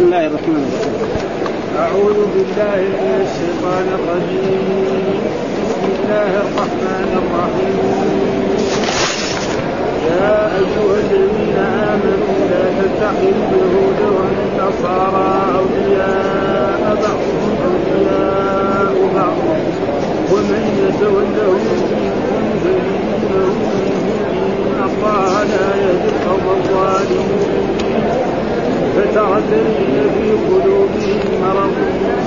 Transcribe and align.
بسم 0.00 0.08
الله 0.08 0.26
الرحمن 0.26 0.64
الرحيم. 0.64 1.00
أعوذ 1.84 2.18
بالله 2.32 2.80
من 3.00 3.12
الشيطان 3.26 3.86
الرجيم. 3.98 5.20
بسم 5.60 5.84
الله 5.96 6.30
الرحمن 6.44 7.10
الرحيم. 7.20 7.76
يا 10.10 10.36
أيها 10.60 10.96
الذين 11.04 11.58
آمنوا 11.92 12.36
لا 12.50 12.64
تتخذوا 12.80 13.44
اليهود 13.44 14.00
والنصارى 14.16 15.32
أولياء 15.60 16.82
بعضهم 17.04 17.54
أولياء 17.68 18.94
بعض. 19.16 19.38
ومن 20.32 20.62
يتولهم 20.84 21.62
منكم 21.92 22.44
فإنه 22.62 23.54
إن 24.32 24.78
الله 24.88 25.32
لا 25.52 25.68
يهدي 25.84 26.08
القوم 26.14 26.46
الظالمين. 26.56 27.68
الذين 28.98 29.96
في 30.14 30.30
قلوبهم 30.30 31.20
مرض. 31.42 31.74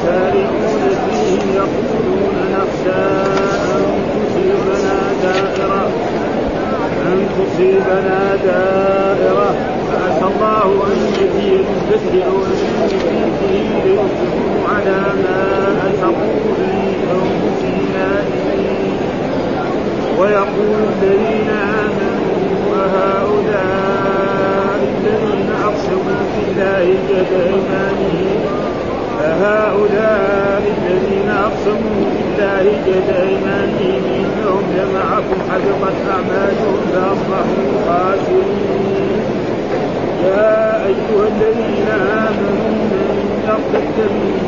سارعون 0.04 0.84
فيهم 1.09 1.44
يقولون 1.55 2.35
نخشى. 2.54 3.04
أن 3.76 3.85
تصيبنا 4.13 4.95
دائرة. 5.23 5.88
أن 7.05 7.20
تصيبنا 7.38 8.35
دائرة. 8.44 9.49
فعسى 9.91 10.26
الله 10.26 10.84
أن 10.88 10.99
يهدي 11.13 11.52
بالذكر 11.57 12.27
أو 12.27 12.38
أن 12.38 12.57
يهديه 12.91 13.70
ليصبحوا 13.85 14.76
على 14.76 15.02
ما 15.23 15.43
أسروا 15.90 16.54
في 16.57 16.71
أنفسهم 17.12 17.73
ويقول 20.20 20.76
الذين 21.02 21.49
آمنوا 21.49 22.34
وهؤلاء 22.71 24.02
أقسموا 25.73 26.23
بالله 26.34 26.86
جد 27.09 27.32
أيمانهم 27.50 28.40
فهؤلاء 29.20 30.63
الذين 30.77 31.30
أقسموا 31.48 32.02
بالله 32.13 32.63
جد 32.88 33.10
أيمانهم 33.27 34.04
إنهم 34.20 34.63
لمعكم 34.77 35.38
حبطت 35.49 35.98
أعمالهم 36.13 36.77
فأصبحوا 36.91 37.71
خاسرين. 37.88 39.21
يا 40.24 40.85
أيها 40.85 41.26
الذين 41.34 41.87
آمنوا 42.27 42.74
من 42.91 43.18
يرتد 43.48 43.98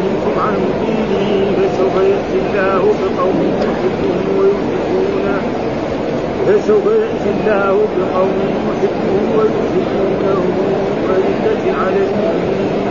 منكم 0.02 0.36
عن 0.46 0.56
دينه 0.82 1.52
فسوف 1.58 1.96
يأتي 2.12 2.38
الله 2.46 2.84
بقوم 3.02 3.40
يحبهم 3.62 4.26
ويحبونه. 4.40 5.42
فسوف 6.48 6.86
يأتي 6.86 7.30
الله 7.36 7.88
بقوم 7.98 8.34
يحبهم 8.68 9.26
ويحبونه 9.38 10.42
أذلة 11.16 11.74
على 11.82 12.00
المؤمنين 12.08 12.86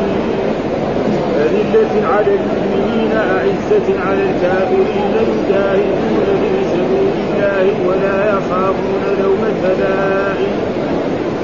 أذلة 1.44 2.06
على 2.06 2.34
المؤمنين 2.34 3.12
أعزة 3.12 4.00
على 4.06 4.22
الكافرين 4.30 5.14
يجاهدون 5.30 6.26
في 6.40 6.50
سبيل 6.72 7.14
الله 7.26 7.88
ولا 7.88 8.28
يخافون 8.28 9.02
لومة 9.22 9.74
لائم 9.80 10.54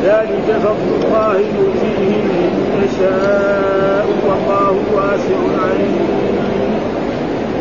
ذلك 0.05 0.58
فضل 0.62 1.05
الله 1.05 1.34
يؤتيه 1.34 2.16
من 2.22 2.53
يشاء 2.83 4.06
والله 4.27 4.77
واسع 4.94 5.38
عليم. 5.64 6.20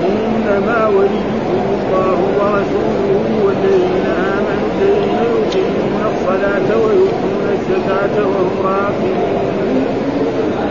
إنما 0.09 0.88
وليكم 0.88 1.64
الله 1.75 2.20
ورسوله 2.39 3.27
والذين 3.45 4.08
امنوا 4.38 4.70
الذين 4.75 5.20
يقيمون 5.36 6.02
الصلاه 6.11 6.77
ويؤتون 6.77 7.45
الزكاه 7.58 8.16
وهم 8.27 8.55
راكعون 8.64 9.86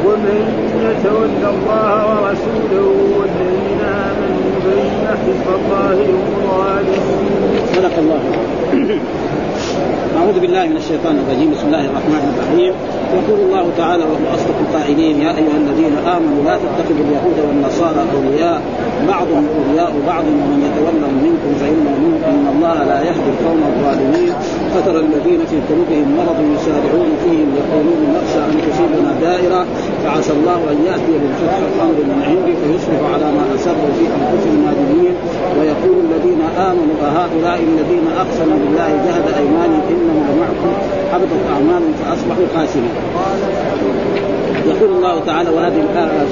ومن 0.07 0.43
يتولى 0.99 1.49
الله 1.55 1.93
ورسوله 2.23 2.87
والذين 3.19 3.83
امنوا 4.11 4.51
فان 4.65 5.07
حزب 5.23 5.47
الله 5.59 5.99
هم. 6.11 6.39
صدق 7.75 7.95
الله. 7.99 8.23
أعوذ 10.19 10.41
بالله 10.41 10.65
من 10.67 10.77
الشيطان 10.77 11.15
الرجيم. 11.23 11.49
بسم 11.55 11.67
الله 11.67 11.85
الرحمن 11.91 12.25
الرحيم. 12.33 12.73
يقول 13.19 13.39
الله 13.47 13.65
تعالى 13.79 14.05
وهو 14.11 14.27
أصدق 14.35 14.57
القائلين 14.67 15.17
يا 15.21 15.31
أيها 15.41 15.57
الذين 15.65 15.95
آمنوا 16.17 16.41
لا 16.49 16.55
تتخذوا 16.63 17.05
اليهود 17.07 17.39
والنصارى 17.49 18.03
أولياء. 18.17 18.61
بعضهم 19.09 19.45
أولياء 19.59 19.93
بعض. 20.07 20.25
ومن 20.25 20.61
يتولهم 20.67 21.15
منكم 21.27 21.51
فإنه 21.61 21.95
منكم 22.07 22.33
إن 22.41 22.47
الله 22.55 22.77
لا 22.91 22.99
يهدي 23.09 23.31
القوم 23.35 23.61
الظالمين. 23.71 24.33
فترى 24.75 25.01
الذين 25.01 25.41
في 25.51 25.57
قلوبهم 25.69 26.07
مرض 26.21 26.39
يسارعون 26.55 27.11
فيهم 27.25 27.49
يقولون 27.61 28.01
نخشى 28.17 28.41
أن 28.49 28.55
تصيبنا 28.67 29.11
دائرة 29.21 29.67
فعسى 30.05 30.33
الله 30.33 30.61
أن 30.73 30.79
يأتي 30.89 31.13
بالفتح 31.21 31.59
الأمر 31.73 31.99
من 32.11 32.19
عنده 32.29 32.55
فيصبح 32.63 33.01
على 33.15 33.29
ما 33.37 33.45
أسروا 33.55 33.91
في 33.99 34.05
أنفسهم 34.17 34.59
نادمين. 34.67 35.15
ويقول 35.59 35.97
الذين 36.07 36.43
آمنوا 36.71 36.97
أهؤلاء 37.11 37.59
الذين 37.71 38.07
أقسموا 38.23 38.59
بالله 38.63 38.91
جهد 39.07 39.27
أيمانهم 39.41 39.83
إنهم 39.93 40.23
لمعكم 40.31 40.73
حبطت 41.13 41.43
أعمالهم 41.53 41.93
فأصبحوا 42.01 42.47
خاسرين. 42.55 42.95
يقول 44.69 44.91
الله 44.97 45.21
تعالى 45.27 45.51
وهذه 45.51 45.83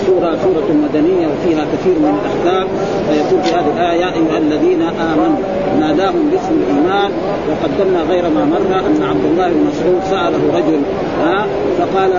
السورة 0.01 0.37
سورة 0.45 0.69
مدنية 0.85 1.27
وفيها 1.27 1.65
كثير 1.73 1.95
من 1.99 2.19
الأحكام 2.19 2.69
فيقول 3.09 3.43
في 3.43 3.53
هذه 3.55 3.73
الآية 3.77 4.01
يا 4.01 4.07
أيها 4.07 4.39
الذين 4.39 4.83
آمنوا 4.83 5.39
ناداهم 5.81 6.31
باسم 6.31 6.55
الإيمان 6.63 7.11
وقدمنا 7.49 8.03
غير 8.11 8.23
ما 8.29 8.45
مر 8.45 8.81
أن 8.87 9.03
عبد 9.03 9.25
الله 9.25 9.49
بن 9.49 9.67
مسعود 9.71 10.01
سأله 10.11 10.59
رجل 10.59 10.81
ها 11.25 11.47
فقال 11.79 12.11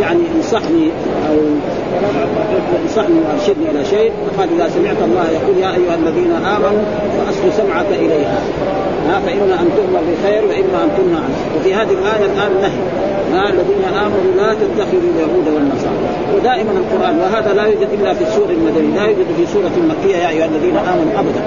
يعني 0.00 0.22
انصحني 0.36 0.90
أو 1.30 1.36
انصحني 2.84 3.16
وأرشدني 3.20 3.70
إلى 3.70 3.84
شيء. 3.84 4.12
فقال 4.36 4.48
إذا 4.56 4.68
سمعت 4.68 4.96
الله 5.04 5.24
يقول 5.30 5.58
يا 5.58 5.70
أيها 5.70 5.94
الذين 5.94 6.32
آمنوا 6.32 6.84
فأصل 7.18 7.52
سمعك 7.62 7.86
إليها. 7.92 8.40
ها 9.08 9.20
فإما 9.26 9.54
أن 9.60 9.68
تؤمر 9.76 10.00
بخير 10.12 10.42
وإما 10.44 10.84
أن 10.84 10.90
تنهى 10.96 11.16
عنه. 11.16 11.36
وفي 11.56 11.74
هذه 11.74 11.92
الآية 11.92 12.26
الآن 12.32 12.60
نهي. 12.60 13.17
ها 13.34 13.48
الذين 13.50 13.84
آمنوا 14.04 14.32
لا 14.36 14.54
تتخذوا 14.54 15.10
اليهود 15.14 15.46
والنصارى. 15.54 15.98
ودائما 16.36 16.72
القرآن 16.72 17.18
وهذا 17.18 17.52
لا 17.54 17.64
يوجد 17.66 17.88
إلا 17.92 18.14
في 18.14 18.24
السور 18.24 18.50
المدنية 18.50 18.96
لا 18.96 19.04
يوجد 19.06 19.26
في 19.36 19.46
سورة 19.46 19.76
مكية 19.90 20.16
يا 20.16 20.28
أيها 20.28 20.46
الذين 20.46 20.76
آمنوا 20.76 21.20
أبدا. 21.20 21.42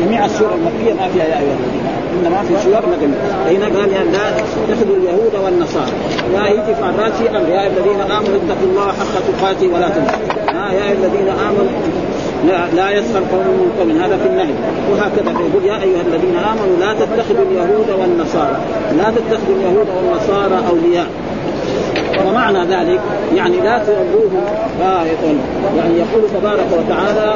جميع 0.00 0.24
السور 0.24 0.50
المكية 0.54 0.92
ما 0.94 1.08
فيها 1.08 1.24
يا 1.24 1.38
أيها 1.42 1.56
الذين 1.60 1.98
إنما 2.18 2.42
في 2.42 2.54
سور 2.64 2.82
مدنية 2.92 3.16
هنا 3.50 3.80
قال 3.80 3.90
لا 4.12 4.30
تتخذوا 4.30 4.96
اليهود 4.96 5.34
والنصارى؟ 5.44 5.92
لا 6.34 6.48
يجي 6.48 6.74
في 6.74 6.82
أمر 7.36 7.48
يا 7.48 7.60
أيها 7.60 7.66
الذين 7.66 8.00
آمنوا 8.00 8.38
اتقوا 8.42 8.68
الله 8.70 8.86
حق 8.86 9.14
تقاته 9.28 9.66
ولا 9.74 9.86
ها 10.54 10.72
يا 10.72 10.84
أيها 10.84 10.92
الذين 10.92 11.28
آمنوا 11.28 11.70
لا, 12.46 12.66
لا 12.76 12.90
يسخر 12.90 13.18
قوم 13.18 13.46
من 13.46 13.72
قوم. 13.78 13.90
هذا 13.90 14.16
في 14.16 14.28
النهي. 14.28 14.54
وهكذا 14.92 15.30
يقول 15.30 15.64
يا 15.64 15.82
أيها 15.82 16.00
الذين 16.00 16.36
آمنوا 16.36 16.76
لا 16.80 16.92
تتخذوا 16.94 17.44
اليهود 17.50 17.90
والنصارى 18.00 18.56
لا 18.96 19.10
تتخذوا 19.10 19.56
اليهود 19.56 19.86
والنصارى 19.96 20.68
أولياء. 20.68 21.06
ومعنى 22.26 22.58
ذلك 22.58 23.00
يعني 23.34 23.56
لا 23.56 23.78
تولوهم 23.78 24.44
غائط. 24.80 25.18
يعني 25.78 25.94
يقول 25.98 26.22
تبارك 26.40 26.66
وتعالى 26.72 27.34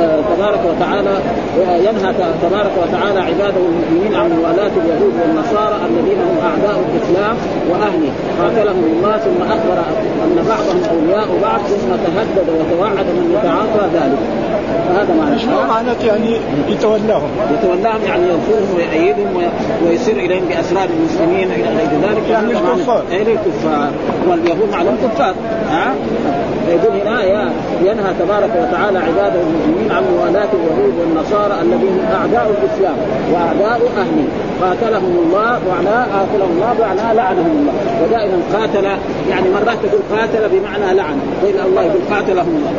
آه 0.00 0.20
تبارك 0.36 0.60
وتعالى 0.70 1.14
ينهى 1.58 2.14
تبارك 2.42 2.70
وتعالى 2.82 3.20
عباده 3.20 3.60
المؤمنين 3.70 4.14
عن 4.14 4.30
موالاة 4.30 4.70
اليهود 4.82 5.14
والنصارى 5.22 5.76
الذين 5.88 6.18
هم 6.18 6.38
أعداء 6.44 6.84
الإسلام 6.88 7.36
وأهله. 7.70 8.12
قاتلهم 8.40 8.84
الله 8.84 9.16
ثم 9.16 9.42
أخبر 9.42 9.78
أن 10.24 10.44
بعضهم 10.48 10.80
أولياء 10.90 11.28
بعض 11.42 11.60
ثم 11.60 11.90
تهدد 12.04 12.48
وتوعد 12.48 13.06
من 13.06 13.36
يتعاطى 13.38 13.84
ذلك. 13.94 14.18
فهذا 14.88 15.14
معنى. 15.20 15.38
شنو 15.38 15.60
معنى 15.68 15.90
يعني 16.06 16.36
يتولاهم؟ 16.68 17.30
يتولاهم 17.54 18.02
يعني 18.06 18.22
ينصرهم 18.22 18.76
ويأيدهم 18.76 19.50
ويسير 19.86 20.16
إليهم 20.16 20.44
بأسرار 20.48 20.88
المسلمين 20.98 21.50
إلى 21.52 21.68
غير 21.68 21.90
ذلك. 22.02 22.30
يعني 22.30 22.52
الكفار. 22.52 23.02
اي 23.12 23.22
الكفار 23.22 23.90
واليهود 24.28 24.70
معلوم 24.72 24.96
كفار 25.02 25.34
ها؟ 25.70 25.94
فيقول 26.66 27.00
هنا 27.00 27.22
يا 27.22 27.50
ينهى 27.82 28.14
تبارك 28.20 28.50
وتعالى 28.62 28.98
عباده 28.98 29.40
المؤمنين 29.40 29.92
عن 29.92 30.02
موالاة 30.16 30.48
اليهود 30.58 30.94
والنصارى 31.00 31.54
الذين 31.62 31.94
هم 31.98 32.06
أعداء 32.20 32.50
الإسلام 32.56 32.96
وأعداء 33.32 33.80
أهله. 33.98 34.28
قاتلهم 34.62 35.18
الله 35.24 35.60
معناه 35.72 36.04
قاتلهم 36.16 36.50
الله 36.56 36.74
معناه 36.80 37.12
لعنهم 37.12 37.50
الله. 37.60 37.72
ودائما 38.02 38.38
قاتل 38.54 38.84
يعني 39.30 39.50
مرات 39.50 39.78
تقول 39.82 40.02
قاتل 40.18 40.48
بمعنى 40.52 40.94
لعن. 40.94 41.18
والا 41.42 41.64
الله 41.64 41.82
يقول 41.82 42.02
قاتلهم 42.10 42.56
الله. 42.56 42.72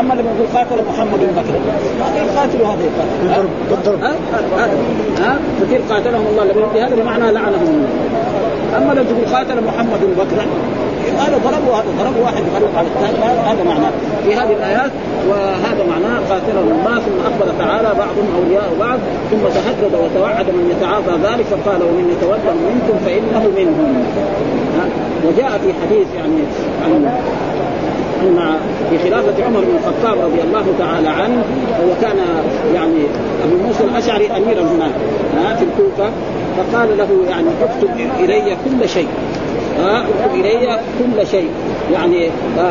أما 0.00 0.14
لما 0.14 0.30
يقول 0.36 0.48
قاتل 0.54 0.84
محمد 0.90 1.20
بكر 1.20 1.54
ما 2.00 2.40
قاتلوا 2.40 2.66
هذا 2.66 2.76
بالضرب 3.22 3.50
بالضرب. 3.70 4.02
ها؟ 4.02 4.12
ها؟ 5.18 5.36
فكيف 5.60 5.92
قاتلهم 5.92 6.26
الله؟ 6.30 6.44
بهذا 6.74 6.94
بمعنى 6.94 7.32
لعنهم 7.32 7.68
الله. 7.74 7.88
أما 8.76 8.92
لو 8.94 9.02
تقول 9.04 9.36
قاتل 9.36 9.64
محمد 9.64 10.00
بكر 10.18 10.46
هذا 11.10 11.36
ضربوا 11.44 11.74
هذا 11.74 11.90
ضربوا 11.98 12.22
واحد 12.24 12.42
يغلب 12.54 12.76
على 12.76 12.86
الثاني 12.86 13.18
هذا 13.50 13.64
معناه. 13.64 13.92
في 14.24 14.34
هذه 14.34 14.52
الآيات 14.52 14.90
وهذا 15.28 15.84
معناه 15.90 16.18
قاتلهم 16.30 16.68
الله 16.78 16.98
ثم 16.98 17.18
أخبر 17.26 17.52
تعالى 17.58 17.88
بعضهم 17.98 18.26
أولياء 18.38 18.72
بعض 18.80 18.98
ثم 19.30 19.42
تهدد 19.56 19.94
وتوعد 19.94 20.46
من 20.46 20.74
يتعاطى 20.76 21.14
ذلك 21.22 21.46
فقال 21.46 21.82
ومن 21.82 22.16
يتولى 22.16 22.54
منكم 22.68 22.98
فإنه 23.06 23.48
منهم. 23.56 24.04
وجاء 25.26 25.50
في 25.50 25.72
حديث 25.82 26.06
يعني 26.16 26.42
عن 26.84 26.92
ان 28.22 28.56
في 28.90 28.98
خلافة 28.98 29.44
عمر 29.44 29.60
بن 29.60 29.76
الخطاب 29.76 30.18
رضي 30.24 30.40
الله 30.42 30.64
تعالى 30.78 31.08
عنه 31.08 31.44
وكان 31.90 32.16
يعني 32.74 33.02
أبو 33.44 33.66
موسى 33.66 33.84
الأشعري 33.84 34.26
اميرا 34.26 34.62
هناك 34.62 34.92
في 35.58 35.64
الكوفة 35.64 36.10
فقال 36.56 36.98
له 36.98 37.08
يعني 37.30 37.48
اكتب 37.62 37.90
إلي 38.20 38.56
كل 38.64 38.88
شيء. 38.88 39.08
اكتب 39.84 40.34
الي 40.34 40.80
كل 40.98 41.26
شيء. 41.26 41.50
يعني 41.92 42.26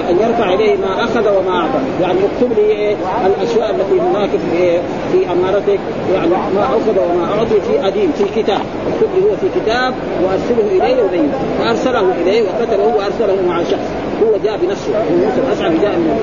أن 0.09 0.15
يرفع 0.21 0.53
إليه 0.53 0.77
ما 0.77 1.03
أخذ 1.03 1.29
وما 1.37 1.59
أعطى. 1.59 1.79
يعني 2.01 2.19
اكتب 2.19 2.53
لي 2.57 2.65
إيه 2.65 2.95
الأشياء 3.25 3.71
التي 3.75 3.99
هناك 3.99 4.29
في 4.29 4.57
إيه 4.57 4.79
في 5.11 5.31
أمارتك. 5.31 5.79
يعني 6.13 6.29
ما 6.29 6.63
أخذ 6.63 6.99
وما 6.99 7.25
أعطي 7.37 7.61
في 7.61 7.87
اديم 7.87 8.11
في 8.17 8.41
كتاب. 8.41 8.61
اكتب 8.93 9.09
لي 9.15 9.31
هو 9.31 9.35
في 9.35 9.59
كتاب 9.59 9.93
وأرسله 10.23 10.77
إليه 10.77 11.03
وبين. 11.03 11.31
فأرسله 11.59 12.05
إليه 12.21 12.41
وكتبه 12.41 12.95
وأرسله 12.95 13.37
مع 13.47 13.63
شخص. 13.63 13.89
هو 14.23 14.37
جاء 14.43 14.57
بنفسه. 14.57 14.91
موسى 14.91 15.41
الاشعري 15.47 15.77
جاء 15.77 15.91
من 15.91 16.19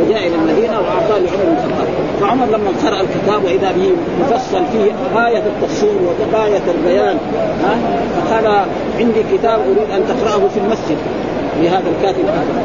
وجاء 0.00 0.26
إلى 0.26 0.34
المدينة 0.34 0.80
وأعطاه 0.80 1.18
لعمر 1.18 1.44
بن 1.44 1.56
الخطاب. 1.56 1.88
فعمر 2.22 2.46
لما 2.46 2.70
قرأ 2.84 3.00
الكتاب 3.00 3.44
وإذا 3.44 3.72
به 3.72 3.90
مفصل 4.20 4.62
فيه 4.72 4.92
غاية 5.14 5.42
التفصيل 5.46 5.96
وغاية 6.06 6.62
البيان 6.74 7.16
ها؟ 7.64 7.76
فقال 8.14 8.64
عندي 8.98 9.22
كتاب 9.32 9.60
أريد 9.60 9.90
أن 9.90 10.04
تقرأه 10.08 10.48
في 10.48 10.60
المسجد 10.64 10.96
لهذا 11.60 11.84
الكاتب. 11.98 12.24
هذا 12.24 12.62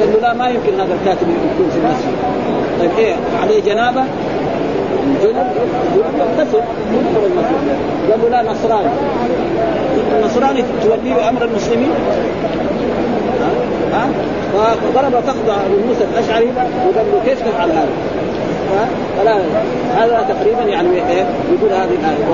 قال 0.00 0.12
له 0.12 0.20
لا 0.20 0.34
ما 0.34 0.48
يمكن 0.48 0.80
هذا 0.80 0.94
الكاتب 1.02 1.28
يكون 1.28 1.70
في 1.70 1.78
المسجد. 1.78 2.14
طيب 2.80 2.90
إيه 2.98 3.14
عليه 3.42 3.62
جنابة؟ 3.62 4.04
يغتسل 6.18 6.60
قال 8.10 8.20
له 8.22 8.28
لا 8.30 8.42
نصراني. 8.42 8.90
النصراني 10.18 10.64
توليه 10.82 11.28
أمر 11.28 11.44
المسلمين؟ 11.44 11.90
ها؟ 13.92 14.08
فضرب 14.54 15.20
فخذ 15.20 15.48
ابو 15.48 15.76
موسى 15.88 16.04
الأشعري 16.14 16.46
وقال 16.46 17.06
له 17.12 17.20
كيف 17.24 17.40
تفعل 17.40 17.70
هذا؟ 17.70 17.88
فلا 19.18 19.36
هذا 19.94 20.26
تقريبا 20.28 20.62
يعني 20.62 20.88
يقول 20.96 21.72
هذه 21.72 21.94
الآية. 22.00 22.24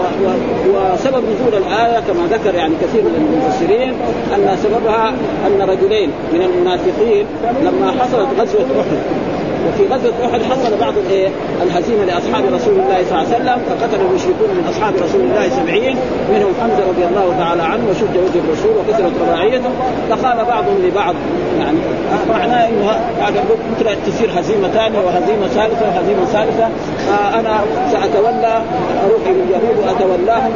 وسبب 0.69 1.25
نزول 1.25 1.62
الآية 1.62 2.00
كما 2.00 2.27
ذكر 2.31 2.55
يعني 2.55 2.75
كثير 2.82 3.03
من 3.03 3.31
المفسرين 3.32 3.94
أن 4.35 4.56
سببها 4.62 5.09
أن 5.47 5.69
رجلين 5.69 6.11
من 6.32 6.43
المنافقين 6.43 7.27
لما 7.62 7.91
حصلت 7.91 8.29
غزوة 8.41 8.81
أحد. 8.81 9.19
وفي 9.69 9.95
غزوة 9.95 10.12
أحد 10.27 10.43
حصل 10.43 10.79
بعض 10.81 10.95
الإيه؟ 10.99 11.29
الهزيمة 11.62 12.05
لأصحاب 12.05 12.45
رسول 12.55 12.75
الله 12.75 12.99
صلى 13.09 13.19
الله 13.19 13.35
عليه 13.35 13.37
وسلم 13.37 13.59
فقتل 13.69 14.01
المشركون 14.01 14.51
من 14.59 14.65
أصحاب 14.71 14.95
رسول 14.95 15.21
الله 15.21 15.49
سبعين 15.49 15.97
منهم 16.33 16.53
حمزة 16.61 16.89
رضي 16.89 17.05
الله 17.05 17.35
تعالى 17.39 17.62
عنه 17.62 17.85
وشد 17.91 18.17
وجه 18.17 18.39
الرسول 18.45 18.73
وكثرت 18.79 19.12
رباعيته 19.23 19.71
فقال 20.11 20.45
بعضهم 20.45 20.79
لبعض 20.85 21.15
يعني 21.61 21.79
معناه 22.29 22.69
إنه 22.69 23.01
بعد 23.21 23.35
ممكن 23.35 23.97
تصير 24.07 24.31
هزيمة 24.41 24.69
ثانية 24.69 24.99
وهزيمة 24.99 25.47
ثالثة 25.47 25.87
وهزيمة 25.89 26.25
ثالثة 26.25 26.69
أنا 27.08 27.61
سأتولى 27.93 28.62
أروح 29.05 29.23
إلى 29.26 29.43
اليهود 29.43 29.76
واتولاهم 29.87 30.52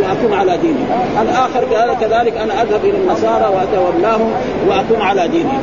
واكون 0.00 0.38
على 0.38 0.56
دينهم 0.56 0.86
الآخر 1.22 1.64
كذلك 2.00 2.36
أنا 2.36 2.62
أذهب 2.62 2.84
إلى 2.84 2.98
النصارى 2.98 3.52
واتولاهم 3.54 4.30
واكون 4.68 5.00
على 5.00 5.28
دينهم 5.28 5.62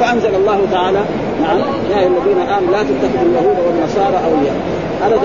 فأنزل 0.00 0.34
الله 0.34 0.58
تعالى 0.72 1.00
نعم 1.42 1.58
يا 1.90 1.98
أيها 1.98 2.06
الذين 2.06 2.48
آمنوا 2.48 2.72
لا 2.72 2.82
تتخذوا 2.82 3.22
اليهود 3.22 3.56
والنصارى 3.66 4.20
أولياء. 4.24 4.56
هذا 5.02 5.18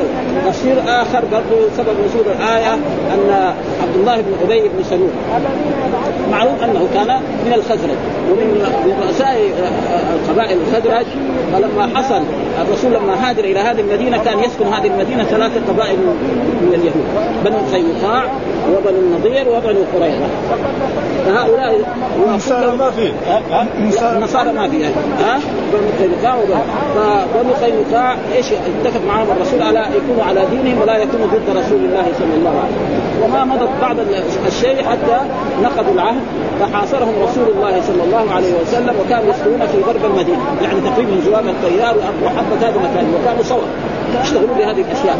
تفسير 0.47 0.75
آخر 0.87 1.21
برضه 1.31 1.69
سبب 1.77 1.95
نزول 2.05 2.25
الآية 2.39 2.73
أن 3.13 3.53
عبد 3.81 3.95
الله 3.95 4.15
بن 4.15 4.33
أبي 4.43 4.61
بن 4.61 4.83
سلول. 4.83 5.09
معروف 6.31 6.63
أنه 6.63 6.87
كان 6.93 7.07
من 7.45 7.53
الخزرج. 7.53 7.97
ومن 8.31 8.63
رؤساء 9.01 9.51
قبائل 10.29 10.57
الخزرج 10.67 11.05
فلما 11.53 11.97
حصل 11.97 12.21
الرسول 12.61 12.93
لما 12.93 13.29
هاجر 13.29 13.43
إلى 13.43 13.59
هذه 13.59 13.79
المدينة 13.79 14.17
كان 14.17 14.39
يسكن 14.39 14.65
هذه 14.65 14.87
المدينة 14.87 15.23
ثلاث 15.23 15.51
قبائل 15.69 15.97
من 16.61 16.73
اليهود 16.73 17.05
بنو 17.45 17.57
قينقاع 17.73 18.23
وبنو 18.71 18.99
النضير 18.99 19.49
وبنو 19.49 19.79
قريظة. 19.93 20.27
فهؤلاء 21.25 21.81
النصارى 22.27 22.77
ما 22.77 22.91
في. 22.91 23.11
النصارى 24.15 24.53
ما 24.53 24.69
في 24.69 24.85
ها؟ 24.85 25.39
بنو 25.73 25.89
قينقاع 25.99 26.35
فبنو 26.95 27.53
قينقاع 27.53 28.15
إيش 28.35 28.45
اتفق 28.51 29.01
معهم 29.07 29.27
الرسول؟ 29.37 29.61
على 29.61 29.85
يكونوا 29.97 30.23
على 30.23 30.41
دينهم 30.51 30.81
ولا 30.81 30.97
يكونوا 30.97 31.27
ضد 31.27 31.57
رسول 31.57 31.79
الله 31.79 32.05
صلى 32.19 32.33
الله 32.37 32.49
عليه 32.49 32.75
وسلم. 32.75 33.06
وما 33.23 33.45
مضت 33.45 33.69
بعد 33.81 33.97
الشيء 34.47 34.83
حتى 34.83 35.17
نقضوا 35.63 35.93
العهد 35.93 36.21
فحاصرهم 36.59 37.13
رسول 37.23 37.47
الله 37.55 37.81
صلى 37.81 38.03
الله 38.03 38.33
عليه 38.33 38.53
وسلم 38.61 38.95
وكانوا 39.05 39.29
يسكنون 39.29 39.67
في 39.67 39.77
غرب 39.87 40.05
المدينة 40.05 40.39
يعني 40.61 40.81
تقريبا 40.81 41.11
جواب 41.25 41.47
الطيار 41.47 41.95
وحبة 42.25 42.57
هذا 42.61 42.75
المكان 42.75 43.13
وكانوا 43.21 43.43
صور. 43.43 43.63
يشتغلوا 44.23 44.55
بهذه 44.57 44.81
الأشياء. 44.81 45.17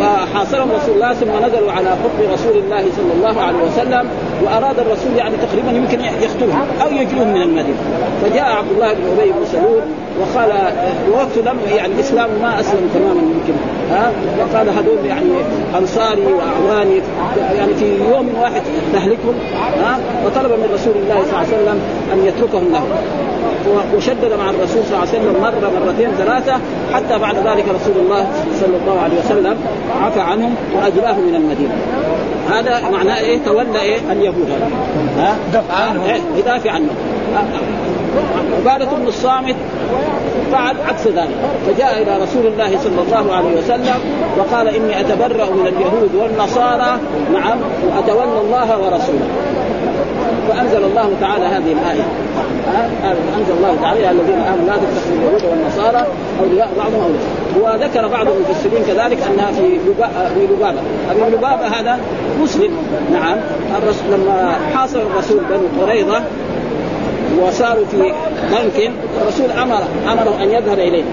فحاصرهم 0.00 0.68
رسول 0.72 0.94
الله 0.94 1.14
ثم 1.14 1.46
نزلوا 1.46 1.72
على 1.72 1.88
حكم 1.90 2.32
رسول 2.32 2.56
الله 2.58 2.84
صلى 2.96 3.12
الله 3.16 3.42
عليه 3.42 3.58
وسلم 3.58 4.08
وأراد 4.42 4.78
الرسول 4.78 5.16
يعني 5.16 5.34
تقريبا 5.36 5.70
يمكن 5.70 6.00
يقتلهم 6.00 6.66
أو 6.82 6.88
يجلوهم 6.92 7.28
من 7.28 7.42
المدينة. 7.42 7.76
فجاء 8.22 8.44
عبد 8.44 8.70
الله 8.70 8.92
بن 8.94 9.02
أبي 9.18 9.30
بن 9.32 9.46
سلول 9.52 9.82
وقال 10.20 10.50
وقت 11.12 11.38
لم 11.38 11.58
يعني 11.76 11.94
الإسلام 11.94 12.30
ما 12.42 12.60
أسلم 12.60 12.90
تماما 12.94 13.20
يمكن. 13.20 13.54
ها؟ 13.90 14.12
وقال 14.38 14.68
هذول 14.68 15.06
يعني 15.06 15.30
أنصاري 15.78 16.26
وأعواني 16.26 17.00
يعني 17.56 17.74
في 17.74 17.98
يوم 18.10 18.34
واحد 18.40 18.62
تهلكهم. 18.92 19.34
ها؟ 19.82 19.98
وطلب 20.26 20.52
من 20.52 20.70
رسول 20.74 20.94
الله 20.96 21.22
صلى 21.22 21.28
الله 21.28 21.38
عليه 21.38 21.48
وسلم 21.48 21.80
أن 22.12 22.26
يتركهم 22.26 22.72
له 22.72 22.82
وشدد 23.96 24.32
مع 24.38 24.50
الرسول 24.50 24.82
صلى 24.84 24.96
الله 24.96 24.98
عليه 24.98 25.08
وسلم 25.08 25.42
مرة 25.42 25.70
مرتين 25.80 26.10
ثلاثة 26.18 26.52
حتى 26.94 27.18
بعد 27.18 27.36
ذلك 27.36 27.59
رسول 27.64 27.96
الله 28.04 28.26
صلى 28.60 28.76
الله 28.76 29.00
عليه 29.00 29.18
وسلم 29.18 29.56
عفى 30.02 30.20
عنهم 30.20 30.54
واجلاه 30.76 31.12
من 31.12 31.34
المدينة. 31.34 31.74
هذا 32.50 32.90
معناه 32.90 33.20
إيه؟ 33.20 33.38
تولى 33.44 33.80
إيه؟ 33.80 33.98
اليهود 34.12 34.48
ها؟ 35.18 35.36
دفع 35.54 35.74
عنهم. 35.74 36.04
إيه؟ 36.04 36.20
يدافع 36.36 36.70
عنهم. 36.70 36.96
عبادة 38.58 38.96
بن 38.96 39.06
الصامت 39.06 39.56
فعل 40.52 40.76
عكس 40.88 41.06
ذلك. 41.06 41.36
فجاء 41.66 42.02
إلى 42.02 42.22
رسول 42.22 42.46
الله 42.46 42.78
صلى 42.78 43.02
الله 43.02 43.34
عليه 43.36 43.58
وسلم 43.58 43.98
وقال 44.38 44.68
إني 44.68 45.00
أتبرأ 45.00 45.50
من 45.50 45.66
اليهود 45.66 46.14
والنصارى 46.14 46.98
نعم 47.32 47.58
وأتولى 47.88 48.40
الله 48.40 48.78
ورسوله. 48.78 49.28
فأنزل 50.48 50.84
الله 50.84 51.10
تعالى 51.20 51.44
هذه 51.44 51.72
الآية. 51.72 52.04
أنزل 53.38 53.52
الله 53.58 53.76
تعالى 53.82 54.10
الذين 54.10 54.38
آمنوا 54.38 54.66
لا 54.66 54.76
تتخذوا 54.76 55.16
اليهود 55.18 55.44
والنصارى 55.44 56.06
أولياء 56.40 56.68
بعضهم 56.78 57.02
أولياء. 57.02 57.74
وذكر 57.76 58.08
بعض 58.08 58.26
المفسرين 58.28 58.82
كذلك 58.86 59.18
أنها 59.22 59.52
في 59.52 59.78
في 60.34 60.46
لبابة. 60.52 60.78
أبي 61.10 61.36
لبابة 61.36 61.66
هذا 61.66 61.98
مسلم. 62.42 62.70
نعم. 63.12 63.36
الرسول 63.82 64.12
لما 64.12 64.56
حاصر 64.74 65.00
الرسول 65.00 65.40
بنو 65.50 65.86
قريظة 65.86 66.22
وصاروا 67.42 67.84
في 67.90 67.96
بنك 68.52 68.90
الرسول 69.22 69.50
أمر 69.50 69.82
أمره 70.12 70.42
أن 70.42 70.50
يذهب 70.50 70.78
إليه. 70.78 71.04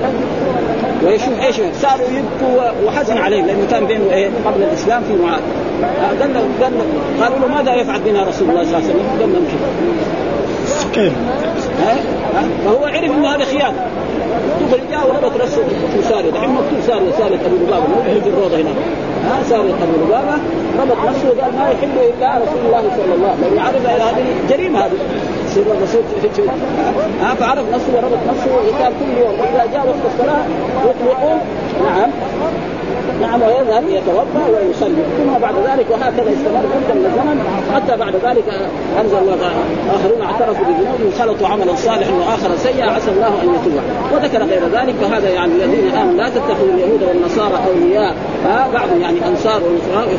ويشوف 1.05 1.39
إيش 1.39 1.55
صاروا 1.81 2.07
يبكوا 2.07 2.71
وحزن 2.85 3.17
عليهم 3.17 3.45
لأنه 3.45 3.67
كان 3.71 3.85
بينه 3.85 4.13
إيه 4.13 4.29
قبل 4.45 4.63
الإسلام 4.63 5.03
في 5.03 5.13
معاد 5.23 5.41
قال 6.21 6.33
له 6.33 6.41
قال 6.61 6.73
له 6.77 7.23
قالوا 7.23 7.39
له 7.39 7.47
ماذا 7.55 7.73
يفعل 7.75 7.99
بنا 7.99 8.23
رسول 8.23 8.49
الله 8.49 8.63
صلى 8.63 8.77
الله 8.77 8.77
عليه 8.77 8.87
وسلم؟ 8.87 9.19
قال 9.19 9.29
كيف؟ 10.93 11.13
فهو 12.65 12.85
عرف 12.85 13.03
إنه 13.03 13.35
هذا 13.35 13.45
خيانه 13.45 13.85
دغري 14.71 14.81
جاء 14.91 15.07
وربط 15.07 15.41
راسه 15.41 15.63
في 15.93 16.01
ساريه 16.09 16.31
دحين 16.31 16.49
مكتوب 16.49 16.79
ساريه 16.87 17.11
ساريه 17.11 17.39
أبو 17.45 17.55
لبابة. 17.55 17.87
موجود 17.87 18.23
في 18.23 18.29
الروضة 18.29 18.57
هنا. 18.57 18.69
ها؟ 19.27 19.43
ساريه 19.43 19.73
أبو 19.73 20.05
لبابة. 20.05 20.37
ربط 20.79 20.97
نفسه 21.09 21.27
وقال 21.29 21.51
ما 21.55 21.69
يحب 21.69 21.97
إلا 22.17 22.35
رسول 22.35 22.65
الله 22.65 22.81
صلى 22.97 23.13
الله 23.15 23.27
عليه 23.27 23.47
وسلم. 23.47 23.59
عرف 23.59 23.85
هذه 24.01 24.25
جريمة 24.49 24.79
هذه. 24.79 24.97
سر 25.47 25.61
الرسول 25.61 26.01
ها؟ 27.21 27.35
فعرف 27.35 27.65
نفسه 27.73 27.91
وربط 27.95 28.19
نفسه. 28.29 28.51
وقال 28.55 28.93
كل 28.99 29.21
يوم 29.21 29.39
واذا 29.39 29.65
جاء 29.73 29.87
وقت 29.87 30.13
الصلاة 30.13 30.45
يطلقون 30.85 31.39
نعم. 31.83 32.09
نعم 33.21 33.41
ويذهب 33.41 33.83
يتوضأ 33.89 34.47
ويصلي. 34.53 35.03
ثم 35.17 35.39
بعد 35.41 35.55
ذلك 35.55 35.85
وهكذا 35.91 36.29
استمر 36.33 36.63
مده 36.73 36.93
من 36.93 37.05
الزمن 37.05 37.37
حتى 37.75 37.97
بعد 37.97 38.15
ذلك 38.15 38.47
أنزل 39.01 39.17
الله 39.17 39.37
تعالى 39.41 39.61
آخرون 39.95 40.21
اعترفوا 40.21 40.65
بذنوبهم 40.65 41.11
خلطوا 41.19 41.47
عملا 41.47 41.75
صالحا 41.75 42.13
وآخر 42.13 42.55
سيئا 42.55 42.85
عسى 42.91 43.11
الله 43.11 43.27
أن 43.27 43.49
يتوب. 43.55 43.73
وذكر 44.13 44.43
غير 44.43 44.61
ذلك 44.77 44.95
فهذا 45.01 45.29
يعني 45.29 45.51
الذين 45.53 45.95
امنوا 45.95 46.17
لا 46.17 46.29
تتخذوا 46.29 46.73
اليهود 46.73 47.03
والنصارى 47.03 47.57
أولياء. 47.67 48.15
بعضهم 48.45 49.01
يعني 49.01 49.27
أنصار 49.27 49.61
ونصارى 49.63 50.17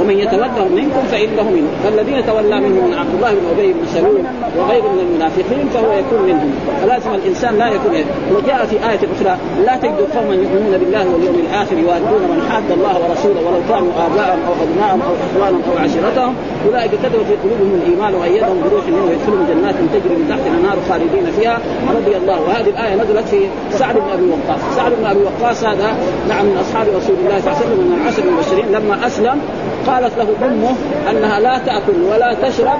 ومن 0.00 0.18
يتولهم 0.18 0.72
منكم 0.72 1.02
فإنه 1.10 1.50
منهم 1.50 1.70
فالذين 1.84 2.26
تولى 2.26 2.60
منهم 2.60 2.90
من 2.90 2.94
عبد 2.98 3.14
الله 3.14 3.30
بن 3.30 3.46
أبي 3.52 3.72
بن 3.72 3.86
سلول 3.94 4.22
وغيره 4.58 4.92
من 4.92 5.00
المنافقين 5.00 5.68
فهو 5.74 5.92
يكون 5.92 6.22
منهم. 6.22 6.52
فلازم 6.82 7.14
الإنسان 7.14 7.58
لا 7.58 7.68
يكون 7.68 7.92
إيه؟ 7.94 8.04
وجاء 8.34 8.66
في 8.66 8.76
آية 8.76 9.02
أخرى 9.14 9.36
لا 9.66 9.76
تجد 9.76 10.00
قوما 10.16 10.34
يؤمنون 10.34 10.78
بالله 10.80 11.04
واليوم 11.12 11.36
الآخر 11.46 11.78
يوادون 11.78 12.22
من 12.32 12.40
حاد 12.50 12.70
الله 12.70 12.94
ورسوله 13.02 13.40
ولو 13.46 13.60
كانوا 13.68 13.92
آباءهم 14.06 14.40
أو 14.48 14.52
أبناءهم 14.64 15.02
أو 15.02 15.12
إخوانهم 15.26 15.62
أو 15.70 15.78
عشيرتهم. 15.84 16.34
أولئك 16.66 16.90
كتبوا 16.90 17.24
في 17.24 17.34
قلوبهم 17.42 17.80
الإيمان 17.80 18.14
وأيدهم 18.14 18.56
بروح 18.70 18.84
منه 18.86 19.04
ويدخلهم 19.08 19.46
جنات 19.50 19.74
تجري 19.94 20.14
من 20.20 20.26
تحتها 20.28 20.54
النار 20.58 20.76
خالدين 20.88 21.26
فيها. 21.38 21.58
رضي 21.96 22.16
الله 22.16 22.40
وهذه 22.40 22.68
الآية 22.68 22.94
نزلت 22.94 23.28
في 23.28 23.40
سعد 23.70 23.94
بن 23.94 24.08
أبي 24.16 24.26
وقاص، 24.32 24.60
سعد 24.76 24.92
بن 24.98 25.06
أبي 25.06 25.20
وقاص 25.28 25.64
هذا 25.64 25.88
نعم 26.28 26.44
من 26.46 26.56
أصحاب 26.64 26.86
رسول 26.96 27.11
الله 27.20 27.40
صلى 27.40 27.52
الله 27.52 27.56
عليه 27.56 27.66
وسلم 27.66 27.90
من 27.90 27.98
العشر 28.02 28.22
المبشرين 28.24 28.72
لما 28.72 29.06
أسلم 29.06 29.40
قالت 29.86 30.18
له 30.18 30.28
أمه 30.46 30.74
أنها 31.10 31.40
لا 31.40 31.58
تأكل 31.58 32.02
ولا 32.12 32.34
تشرب 32.42 32.78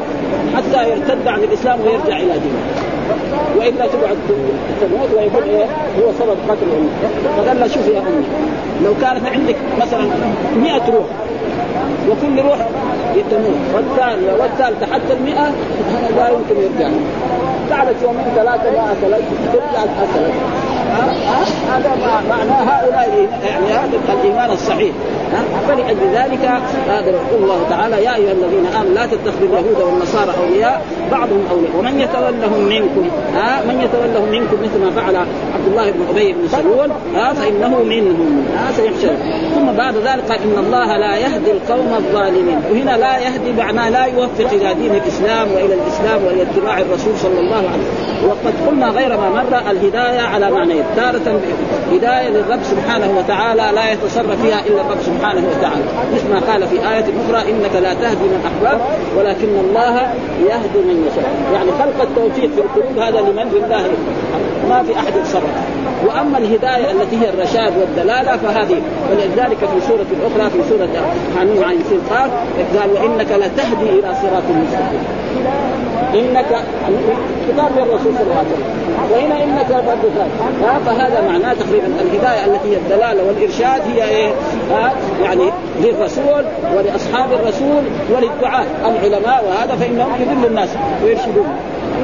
حتى 0.56 0.90
يرتد 0.90 1.28
عن 1.28 1.40
الإسلام 1.40 1.80
ويرجع 1.80 2.16
إلى 2.16 2.32
دينه. 2.32 2.62
وإلا 3.56 3.86
تقعد 3.86 4.16
تموت 4.80 5.10
ويقول 5.16 5.42
إيه 5.42 5.64
هو 5.98 6.12
سبب 6.18 6.36
قتل 6.48 6.66
أمه. 6.78 6.90
فقال 7.36 7.60
لها 7.60 7.68
شوفي 7.68 7.90
يا 7.90 8.00
أمي 8.00 8.24
لو 8.84 8.94
كانت 9.00 9.26
عندك 9.26 9.56
مثلا 9.80 10.04
100 10.56 10.72
روح 10.74 11.06
وكل 12.10 12.42
روح 12.42 12.58
تموت 13.30 13.60
والثانية 13.74 14.32
والثالثة 14.32 14.86
حتى 14.86 15.12
المئة 15.12 15.52
لا 16.16 16.28
يمكن 16.28 16.56
يرجع 16.62 16.90
قعدت 17.70 18.02
يومين 18.02 18.24
ثلاثة 18.36 18.70
ما 18.70 18.92
أكلت 18.92 19.22
ترجع 19.52 19.82
أكلت 19.82 20.32
هذا 21.72 21.90
معنى 22.28 22.70
هؤلاء 22.70 23.28
يعني 23.46 23.66
هذا 23.66 23.98
الإيمان 24.20 24.50
الصحيح. 24.50 24.92
فلأجل 25.68 26.06
ذلك 26.14 26.50
هذا 26.88 27.10
يقول 27.10 27.42
الله 27.42 27.66
تعالى 27.70 28.04
يا 28.04 28.14
أيها 28.14 28.32
الذين 28.32 28.66
آمنوا 28.66 28.94
لا 28.94 29.06
تتخذوا 29.06 29.48
اليهود 29.48 29.76
والنصارى 29.80 30.32
أولياء 30.44 30.82
بعضهم 31.10 31.44
أولياء. 31.50 31.76
ومن 31.78 32.00
يتولهم 32.00 32.60
منكم 32.60 33.08
ها؟ 33.34 33.62
من 33.64 33.80
يتولهم 33.80 34.28
منكم 34.28 34.56
مثل 34.62 34.84
ما 34.84 34.90
فعل 34.90 35.16
عبد 35.54 35.66
الله 35.66 35.90
بن 35.90 36.00
أبي 36.10 36.32
بن 36.32 36.48
سلول 36.48 36.90
ها؟ 37.14 37.32
فإنه 37.32 37.68
منهم 37.68 38.46
ها؟ 38.56 38.72
سيحشر. 38.72 39.16
ثم 39.54 39.72
بعد 39.72 39.94
ذلك 39.96 40.30
إن 40.30 40.58
الله 40.58 40.96
لا 40.96 41.16
يهدي 41.16 41.50
القوم 41.52 41.94
الظالمين. 41.98 42.60
وهنا 42.70 42.96
لا 42.96 43.18
يهدي 43.18 43.52
معناه 43.52 43.90
لا 43.90 44.04
يوفق 44.04 44.52
إلى 44.52 44.74
دين 44.74 44.94
الإسلام 44.94 45.52
وإلى 45.52 45.74
الإسلام 45.74 46.24
والى 46.24 46.42
اتباع 46.42 46.78
الرسول 46.78 47.16
صلى 47.16 47.40
الله 47.40 47.56
عليه 47.56 47.68
وسلم. 47.68 48.28
وقد 48.28 48.54
قلنا 48.68 48.88
غير 48.88 49.16
ما 49.16 49.28
مر 49.30 49.70
الهداية 49.70 50.20
على 50.20 50.50
معنيين. 50.50 50.81
تارة 50.96 51.40
هدايه 51.92 52.28
للرب 52.28 52.62
سبحانه 52.62 53.18
وتعالى 53.18 53.70
لا 53.74 53.92
يتصرف 53.92 54.42
فيها 54.42 54.66
إلا 54.66 54.80
الرب 54.80 55.00
سبحانه 55.00 55.42
وتعالى. 55.48 55.84
مثل 56.14 56.28
ما 56.30 56.40
قال 56.52 56.68
في 56.68 56.76
آية 56.76 57.04
أخرى 57.04 57.50
إنك 57.50 57.74
لا 57.82 57.94
تهدي 57.94 58.24
من 58.24 58.40
أحببت 58.46 58.82
ولكن 59.16 59.48
الله 59.64 59.94
يهدي 60.48 60.78
من 60.78 61.08
يشاء. 61.08 61.52
يعني 61.54 61.70
خلق 61.72 62.02
التوفيق 62.02 62.50
في 62.54 62.60
القلوب 62.60 62.98
هذا 62.98 63.20
لمن 63.20 63.52
لله؟ 63.52 63.84
ما 64.68 64.82
في 64.82 64.96
أحد 64.98 65.16
يتصرف. 65.16 65.50
وأما 66.06 66.38
الهداية 66.38 66.90
التي 66.90 67.16
هي 67.16 67.28
الرشاد 67.28 67.72
والدلالة 67.78 68.36
فهذه 68.36 68.82
ولذلك 69.10 69.58
في 69.58 69.80
سورة 69.88 70.06
أخرى 70.26 70.50
في 70.50 70.68
سورة 70.68 70.88
حميم 71.38 71.64
عن 71.64 71.78
قال 72.10 72.30
قال 72.80 72.90
وإنك 72.90 73.30
لتهدي 73.30 73.90
إلى 73.90 74.14
صراط 74.22 74.42
مستقيم. 74.48 75.04
إنك 76.14 76.46
خطاب 77.48 77.70
للرسول 77.76 78.14
صلى 78.14 78.22
الله 78.22 78.38
عليه 78.38 78.48
وسلم. 78.48 78.82
وهنا 79.12 79.44
إنك 79.44 79.68
برضه 79.70 80.26
فهذا 80.86 81.20
معناه 81.28 81.54
تقريبا 81.54 81.86
الهداية 81.86 82.44
التي 82.44 82.68
هي 82.72 82.76
الدلالة 82.76 83.24
والإرشاد 83.24 83.82
هي 83.94 84.04
إيه؟ 84.04 84.32
يعني 85.22 85.50
للرسول 85.80 86.44
ولأصحاب 86.76 87.32
الرسول 87.32 87.82
وللدعاة 88.10 88.64
العلماء 88.84 89.44
وهذا 89.48 89.76
فإنهم 89.76 90.12
يذلوا 90.20 90.48
الناس 90.48 90.68
ويرشدون. 91.04 91.46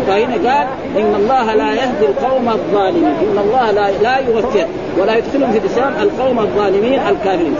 فهنا 0.07 0.35
قال 0.35 0.66
إن 0.97 1.14
الله 1.14 1.54
لا 1.54 1.73
يهدي 1.75 2.07
القوم 2.07 2.49
الظالمين. 2.49 3.04
إن 3.04 3.38
الله 3.38 3.71
لا 3.71 3.90
لا 4.02 4.16
يوفق 4.16 4.66
ولا 4.99 5.16
يدخلهم 5.16 5.52
في 5.52 5.59
الإسلام 5.59 5.92
القوم 6.02 6.38
الظالمين 6.38 7.00
الكافرين. 7.09 7.54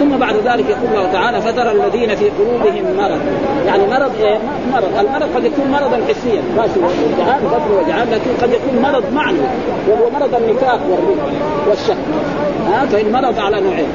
ثم 0.00 0.16
بعد 0.16 0.34
ذلك 0.34 0.64
يقول 0.70 0.88
الله 0.90 1.12
تعالى 1.12 1.40
فترى 1.40 1.72
الذين 1.72 2.16
في 2.16 2.30
قلوبهم 2.38 2.84
مرض. 2.98 3.20
يعني 3.66 3.82
مرض 3.86 4.12
إيه؟ 4.20 4.38
مرض. 4.72 4.98
المرض 4.98 5.28
قد 5.36 5.44
يكون 5.44 5.70
مرضا 5.72 6.00
حسيا. 6.08 6.42
بس 6.58 6.70
وجعان 6.76 7.40
بطن 7.44 7.84
وجعان 7.84 8.08
لكن 8.10 8.30
قد 8.42 8.50
يكون 8.52 8.82
مرض 8.82 9.04
معنوي. 9.14 9.40
وهو 9.88 10.10
مرض 10.10 10.34
النفاق 10.34 10.80
والرب 10.90 11.18
والشك 11.68 11.96
ها؟ 12.72 12.86
فإن 12.86 13.12
مرض 13.12 13.38
على 13.38 13.60
نوعين. 13.60 13.88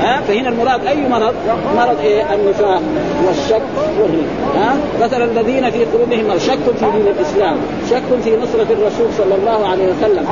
ها؟ 0.00 0.20
فهنا 0.28 0.48
المراد 0.48 0.86
أي 0.86 1.08
مرض؟ 1.08 1.34
مرض 1.76 2.00
إيه؟ 2.00 2.34
النفاق. 2.34 2.82
والشك 3.26 3.62
والريب. 4.00 4.26
ها؟ 4.56 4.76
مثلا 5.02 5.24
الذين 5.24 5.70
في 5.70 5.84
قلوبهم 5.84 6.38
شك 6.38 6.58
في 6.78 6.84
دين 6.92 7.06
الإسلام، 7.18 7.56
شك 7.90 8.02
في 8.24 8.36
نصرة 8.36 8.66
الرسول 8.70 9.06
صلى 9.18 9.34
الله 9.34 9.68
عليه 9.68 9.84
وسلم، 9.84 10.26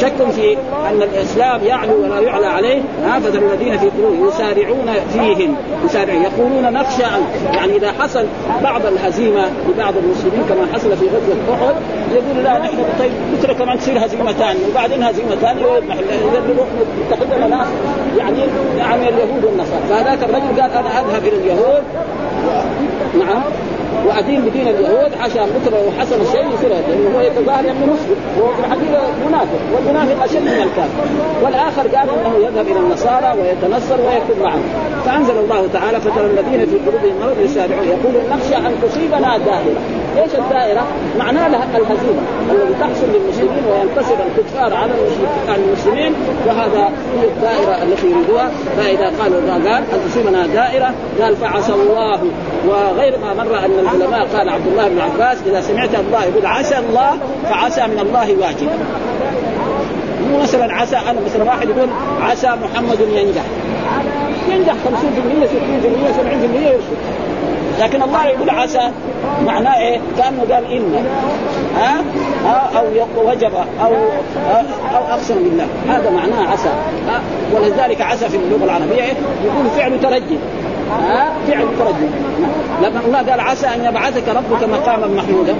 شك 0.00 0.30
في 0.30 0.56
أن 0.90 1.02
الإسلام 1.02 1.64
يعلو 1.64 2.02
ولا 2.02 2.20
يعلى 2.20 2.46
عليه، 2.46 2.80
ها؟ 3.04 3.18
الذين 3.18 3.78
في 3.78 3.86
قلوبهم 3.98 4.28
يسارعون 4.28 4.90
فيهم، 5.12 5.56
يسارعون. 5.84 6.22
يقولون 6.22 6.72
نخشى 6.72 7.04
ان 7.04 7.22
يعني 7.54 7.76
إذا 7.76 7.92
حصل 7.92 8.24
بعض 8.62 8.86
الهزيمة 8.86 9.44
لبعض 9.68 9.94
المسلمين 9.96 10.44
كما 10.48 10.66
حصل 10.74 10.96
في 10.96 11.06
غزوة 11.06 11.54
أحد 11.54 11.74
يقول 12.12 12.44
لا 12.44 12.58
نحن 12.58 12.76
طيب. 12.98 13.10
بكره 13.32 13.52
كمان 13.52 13.78
تصير 13.78 14.04
هزيمه 14.06 14.32
ثانية 14.32 14.60
وبعدين 14.70 15.02
هزيمه 15.02 15.34
ثانية 15.34 15.66
نتخذ 17.06 17.48
ناس 17.50 17.66
يعني 18.18 18.38
يعني 18.78 19.08
اليهود 19.08 19.44
والنصارى. 19.44 19.82
فهذاك 19.88 20.18
الرجل 20.22 20.60
قال 20.60 20.70
أنا 20.70 21.00
أذهب 21.00 21.24
إلى 21.24 21.36
اليهود. 21.36 21.79
نعم. 23.14 23.69
وادين 24.06 24.40
بدين 24.40 24.68
اليهود 24.68 25.12
عشان 25.20 25.46
بكرة 25.46 25.76
لو 25.76 25.90
حصل 26.00 26.32
شيء 26.32 26.46
يصير 26.54 26.68
لأنه 26.68 27.16
هو 27.16 27.20
يتظاهر 27.20 27.60
انه 27.60 27.86
مسلم. 27.92 28.16
وهو 28.38 28.54
في 28.54 28.60
الحقيقة 28.60 29.02
منافق 29.28 29.60
والمنافق 29.74 30.24
أشد 30.24 30.42
من 30.42 30.48
الكافر. 30.48 31.04
والآخر 31.42 31.82
قال 31.96 32.08
إنه 32.10 32.46
يذهب 32.46 32.66
إلى 32.66 32.78
النصارى 32.78 33.34
ويتنصر 33.40 34.00
ويكتب 34.00 34.42
معهم. 34.42 34.62
فأنزل 35.06 35.38
الله 35.38 35.68
تعالى 35.72 36.00
فترى 36.00 36.26
الذين 36.26 36.66
في 36.66 36.76
قلوبهم 36.86 37.14
مرض 37.20 37.40
يسارعون 37.40 37.84
يقولون 37.84 38.24
نخشى 38.30 38.56
أن 38.56 38.72
تصيبنا 38.82 39.38
دائرة. 39.38 39.80
إيش 40.22 40.34
الدائرة؟ 40.34 40.82
معناه 41.18 41.46
الهزيمة 41.46 42.22
الذي 42.50 42.74
تحصل 42.80 43.06
للمسلمين 43.14 43.62
وينتصر 43.70 44.14
الكفار 44.28 44.74
على 45.48 45.56
المسلمين. 45.66 46.14
وهذا 46.46 46.84
هي 47.20 47.24
الدائرة 47.28 47.82
التي 47.82 48.06
يريدوها. 48.06 48.50
فإذا 48.76 49.12
قالوا 49.20 49.40
قال 49.50 49.66
ان 49.66 49.82
تصيبنا 50.10 50.46
دائرة؟ 50.46 50.94
قال 51.20 51.36
فعسى 51.36 51.72
الله. 51.72 52.20
وغير 52.68 53.18
ما 53.18 53.34
مر 53.34 53.58
أن 53.64 53.79
العلماء 53.80 54.26
قال 54.36 54.48
عبد 54.48 54.66
الله 54.66 54.88
بن 54.88 55.00
عباس 55.00 55.38
إذا 55.46 55.60
سمعت 55.60 55.94
الله 55.94 56.24
يقول 56.24 56.46
عسى 56.46 56.78
الله 56.78 57.18
فعسى 57.50 57.86
من 57.86 57.98
الله 57.98 58.36
واجب 58.40 58.68
مو 60.30 60.42
مثلا 60.42 60.74
عسى 60.74 60.96
أنا 60.96 61.20
مثلا 61.26 61.44
واحد 61.44 61.68
يقول 61.68 61.88
عسى 62.22 62.48
محمد 62.48 63.00
ينجح. 63.00 63.42
ينجح 64.48 64.72
50% 64.72 64.76
60% 64.76 65.52
70% 66.56 66.60
يرشد 66.62 67.20
لكن 67.80 68.02
الله 68.02 68.26
يقول 68.26 68.50
عسى 68.50 68.90
معناه 69.46 69.78
إيه؟ 69.78 70.00
كأنه 70.18 70.40
قال 70.50 70.72
إن. 70.72 71.06
ها؟ 71.76 72.02
أو 72.78 72.86
وجب 73.28 73.52
أو 73.82 73.92
أو 74.96 75.04
أقسم 75.10 75.34
بالله. 75.34 75.66
هذا 75.88 76.10
معناه 76.10 76.52
عسى. 76.52 76.68
ها؟ 77.08 77.20
ولذلك 77.54 78.00
عسى 78.00 78.28
في 78.28 78.36
اللغة 78.36 78.64
العربية؟ 78.64 79.02
يكون 79.44 79.70
فعل 79.76 80.00
ترجي. 80.00 80.38
ها؟ 80.90 81.32
فعل 81.48 81.66
ترجي 81.78 82.06
لما 82.82 83.00
الله 83.06 83.18
قال 83.18 83.40
عسى 83.40 83.66
أن 83.66 83.84
يبعثك 83.84 84.28
ربك 84.28 84.68
مقاما 84.68 85.06
محمودا. 85.06 85.54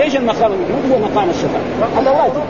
إيش 0.00 0.16
المقام؟ 0.16 0.52
المحمود؟ 0.52 0.92
هو 0.92 0.98
مقام 0.98 1.30
الشفاعه 1.30 2.00
هذا 2.00 2.10
واجب. 2.10 2.42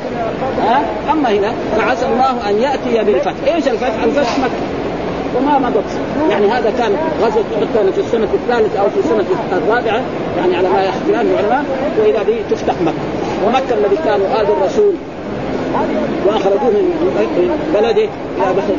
ها؟ 0.62 0.82
أما 1.12 1.30
هنا 1.30 1.52
فعسى 1.76 2.06
الله 2.06 2.50
أن 2.50 2.58
يأتي 2.58 3.04
بالفتح. 3.04 3.32
إيش 3.46 3.68
الفتح؟ 3.68 4.02
الفتح 4.04 4.38
مكة. 4.38 4.80
وما 5.36 5.58
مضت. 5.58 5.84
يعني 6.30 6.48
هذا 6.48 6.72
كان 6.78 6.96
غزوة 7.22 7.44
كان 7.74 7.92
في 7.92 8.00
السنة 8.00 8.28
الثالثة 8.34 8.80
أو 8.80 8.90
في 8.90 8.98
السنة 8.98 9.24
الرابعة 9.52 10.00
يعني 10.38 10.56
على 10.56 10.68
ما 10.68 10.82
يحكي 10.82 11.10
العلماء 11.10 11.64
وإذا 11.98 12.22
به 12.22 12.40
تفتح 12.50 12.74
مكة. 12.80 12.94
ومكة 13.46 13.74
الذي 13.74 13.96
كانوا 14.04 14.26
اذوا 14.40 14.56
الرسول. 14.56 14.94
وأخرجوه 16.26 16.70
من 16.70 17.50
بلده 17.74 18.08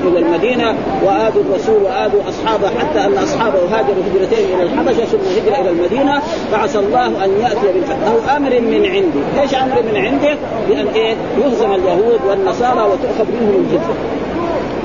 إلى 0.07 0.19
المدينة 0.19 0.75
وآذوا 1.05 1.43
الرسول 1.43 1.83
وآذوا 1.83 2.21
أصحابه 2.29 2.67
حتى 2.79 2.99
أن 2.99 3.17
أصحابه 3.17 3.59
هاجروا 3.71 4.03
هجرتين 4.11 4.55
إلى 4.55 4.63
الحبشة 4.63 5.05
ثم 5.05 5.17
هجر 5.17 5.61
إلى 5.61 5.69
المدينة 5.69 6.21
فعسى 6.51 6.79
الله 6.79 7.07
أن 7.07 7.41
يأتي 7.41 7.73
بالفتح 7.73 7.97
أو 8.07 8.37
أمر 8.37 8.49
من 8.49 8.85
عنده، 8.85 9.41
إيش 9.41 9.55
أمر 9.55 9.83
من 9.93 9.97
عنده؟ 10.05 10.37
بأن 10.69 10.87
إيه؟ 10.87 11.15
يهزم 11.37 11.71
اليهود 11.71 12.19
والنصارى 12.29 12.81
وتؤخذ 12.81 13.25
منهم 13.31 13.55
الجزية. 13.55 13.95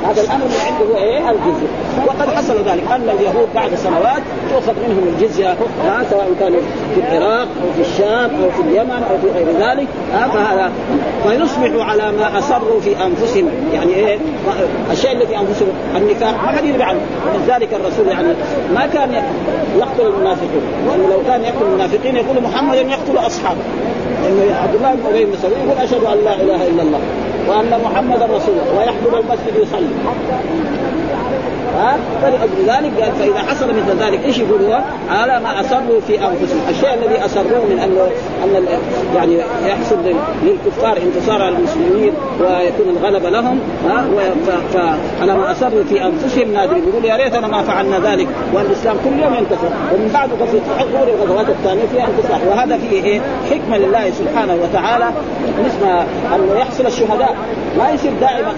هذا 0.04 0.20
الأمر 0.20 0.46
اللي 0.46 0.58
عنده 0.66 0.98
إيه؟ 0.98 1.30
الجزية. 1.30 1.68
وقد 2.06 2.28
حصل 2.34 2.54
ذلك. 2.54 2.82
أن 2.90 3.08
اليهود 3.18 3.48
بعد 3.54 3.74
سنوات 3.74 4.22
تؤخذ 4.50 4.72
منهم 4.88 5.08
الجزية 5.08 5.56
ها 5.84 6.04
سواء 6.10 6.28
كانوا 6.40 6.60
في 6.94 7.00
العراق 7.00 7.48
أو 7.62 7.72
في 7.76 7.80
الشام 7.90 8.30
أو 8.42 8.50
في 8.50 8.60
اليمن 8.60 9.02
أو 9.10 9.18
في 9.18 9.38
غير 9.38 9.46
ذلك 9.46 9.88
ها 10.12 10.28
فهذا 10.28 10.72
فيصبحوا 11.22 11.84
على 11.84 12.12
ما 12.12 12.38
أصروا 12.38 12.80
في 12.80 12.90
أنفسهم. 13.04 13.48
يعني 13.74 13.94
إيه؟ 13.94 14.18
الشيء 14.90 15.12
الذي 15.12 15.26
في 15.26 15.36
أنفسهم 15.36 15.68
النفاق. 15.96 16.30
ما 16.42 16.48
حد 16.48 16.64
يدري 16.64 16.82
عنه. 16.82 17.00
ولذلك 17.34 17.74
الرسول 17.74 18.08
يعني 18.08 18.28
ما 18.74 18.86
كان 18.86 19.22
يقتل 19.78 20.06
المنافقين 20.06 20.62
لأنه 20.86 21.08
لو 21.08 21.22
كان 21.26 21.42
يقتل 21.42 21.66
المنافقين 21.66 22.16
يقول 22.16 22.42
محمد 22.42 22.76
يقتل 22.76 23.26
أصحابه. 23.26 23.60
لأنه 24.22 24.56
عبد 24.62 24.74
الله 24.74 24.94
بن 24.94 25.06
أبي 25.08 25.20
يقول 25.20 25.78
أشهد 25.78 26.04
أن 26.04 26.24
لا 26.24 26.34
إله 26.34 26.68
إلا 26.68 26.82
الله. 26.82 27.00
وأن 27.48 27.80
محمدا 27.84 28.24
رسول 28.26 28.54
الله 28.58 28.78
ويحضر 28.78 29.18
المسجد 29.20 29.56
يصلي. 29.62 29.88
ها؟ 31.76 31.96
فلأجل 32.22 32.60
ذلك 32.66 33.00
قال 33.00 33.12
فإذا 33.12 33.38
حصل 33.38 33.68
مثل 33.68 34.04
ذلك 34.04 34.24
إيش 34.24 34.38
يقول 34.38 34.62
هو؟ 34.62 34.80
على 35.10 35.40
ما 35.40 35.60
أصروا 35.60 36.00
في 36.06 36.14
أنفسهم، 36.14 36.60
الشيء 36.70 36.94
الذي 36.94 37.24
اصروه 37.24 37.64
من 37.70 37.78
انه 37.78 38.10
أن 38.44 38.66
يعني 39.16 39.38
يحصل 39.66 39.96
للكفار 40.42 40.96
انتصار 40.96 41.42
على 41.42 41.56
المسلمين 41.56 42.12
ويكون 42.40 42.96
الغلبه 42.96 43.30
لهم 43.30 43.60
ها؟ 43.88 44.04
فعلى 44.72 45.34
ما 45.34 45.52
أصروا 45.52 45.84
في 45.84 46.04
أنفسهم 46.04 46.52
نادرين 46.52 46.88
يقول 46.88 47.04
يا 47.04 47.16
ريتنا 47.16 47.46
ما 47.46 47.62
فعلنا 47.62 47.98
ذلك. 47.98 48.28
والإسلام 48.54 48.96
كل 49.04 49.22
يوم 49.22 49.34
ينتصر. 49.34 49.68
ومن 49.94 50.10
بعد 50.14 50.30
غزوة 50.32 50.60
الغزوات 51.14 51.48
الثانية 51.48 51.86
فيها 51.92 52.06
انتصار. 52.06 52.40
وهذا 52.48 52.78
فيه 52.78 53.04
إيه؟ 53.04 53.20
حكمة 53.50 53.78
لله 53.78 54.10
سبحانه 54.10 54.54
وتعالى 54.62 55.06
مثل 55.64 55.86
انه 56.34 56.60
يحصل 56.60 56.86
الشهداء. 56.86 57.36
ما 57.78 57.90
يصير 57.90 58.12
دائما 58.20 58.52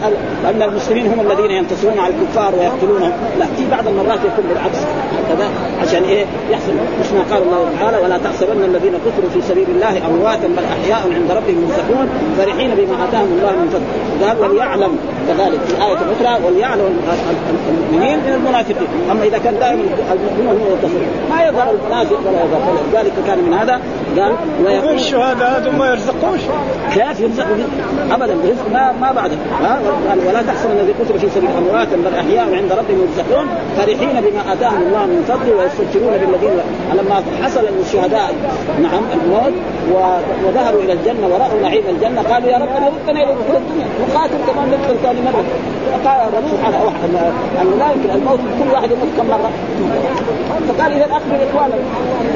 ان 0.51 0.63
المسلمين 0.63 1.07
هم 1.07 1.21
الذين 1.21 1.51
ينتصرون 1.51 1.99
على 1.99 2.15
الكفار 2.15 2.55
ويقتلونهم 2.55 3.13
لا 3.39 3.47
في 3.57 3.71
بعض 3.71 3.89
المرات 3.89 4.19
يكون 4.19 4.45
بالعكس 4.49 4.79
هكذا 5.19 5.49
عشان 5.83 6.03
إيه؟ 6.05 6.25
يحصل 6.51 6.73
مثل 7.01 7.15
ما 7.15 7.23
قال 7.31 7.43
الله 7.43 7.71
تعالى 7.81 7.97
ولا 7.99 8.19
تحسبن 8.19 8.65
الذين 8.65 8.93
كفروا 8.93 9.31
في 9.35 9.41
سبيل 9.43 9.67
الله 9.71 10.07
أمواتا 10.07 10.49
بل 10.49 10.65
أحياء 10.65 11.03
عند 11.15 11.31
ربهم 11.31 11.63
يرزقون 11.69 12.09
فرحين 12.39 12.71
بما 12.75 13.05
آتاهم 13.05 13.39
الله 13.39 13.53
من 13.53 13.69
فضل 13.73 14.27
قال 14.29 14.39
وليعلم 14.41 14.99
كذلك 15.29 15.61
في 15.67 15.75
الايه 15.75 15.93
الاخرى 15.93 16.47
وليعلم 16.47 16.97
المؤمنين 17.71 18.19
من 18.19 18.33
المنافقين. 18.35 18.89
أما 19.11 19.25
إذا 19.25 19.39
كان 19.39 19.55
دائما 19.59 19.83
المؤمنون 20.13 20.57
هم 20.57 20.73
ينتصرون 20.73 21.09
ما 21.31 21.43
يظهر 21.43 21.71
المنافق 21.71 22.19
ولا 22.27 22.45
يظهر 22.45 22.77
ذلك 22.93 23.13
كان 23.27 23.39
من 23.39 23.55
هذا. 23.55 23.81
قال 24.21 24.33
ويقول 24.65 24.95
الشهداء 24.95 25.73
ما 25.79 25.91
يرزقوش. 25.91 26.41
كيف 26.95 27.21
يرزق 27.21 27.47
ابدا 28.11 28.35
رزق 28.35 28.73
ما 28.73 28.93
ما 28.93 29.13
بعده. 29.13 29.37
قال 30.09 30.19
ولا 30.29 30.43
تحسب 30.43 30.71
الذي 30.71 30.93
قتل 30.93 31.19
في 31.19 31.29
سبيل 31.31 31.51
امواتا 31.59 31.97
بل 31.97 32.15
أحياء 32.15 32.55
عند 32.55 32.73
ربهم 32.73 33.01
يرزقون 33.01 33.47
فرحين 33.77 34.21
بما 34.21 34.53
آتاهم 34.53 34.83
الله 34.83 35.07
من 35.07 35.25
فضله 35.29 35.57
ويستبشرون 35.57 36.13
بالذين 36.19 36.61
لما 36.95 37.23
حصل 37.43 37.65
للشهداء 37.79 38.35
نعم 38.83 39.03
الموت 39.13 39.55
وذهبوا 40.45 40.81
إلى 40.81 40.93
الجنة 40.93 41.27
ورأوا 41.27 41.61
نعيم 41.63 41.83
الجنة 41.89 42.23
قالوا 42.23 42.49
يا 42.49 42.59
ربنا 42.59 42.87
ردنا 42.89 43.23
إلى 43.23 43.33
الدنيا 43.33 43.87
نقاتل 44.09 44.39
كمان 44.47 44.67
ندخل 44.69 44.97
ثاني 45.03 45.21
مره 45.21 45.45
فقال 45.93 46.29
الرب 46.29 46.49
سبحانه 46.49 46.79
انه 47.63 47.77
لا 47.79 47.93
يمكن 47.93 48.11
الموت 48.11 48.39
كل 48.39 48.71
واحد 48.75 48.91
يموت 48.91 49.09
كم 49.17 49.27
مرة؟ 49.27 49.51
فقال 50.69 50.93
إذا 50.93 51.05
اخبر 51.05 51.39
اخوانا 51.51 51.75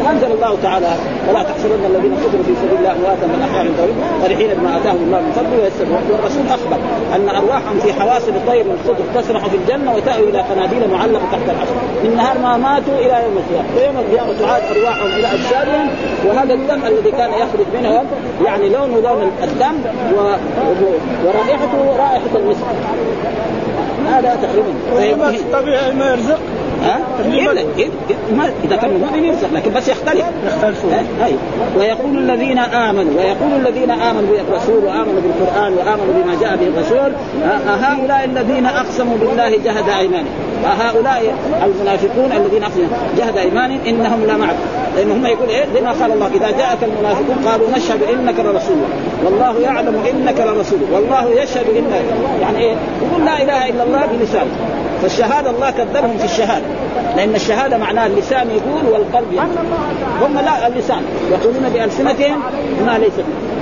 فأنزل 0.04 0.32
الله 0.32 0.58
تعالى 0.62 0.92
ولا 1.28 1.42
تحسبن 1.42 1.71
الذين 1.90 2.14
قتلوا 2.14 2.44
في 2.48 2.54
سبيل 2.62 2.78
الله 2.78 2.92
امواتا 2.92 3.26
من 3.26 3.40
احياء 3.46 3.64
عند 3.66 3.78
ربهم 3.80 4.20
فرحين 4.22 4.50
بما 4.58 4.76
آتاهم 4.78 5.02
الله 5.06 5.20
من 5.20 5.32
فضله 5.38 5.56
ويستبشرون 5.62 6.10
والرسول 6.12 6.44
أخبر 6.56 6.78
أن 7.16 7.28
أرواحهم 7.28 7.78
في 7.82 7.92
حواصل 7.92 8.32
الطير 8.40 8.64
والخضر 8.68 9.04
تسرح 9.14 9.46
في 9.48 9.56
الجنة 9.56 9.94
وتأوي 9.94 10.28
إلى 10.30 10.40
قناديل 10.40 10.90
معلقة 10.90 11.24
تحت 11.32 11.46
العرش 11.54 11.68
من 12.04 12.16
نهار 12.16 12.38
ما 12.38 12.56
ماتوا 12.56 12.98
إلى 12.98 13.16
يوم 13.24 13.36
القيامة. 13.42 13.68
ويوم 13.76 13.96
القيامة 13.98 14.38
تعاد 14.40 14.62
أرواحهم 14.76 15.10
إلى 15.18 15.26
أجسادهم 15.36 15.88
وهذا 16.26 16.54
الدم 16.54 16.80
الذي 16.86 17.10
كان 17.10 17.30
يخرج 17.30 17.66
منهم 17.74 18.06
يعني 18.44 18.68
لونه 18.68 19.00
لون 19.00 19.30
الدم 19.42 19.76
و... 20.14 20.18
ورائحته 21.24 21.96
رائحه 21.98 22.32
المسك. 22.36 22.66
هذا 24.06 24.38
تقريبا. 24.42 24.72
طبيعي 25.52 25.92
ما 25.92 26.10
يرزق؟ 26.10 26.38
ها؟ 26.82 27.00
إلا 27.20 27.62
إذا 28.64 28.76
كان 28.76 28.90
مؤمن 28.90 29.24
يرزق 29.24 29.48
لكن 29.54 29.72
بس 29.74 29.88
يختلف. 29.88 30.24
يختلفون 30.46 30.92
اي 31.24 31.32
ويقول 31.76 32.18
الذين 32.18 32.58
آمنوا 32.58 33.12
ويقول 33.16 33.66
الذين 33.66 33.90
آمنوا 33.90 34.28
بالرسول 34.30 34.84
وآمنوا 34.84 35.20
بالقرآن 35.22 35.72
وآمنوا 35.72 36.22
بما 36.22 36.34
جاء 36.40 36.56
به 36.56 36.66
الرسول 36.66 37.12
هؤلاء 37.66 38.24
الذين 38.24 38.66
أقسموا 38.66 39.16
بالله 39.16 39.50
جهد 39.50 39.88
أيمانهم. 39.88 40.52
هؤلاء 40.64 41.34
المنافقون 41.64 42.32
الذين 42.32 42.62
أقسموا 42.62 42.86
جهد 43.18 43.36
أيمانهم 43.36 43.80
إنهم 43.86 44.24
لا 44.26 44.36
معكم 44.36 44.58
لأن 44.96 45.10
هم 45.10 45.26
يقول 45.26 45.48
إيه؟ 45.48 45.64
زي 45.74 45.80
ما 45.80 45.92
قال 45.92 46.12
الله 46.12 46.26
إذا 46.26 46.50
جاءك 46.50 46.78
المنافقون 46.82 47.48
قالوا 47.48 47.68
نشهد 47.76 48.02
إنك 48.02 48.40
لرسول 48.40 48.76
والله 49.24 49.60
يعلم 49.60 49.94
إنك 50.10 50.40
لرسول 50.40 50.78
والله 50.92 51.42
يشهد 51.42 51.66
إنك 51.76 52.04
يعني 52.40 52.58
إيه؟ 52.58 52.74
يقول 53.02 53.24
لا 53.24 53.42
إله 53.42 53.68
إلا 53.68 53.82
الله 53.82 54.06
بلسانه. 54.06 54.81
فالشهادة 55.02 55.50
الله 55.50 55.70
كذبهم 55.70 56.18
في 56.18 56.24
الشهادة. 56.24 56.66
لأن 57.16 57.34
الشهادة 57.34 57.78
معناها 57.78 58.06
اللسان 58.06 58.50
يقول 58.50 58.92
والقلب 58.92 59.32
يقول. 59.32 59.48
هم 60.22 60.34
لا 60.44 60.66
اللسان. 60.66 61.02
يقولون 61.30 61.68
بألسنتهم 61.74 62.42
ما 62.86 62.98
ليس. 62.98 63.12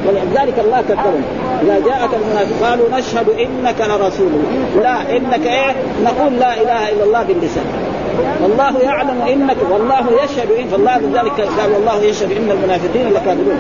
ولذلك 0.07 0.59
الله 0.59 0.83
كذبهم. 0.89 1.23
إذا 1.63 1.79
جاءك 1.87 2.11
المنافق 2.15 2.67
قالوا 2.67 2.89
نشهد 2.99 3.29
إنك 3.29 3.81
لرسول. 3.81 4.31
لا 4.83 5.17
إنك 5.17 5.47
إيه؟ 5.47 5.75
نقول 6.05 6.39
لا 6.39 6.63
إله 6.63 6.89
إلا 6.89 7.05
الله 7.05 7.23
باللسان. 7.23 7.65
والله 8.43 8.81
يعلم 8.81 9.23
إنك 9.23 9.57
والله 9.71 10.05
يشهد 10.25 10.51
إن 10.51 10.69
فالله 10.69 10.99
لذلك 10.99 11.41
قال 11.41 11.73
والله 11.75 12.03
يشهد 12.03 12.33
إن 12.33 12.51
المنافقين 12.51 13.11
لكاذبون. 13.11 13.59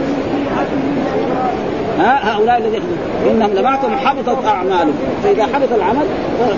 ها 2.01 2.37
هؤلاء 2.37 2.59
الذين 2.59 2.83
إنهم 3.31 3.51
لمعكم 3.55 3.97
حبطت 3.97 4.45
أعمالهم. 4.47 4.95
فإذا 5.25 5.43
حبط 5.43 5.73
العمل 5.75 6.07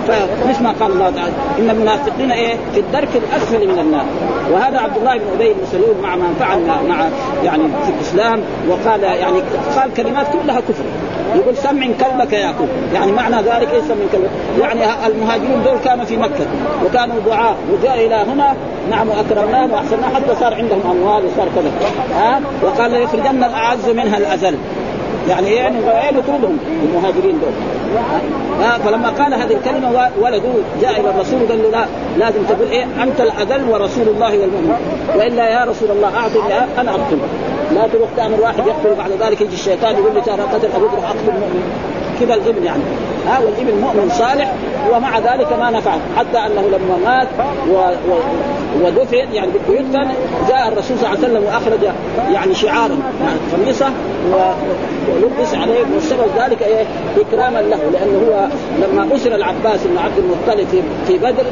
فمثل 0.07 0.63
ما 0.63 0.73
قال 0.79 0.91
الله 0.91 1.09
تعالى. 1.09 1.33
إن 1.59 1.69
المنافقين 1.69 2.31
إيه؟ 2.31 2.55
في 2.73 2.79
الدرك 2.79 3.09
الأسفل 3.15 3.67
من 3.67 3.79
النار. 3.79 4.05
وهذا 4.51 4.79
عبد 4.79 4.97
الله 4.97 5.17
بن 5.17 5.23
أبي 5.35 5.53
بن 5.53 5.65
سلول 5.71 5.95
مع 6.03 6.15
من 6.15 6.35
فعل 6.39 6.59
مع 6.87 7.07
يعني 7.43 7.63
في 7.63 7.91
الإسلام 7.97 8.41
وقال 8.69 9.03
يعني 9.03 9.41
قال 9.75 9.93
كلمات 9.93 10.27
كلها 10.27 10.59
كفر. 10.59 10.83
يقول 11.35 11.57
سمع 11.57 11.85
كلبك 11.85 12.33
يا 12.33 12.51
كفر 12.51 12.67
يعني 12.93 13.11
معنى 13.11 13.35
ذلك 13.35 13.69
إيه 13.73 13.81
سمع 13.81 14.05
كلبك؟ 14.11 14.29
يعني 14.61 15.07
المهاجرون 15.07 15.63
دول 15.63 15.77
كانوا 15.85 16.05
في 16.05 16.17
مكة. 16.17 16.45
وكانوا 16.85 17.15
ضعاف 17.25 17.55
وجاء 17.71 18.05
إلى 18.05 18.15
هنا 18.15 18.55
نعم 18.89 19.09
وأكرمناهم 19.09 19.71
واحسناهم 19.71 20.15
حتى 20.15 20.35
صار 20.39 20.53
عندهم 20.53 20.81
أموال 20.91 21.23
وصار 21.25 21.47
كذا. 21.55 21.71
ها؟ 22.15 22.41
وقال 22.63 22.91
ليخرجن 22.91 23.43
الأعز 23.43 23.89
منها 23.89 24.17
الأذل. 24.17 24.57
يعني 25.29 25.47
إيه 25.47 25.55
يعني 25.55 25.77
إيه 25.77 26.17
يطردهم 26.17 26.57
المهاجرين 26.83 27.39
دول. 27.39 27.51
ها 28.59 28.77
فلما 28.77 29.09
قال 29.09 29.33
هذه 29.33 29.53
الكلمة 29.53 30.09
ولده 30.21 30.49
جاء 30.81 30.99
إلى 30.99 31.09
الرسول 31.09 31.39
قال 31.49 31.63
له 31.63 31.69
لا 31.69 31.85
لازم 32.17 32.43
تقول 32.43 32.67
إيه 32.71 32.85
أنت 33.03 33.21
الأذل 33.21 33.69
ورسول 33.69 34.07
الله 34.07 34.31
والمؤمن. 34.39 34.75
وإلا 35.15 35.49
يا 35.49 35.65
رسول 35.65 35.91
الله 35.91 36.17
أعطي 36.17 36.39
أنا 36.77 36.91
اقتل 36.91 37.17
لا 37.75 37.87
تروح 37.87 38.09
تأمر 38.17 38.41
واحد 38.41 38.67
يقتل 38.67 38.95
بعد 38.97 39.11
ذلك 39.11 39.41
يجي 39.41 39.53
الشيطان 39.53 39.95
يقول 39.95 40.13
لي 40.13 40.21
ترى 40.21 40.41
قتل 40.53 40.67
أبوك 40.75 40.93
روح 40.93 41.05
اقتل 41.05 41.29
المؤمن. 41.29 41.92
كذا 42.19 42.33
الابن 42.33 42.63
يعني. 42.63 42.83
ها 43.27 43.39
والابن 43.39 43.81
مؤمن 43.81 44.09
صالح 44.09 44.53
ومع 44.91 45.19
ذلك 45.19 45.53
ما 45.59 45.71
نفع 45.71 45.91
حتى 46.17 46.37
أنه 46.37 46.61
لما 46.61 46.97
مات 47.05 47.27
و... 47.69 47.75
و... 48.11 48.15
ودفن 48.85 49.33
يعني 49.33 49.51
يدفن 49.69 50.07
جاء 50.49 50.67
الرسول 50.67 50.97
صلى 50.97 51.07
الله 51.07 51.09
عليه 51.09 51.19
وسلم 51.19 51.43
وأخرج 51.43 51.93
يعني 52.33 52.55
شعارا 52.55 52.97
يعني 53.23 53.39
قميصه. 53.53 53.89
ولبس 54.31 55.53
عليه 55.53 55.79
والسبب 55.93 56.27
ذلك 56.37 56.61
إيه؟ 56.61 56.85
إكراما 57.17 57.59
له 57.59 57.79
لأنه 57.93 58.21
هو 58.27 58.47
لما 58.81 59.15
أسر 59.15 59.35
العباس 59.35 59.79
بن 59.83 59.97
عبد 59.97 60.17
المطلب 60.17 60.67
في 60.67 60.81
في 61.07 61.17
بدر 61.17 61.43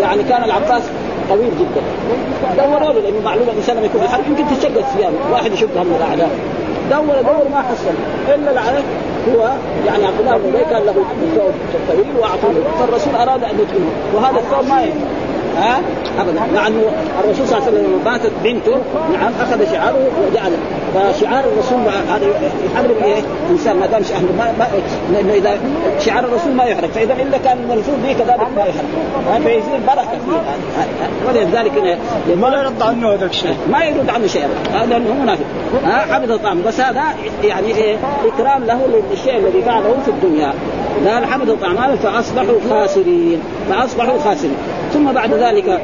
يعني 0.00 0.22
كان 0.22 0.44
العباس 0.44 0.82
طويل 1.28 1.50
جدا. 1.60 1.82
دوروا 2.56 2.92
له 2.92 3.00
لأنه 3.00 3.20
معلومه 3.24 3.52
الانسان 3.52 3.76
لما 3.76 3.86
يكون 3.86 4.00
في 4.00 4.06
الحرب 4.06 4.24
يمكن 4.28 4.44
تشق 4.56 4.78
الثياب 4.78 5.12
واحد 5.32 5.52
يشقها 5.52 5.84
من 5.84 5.96
الأعداء. 5.96 6.30
دور 6.90 7.22
دور 7.22 7.48
ما 7.52 7.62
حصل. 7.62 7.94
إلا 8.34 8.50
هو 9.34 9.50
يعني 9.86 10.06
عبد 10.06 10.20
الله 10.20 10.36
بن 10.36 10.70
كان 10.70 10.82
له 10.82 10.92
ثوب 11.36 11.52
طويل 11.88 12.16
واعطوه 12.20 12.54
فالرسول 12.80 13.14
اراد 13.16 13.44
ان 13.44 13.58
يدخله 13.58 13.90
وهذا 14.14 14.38
الثوب 14.38 14.68
ما 14.68 14.82
ينفع 14.82 15.06
ها؟ 15.56 15.80
أبدا. 16.18 16.40
مع 16.54 16.66
انه 16.66 16.82
الرسول 17.24 17.48
صلى 17.48 17.58
الله 17.58 17.68
عليه 17.68 17.78
وسلم 17.78 17.86
لما 17.86 18.10
ماتت 18.10 18.32
بنته 18.44 18.76
نعم 19.12 19.32
أخذ 19.40 19.72
شعاره 19.72 20.08
وجعله 20.28 20.56
فشعار 20.94 21.44
الرسول 21.44 21.78
هذا 22.08 22.26
يحرم 22.74 23.04
إيه؟ 23.04 23.22
إنسان 23.50 23.76
ما 23.76 23.86
دام 23.86 24.02
اهله 24.14 24.32
ما, 24.38 24.52
ما 24.58 24.66
لأنه 25.12 25.32
إذا 25.32 25.58
شعار 26.00 26.24
الرسول 26.24 26.52
ما 26.52 26.64
يحرق 26.64 26.90
فإذا 26.90 27.12
الا 27.12 27.38
كان 27.38 27.58
الملفوظ 27.58 27.94
به 28.04 28.12
كذلك 28.12 28.48
ما 28.56 28.62
يحرق 28.62 29.40
فيصير 29.44 29.80
بركة. 29.86 30.18
فيه 30.26 30.42
ولذلك 31.28 31.98
ما 32.36 32.46
لا 32.46 32.62
يرد 32.62 32.82
عنه 32.82 33.14
هذا 33.14 33.26
الشيء. 33.26 33.56
ما 33.72 33.84
يرد 33.84 34.10
عنه 34.10 34.26
شيء. 34.26 34.48
لأنه 34.74 35.10
هو 35.10 35.22
منافق. 35.22 35.44
ها 35.84 36.14
حفظ 36.14 36.30
الطعام. 36.30 36.62
بس 36.66 36.80
هذا 36.80 37.02
يعني 37.44 37.66
إيه؟ 37.66 37.96
إكرام 38.24 38.64
له 38.64 38.80
للشيء 39.10 39.36
الذي 39.36 39.62
فعله 39.62 39.96
في 40.04 40.10
الدنيا. 40.10 40.52
قال 41.06 41.24
حفظ 41.24 41.50
الطعام. 41.50 41.96
فأصبحوا 41.96 42.54
خاسرين. 42.70 43.40
فأصبحوا 43.70 44.18
خاسرين. 44.18 44.56
ثم 44.96 45.12
بعد 45.12 45.32
ذلك 45.32 45.80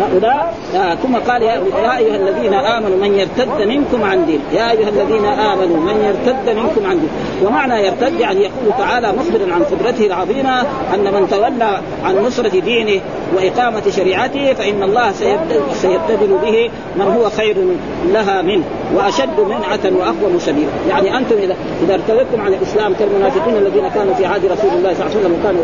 هؤلاء 0.00 0.54
آه 0.76 0.94
ثم 0.94 1.16
قال 1.16 1.42
يا 1.42 1.98
أيها 1.98 2.16
الذين 2.16 2.54
آمنوا 2.54 2.96
من 2.96 3.18
يرتد 3.18 3.62
منكم 3.62 4.04
عن 4.04 4.26
دين 4.26 4.40
يا 4.52 4.70
أيها 4.70 4.88
الذين 4.88 5.24
آمنوا 5.24 5.76
من 5.76 6.04
يرتد 6.04 6.56
منكم 6.56 6.86
عن 6.90 7.00
دين. 7.00 7.08
ومعنى 7.44 7.86
يرتد 7.86 8.20
يعني 8.20 8.40
يقول 8.40 8.78
تعالى 8.78 9.12
مخبرا 9.12 9.54
عن 9.54 9.62
قدرته 9.62 10.06
العظيمة 10.06 10.60
أن 10.94 11.14
من 11.14 11.28
تولى 11.30 11.80
عن 12.04 12.16
نصرة 12.26 12.60
دينه 12.60 13.00
وإقامة 13.36 13.82
شريعته 13.90 14.52
فإن 14.52 14.82
الله 14.82 15.12
سيبتدل 15.72 16.38
به 16.42 16.70
من 16.96 17.14
هو 17.18 17.30
خير 17.30 17.56
لها 18.12 18.42
منه 18.42 18.64
وأشد 18.94 19.40
منعة 19.40 19.96
وأقوم 19.98 20.38
سبيلا. 20.38 20.68
يعني 20.88 21.18
أنتم 21.18 21.36
إذا 21.36 21.56
إذا 21.82 21.94
ارتدتم 21.94 22.40
عن 22.40 22.54
الإسلام 22.54 22.94
كالمنافقين 22.94 23.56
الذين 23.56 23.88
كانوا 23.88 24.14
في 24.14 24.26
عهد 24.26 24.44
رسول 24.44 24.70
الله 24.70 24.94
صلى 24.94 25.06
الله 25.06 25.10
عليه 25.10 25.20
وسلم 25.20 25.32
وكانوا 25.40 25.62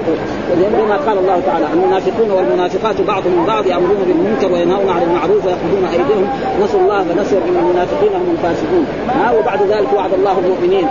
لما 0.57 0.97
قال 0.97 1.19
الله 1.19 1.41
تعالى 1.47 1.67
المنافقون 1.73 2.31
والمنافقات 2.31 3.01
بعضهم 3.01 3.33
من 3.39 3.47
بعض 3.47 3.67
يأمرون 3.67 4.03
بالمنكر 4.07 4.53
وينهون 4.53 4.89
عن 4.89 5.03
المعروف 5.03 5.47
ويقبضون 5.47 5.85
أيديهم 5.93 6.29
نسوا 6.63 6.81
الله 6.81 7.05
فنسوا 7.05 7.39
إن 7.39 7.57
المنافقين 7.63 8.13
هم 8.15 8.31
الفاسقون. 8.37 8.87
ها 9.09 9.33
وبعد 9.39 9.63
ذلك 9.63 9.93
وعد 9.97 10.13
الله 10.13 10.39
المؤمنين. 10.39 10.87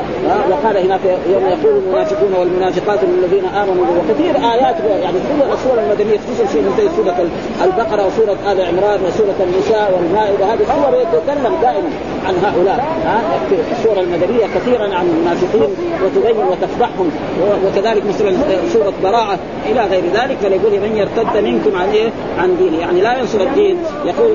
وقال 0.52 0.78
هناك 0.78 1.00
يوم 1.34 1.46
يقول 1.46 1.74
المنافقون 1.84 2.34
والمنافقات 2.40 3.00
للذين 3.04 3.46
آمنوا 3.46 3.86
وكثير 3.98 4.36
آيات 4.54 4.76
يعني 5.04 5.18
كل 5.30 5.54
السور 5.54 5.78
المدنية 5.84 6.20
خصوصا 6.24 6.46
في 6.46 6.60
منتهى 6.62 6.90
سورة 6.98 7.18
البقرة 7.64 8.08
وسورة 8.08 8.38
آل 8.52 8.62
عمران 8.62 9.00
وسورة 9.08 9.40
النساء 9.48 9.88
والمائدة 9.96 10.46
هذه 10.46 10.62
السور 10.62 10.94
يتكلم 11.02 11.54
دائما 11.62 11.90
عن 12.28 12.36
هؤلاء. 12.46 12.80
ها 13.06 13.22
السور 13.72 13.98
المدنية 14.00 14.46
كثيرا 14.56 14.96
عن 14.96 15.13
المنافقين 15.18 15.76
وتبين 16.06 16.38
وتفضحهم 16.52 17.12
وكذلك 17.66 18.04
مثلا 18.06 18.32
سورة 18.74 18.94
براءة 19.04 19.40
إلى 19.72 19.82
غير 19.82 20.04
ذلك 20.14 20.38
فليقول 20.44 20.72
من 20.72 20.98
يرتد 20.98 21.38
منكم 21.44 21.78
عن 21.78 21.90
إيه؟ 21.90 22.10
عن 22.40 22.58
دينه 22.58 22.80
يعني 22.80 23.02
لا 23.02 23.20
ينصر 23.20 23.42
الدين. 23.42 23.78
يقول 24.06 24.32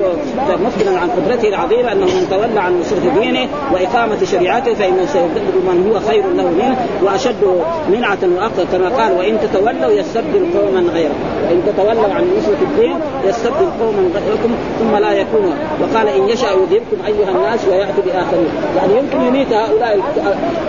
مخبرا 0.47 0.99
عن 0.99 1.09
قدرته 1.09 1.47
العظيمة 1.47 1.91
أنه 1.91 2.05
من 2.05 2.27
تولى 2.31 2.59
عن 2.59 2.79
نصره 2.79 3.19
دينه 3.19 3.47
وإقامة 3.73 4.25
شريعته 4.25 4.73
فإنه 4.73 5.05
سيبدل 5.05 5.41
من 5.67 5.91
هو 5.91 5.99
خير 5.99 6.23
له 6.35 6.43
منه 6.43 6.77
وأشد 7.03 7.61
منعة 7.89 8.17
وأقوى 8.23 8.65
كما 8.71 8.89
قال 8.89 9.11
وإن 9.17 9.37
تتولوا 9.41 9.91
يستبدل 9.91 10.45
قوما 10.57 10.79
غيره 10.93 11.15
وإن 11.47 11.61
تتولوا 11.67 12.13
عن 12.13 12.23
نصره 12.37 12.61
الدين 12.61 12.95
يستبدل 13.27 13.69
قوما 13.79 14.09
غيركم 14.15 14.51
ثم 14.79 14.95
لا 14.95 15.11
يكونوا. 15.11 15.53
وقال 15.81 16.07
إن 16.07 16.29
يشاء 16.29 16.51
يذهبكم 16.59 16.97
أيها 17.07 17.29
الناس 17.29 17.67
وياتي 17.67 18.01
بآخرين. 18.05 18.49
يعني 18.77 18.93
يمكن 18.99 19.21
يميت 19.27 19.53
هؤلاء 19.53 19.99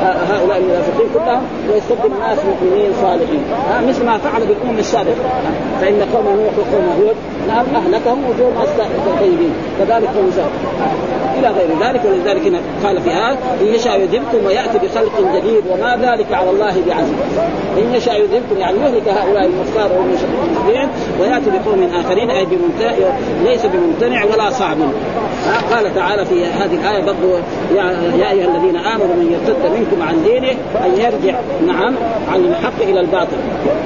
هؤلاء 0.03 0.59
المنافقين 0.59 1.07
كلهم 1.15 1.43
ويستبدل 1.71 2.19
ناس 2.21 2.39
مؤمنين 2.45 2.93
صالحين. 3.03 3.43
مثل 3.89 4.05
ما 4.07 4.19
فعل 4.19 4.47
بالأمم 4.47 4.79
السابقة. 4.79 5.25
فإن 5.81 6.03
قوم 6.15 6.25
نوح 6.25 6.53
وقوم 6.59 6.87
هود 6.99 7.17
نعم 7.49 7.67
أهلكهم 7.77 8.25
وجوه 8.31 8.65
الطيبين 9.07 9.53
كذلك 9.79 10.09
قوم 10.17 10.31
إلى 11.39 11.49
غير 11.49 11.69
ذلك 11.81 12.05
ولذلك 12.05 12.63
قال 12.85 13.01
في 13.03 13.11
هذا 13.11 13.39
إن 13.61 13.67
يشاء 13.67 14.01
يذهبكم 14.01 14.47
ويأتي 14.47 14.79
بخلق 14.79 15.35
جديد 15.35 15.65
وما 15.71 15.97
ذلك 15.97 16.33
على 16.33 16.51
الله 16.51 16.75
بعزيز. 16.87 17.15
إن 17.79 17.95
يشاء 17.95 18.21
يذهبكم 18.21 18.59
يعني 18.59 18.79
يهلك 18.79 19.09
هؤلاء 19.09 19.47
الكفار 19.47 19.91
والمشركين 19.99 20.89
ويأتي 21.21 21.51
بقوم 21.51 21.91
آخرين 21.95 22.31
أي 22.31 22.45
بممتنع 22.45 22.93
ليس 23.45 23.67
بممتنع 23.67 24.25
ولا 24.25 24.51
صعب 24.51 24.77
قال 25.71 25.95
تعالى 25.95 26.25
في 26.25 26.45
هذه 26.45 26.75
الآية 26.75 27.05
برضو 27.05 27.37
يا, 27.75 28.31
أيها 28.31 28.57
الذين 28.57 28.77
آمنوا 28.77 29.15
من 29.15 29.33
يرتد 29.33 29.73
منكم 29.79 30.09
عن 30.09 30.23
دينه 30.23 30.51
أن 30.85 30.91
يرجع 30.97 31.39
نعم 31.67 31.95
عن 32.33 32.41
الحق 32.41 32.83
إلى 32.83 33.01
الباطل. 33.01 33.37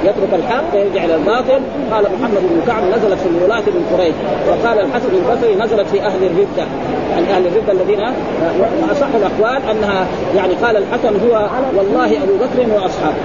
يترك 0.05 0.35
الحق 0.35 0.75
ويرجع 0.75 1.05
إلى 1.05 1.15
الباطل. 1.15 1.61
قال 1.93 2.05
محمد 2.05 2.41
بن 2.51 2.63
كعب 2.67 2.83
نزلت 2.83 3.19
في 3.19 3.29
الولاة 3.29 3.61
بن 3.61 3.97
قريش. 3.97 4.15
وقال 4.49 4.79
الحسن 4.81 5.09
البصري 5.15 5.55
نزلت 5.55 5.89
في 5.89 6.01
أهل 6.01 6.25
الردة. 6.25 6.67
يعني 7.11 7.37
أهل 7.37 7.47
الردة 7.47 7.73
الذين 7.73 8.01
اصح 8.93 9.07
الأقوال 9.15 9.63
أنها 9.71 10.07
يعني 10.37 10.55
قال 10.55 10.77
الحسن 10.77 11.29
هو 11.29 11.49
والله 11.77 12.23
أبو 12.23 12.37
بكر 12.37 12.75
وأصحابه. 12.75 13.17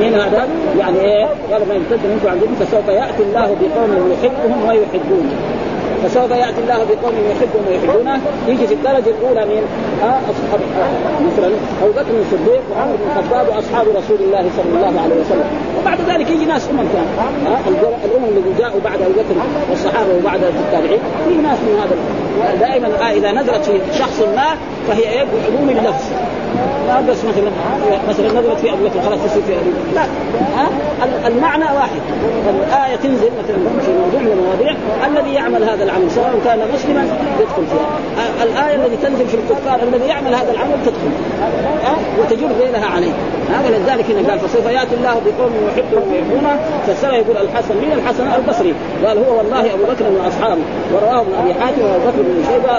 من 0.00 0.14
هذا؟ 0.14 0.48
يعني 0.78 1.00
إيه؟ 1.00 1.26
قال 1.52 1.62
من 1.68 1.74
يرتد 1.74 2.06
منكم 2.06 2.28
عن 2.28 2.40
دينه 2.40 2.54
فسوف 2.60 2.88
يأتي 2.88 3.22
الله 3.22 3.56
بقوم 3.60 4.12
يحبهم 4.12 4.68
ويحبونه. 4.68 5.57
فسوف 6.04 6.30
يأتي 6.30 6.60
الله 6.64 6.76
بقوم 6.76 7.14
يحبهم 7.30 7.64
ويحبونه. 7.68 8.20
يجي 8.48 8.66
في 8.66 8.74
الدرجة 8.74 9.10
الأولى 9.18 9.44
من 9.44 9.62
أصحاب 10.02 10.60
مثلا 11.26 11.48
أبو 11.82 11.92
بكر 11.92 12.12
الصديق 12.20 12.62
وعمر 12.70 12.96
بن 12.96 13.10
الخطاب 13.10 13.48
وأصحاب 13.48 13.86
رسول 13.88 14.18
الله 14.20 14.44
صلى 14.56 14.70
الله 14.76 15.00
عليه 15.02 15.14
وسلم. 15.14 15.48
وبعد 15.80 15.98
ذلك 16.08 16.30
يجي 16.30 16.44
ناس 16.44 16.68
أمم 16.70 16.84
ثانية 16.92 17.58
الأمم 18.04 18.24
الذي 18.24 18.54
جاءوا 18.58 18.80
بعد 18.84 19.02
أبو 19.02 19.12
بكر 19.12 19.36
والصحابة 19.70 20.14
وبعد 20.18 20.40
التابعين. 20.44 21.00
في 21.28 21.34
ناس 21.34 21.58
من 21.58 21.74
هذا 21.82 21.96
دائما 22.60 22.88
إذا 23.10 23.32
نزلت 23.32 23.64
في 23.64 23.98
شخص 23.98 24.20
ما 24.36 24.46
فهي 24.88 25.02
إيه؟ 25.02 25.24
بعموم 25.24 25.68
اللفظ. 25.70 26.04
لا 26.88 27.00
بس 27.00 27.24
مثلا 27.24 27.50
مثلا 28.08 28.40
نزلت 28.40 28.58
في 28.58 28.72
ابو 28.72 28.84
بكر 28.84 29.00
خلاص 29.06 29.20
تصير 29.24 29.42
في 29.42 29.52
ابي 29.52 29.70
لا 29.94 30.02
ها؟ 30.56 30.68
المعنى 31.26 31.64
واحد. 31.64 32.00
الآية 32.48 32.96
تنزل 32.96 33.30
مثلا 33.40 33.56
في 33.84 33.90
موضوع 33.92 34.20
من 34.20 34.32
المواضيع. 34.38 34.74
الذي 35.06 35.34
يعمل 35.34 35.62
هذا 35.64 35.84
العمل 35.84 36.10
سواء 36.10 36.40
كان 36.44 36.58
مسلما 36.74 37.02
يدخل 37.40 37.64
فيها. 37.72 37.88
الآية 38.42 38.76
التي 38.76 38.96
تنزل 38.96 39.26
في 39.26 39.36
الكفار 39.36 39.80
الذي 39.82 40.06
يعمل 40.08 40.34
هذا 40.34 40.50
العمل 40.52 40.76
تدخل. 40.84 41.12
ها؟ 41.84 41.94
وتجر 42.20 42.48
غيرها 42.60 42.86
عليه. 42.86 43.12
ها 43.50 43.58
ولذلك 43.66 44.10
هنا 44.10 44.30
قال 44.30 44.38
فسوف 44.38 44.66
يأتي 44.66 44.94
الله 44.94 45.14
بقوم 45.26 45.52
يحبهم 45.68 46.12
ويحبونه. 46.12 46.60
فالسنه 46.86 47.14
يقول 47.14 47.36
الحسن 47.36 47.74
من 47.76 47.92
الحسن؟ 47.92 48.26
البصري. 48.38 48.74
قال 49.06 49.18
هو 49.18 49.38
والله 49.38 49.74
أبو 49.74 49.84
بكر 49.84 50.04
واصحابه 50.24 50.62
ورواه 50.94 51.20
ابن 51.20 51.32
أبي 51.42 51.54
حاتم 51.54 51.82
وأبو 51.82 52.04
بكر 52.06 52.22
بن 52.22 52.44
شيبة 52.48 52.74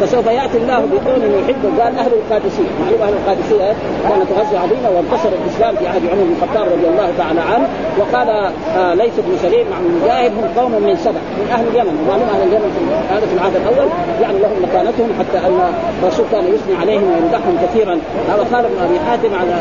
فسوف 0.00 0.26
يأتي 0.26 0.58
الله 0.58 0.78
بقوم 0.78 1.22
يحبهم. 1.40 1.80
قال 1.80 1.98
أهل 1.98 2.10
القادسيه 2.12 2.70
معلوم 2.84 3.02
أهل 3.06 3.12
القادسية 3.12 3.76
كانت 4.08 4.28
غزوة 4.38 4.58
عظيمة 4.60 4.88
وانتصر 4.94 5.28
الإسلام 5.28 5.76
في 5.76 5.86
عهد 5.86 6.02
عمر 6.12 6.22
بن 6.22 6.34
الخطاب 6.36 6.66
رضي 6.72 6.88
الله 6.92 7.08
تعالى 7.18 7.40
عنه. 7.40 7.68
وقال 7.98 8.28
آه 8.28 8.94
ليس 8.94 9.14
بن 9.18 9.32
سليم 9.42 9.66
مع 9.70 9.78
مجاهد 9.96 10.32
هم 10.38 10.46
قوم 10.60 10.72
من 10.72 10.96
سبع 10.96 11.20
من 11.38 11.46
أهل 11.52 11.64
اليمن. 11.68 11.94
ومعلوم 12.02 12.28
أهل 12.34 12.42
اليمن 12.48 12.70
هذا 13.10 13.26
في 13.30 13.34
العهد 13.34 13.54
الأول 13.56 13.88
يعني 14.22 14.38
لهم 14.38 14.56
مكانتهم 14.62 15.10
حتى 15.18 15.38
أن 15.46 15.60
الرسول 16.02 16.26
كان 16.32 16.44
يثني 16.54 16.74
عليهم 16.80 17.06
ويمدحهم 17.12 17.54
كثيرا. 17.64 17.94
هذا 18.30 18.46
قال 18.52 18.64
ابن 18.64 18.78
أبي 18.86 18.98
حاتم 19.06 19.34
على 19.40 19.54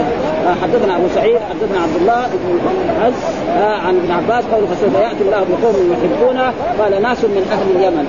آه 0.48 0.56
حدثنا 0.64 0.96
أبو 0.98 1.08
سعيد 1.16 1.40
حدثنا 1.50 1.80
عبد 1.86 1.96
الله 2.02 2.22
بن 2.44 2.60
عز 3.04 3.24
آه 3.58 3.78
عن 3.86 3.94
ابن 4.02 4.12
عباس 4.12 4.44
قال 4.52 4.68
فسوف 4.68 4.94
يأتي 5.06 5.24
الله 5.26 5.46
بقوم 5.52 5.76
يحبونه. 5.94 6.48
قال 6.80 7.02
ناس 7.02 7.24
من 7.24 7.44
أهل 7.56 7.68
اليمن. 7.76 8.06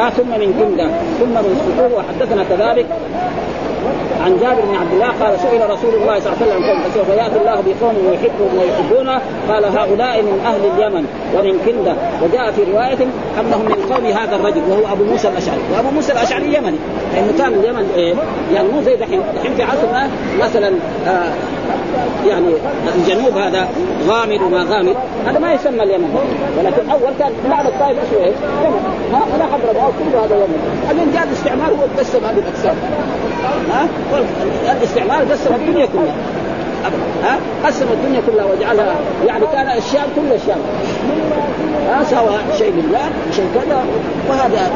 آه 0.00 0.10
ثم 0.10 0.30
من 0.42 0.50
كنده 0.60 0.88
ثم 1.20 1.34
من 1.46 1.52
سطوح 1.66 1.90
وحدثنا 1.98 2.44
كذلك. 2.50 2.86
عن 4.24 4.38
جابر 4.40 4.60
بن 4.60 4.74
عبد 4.74 4.92
الله 4.92 5.06
قال 5.06 5.40
سئل 5.40 5.70
رسول 5.70 5.94
الله 5.94 6.20
صلى 6.20 6.32
الله 6.32 6.38
عليه 6.40 6.56
وسلم 6.56 6.82
فسوف 6.82 7.08
يأتي 7.08 7.36
الله 7.40 7.54
بقوم 7.66 7.94
يحبهم 8.12 8.58
ويحبونه؟ 8.58 9.20
قال 9.48 9.64
هؤلاء 9.64 10.22
من 10.22 10.40
أهل 10.46 10.60
اليمن 10.74 11.06
ومن 11.34 11.60
كنده 11.66 11.94
وجاء 12.22 12.52
في 12.52 12.72
رواية 12.72 12.98
أنهم 13.40 13.64
من 13.64 13.94
قوم 13.94 14.06
هذا 14.06 14.36
الرجل 14.36 14.62
وهو 14.70 14.92
أبو 14.92 15.04
موسى 15.04 15.28
الأشعري. 15.28 15.60
وأبو 15.74 15.90
موسى 15.90 16.12
الأشعري 16.12 16.54
يمني. 16.54 16.78
لأنه 17.14 17.38
كان 17.38 17.54
اليمن 17.54 17.90
إيه؟ 17.96 18.14
يعني 18.54 18.68
مو 18.68 18.82
زي 18.82 18.96
دحين. 18.96 19.20
دحين 19.36 19.54
في 19.54 19.62
عصرنا 19.62 20.10
مثلا 20.40 20.72
آه 21.06 21.32
يعني 22.26 22.46
الجنوب 22.96 23.38
هذا 23.38 23.68
غامض 24.08 24.40
وما 24.42 24.62
غامض. 24.62 24.96
هذا 25.26 25.38
ما 25.38 25.52
يسمى 25.52 25.82
اليمن. 25.82 26.18
ولكن 26.58 26.90
أول 26.90 27.12
كان 27.18 27.32
بعد 27.50 27.66
الطائف 27.66 27.98
اسمه 27.98 28.24
إيش؟ 28.24 28.34
يمن 28.64 28.82
ولا 29.34 29.46
حضر 29.46 29.92
كل 29.98 30.16
هذا 30.18 30.36
يمن. 30.36 30.88
الان 30.90 31.12
جاء 31.14 31.22
الاستعمار 31.22 31.70
هو 31.70 31.84
قسم 31.98 32.24
هذه 32.24 32.38
الأقسام. 32.38 32.76
ها؟ 33.72 33.88
الاستعمار 34.72 35.24
قسم 35.32 35.54
الدنيا 35.54 35.86
كلها. 35.86 36.14
ها؟ 37.24 37.38
قسم 37.66 37.86
الدنيا 37.92 38.22
كلها 38.26 38.44
وجعلها 38.44 38.94
يعني 39.26 39.46
كان 39.52 39.68
الشام 39.78 40.08
كل 40.16 40.32
الشام. 40.34 40.58
ها 41.88 42.04
سوى 42.04 42.38
شيء 42.58 42.72
لله 42.72 43.10
شيء 43.32 43.46
كذا 43.54 43.84
وهذا 44.28 44.70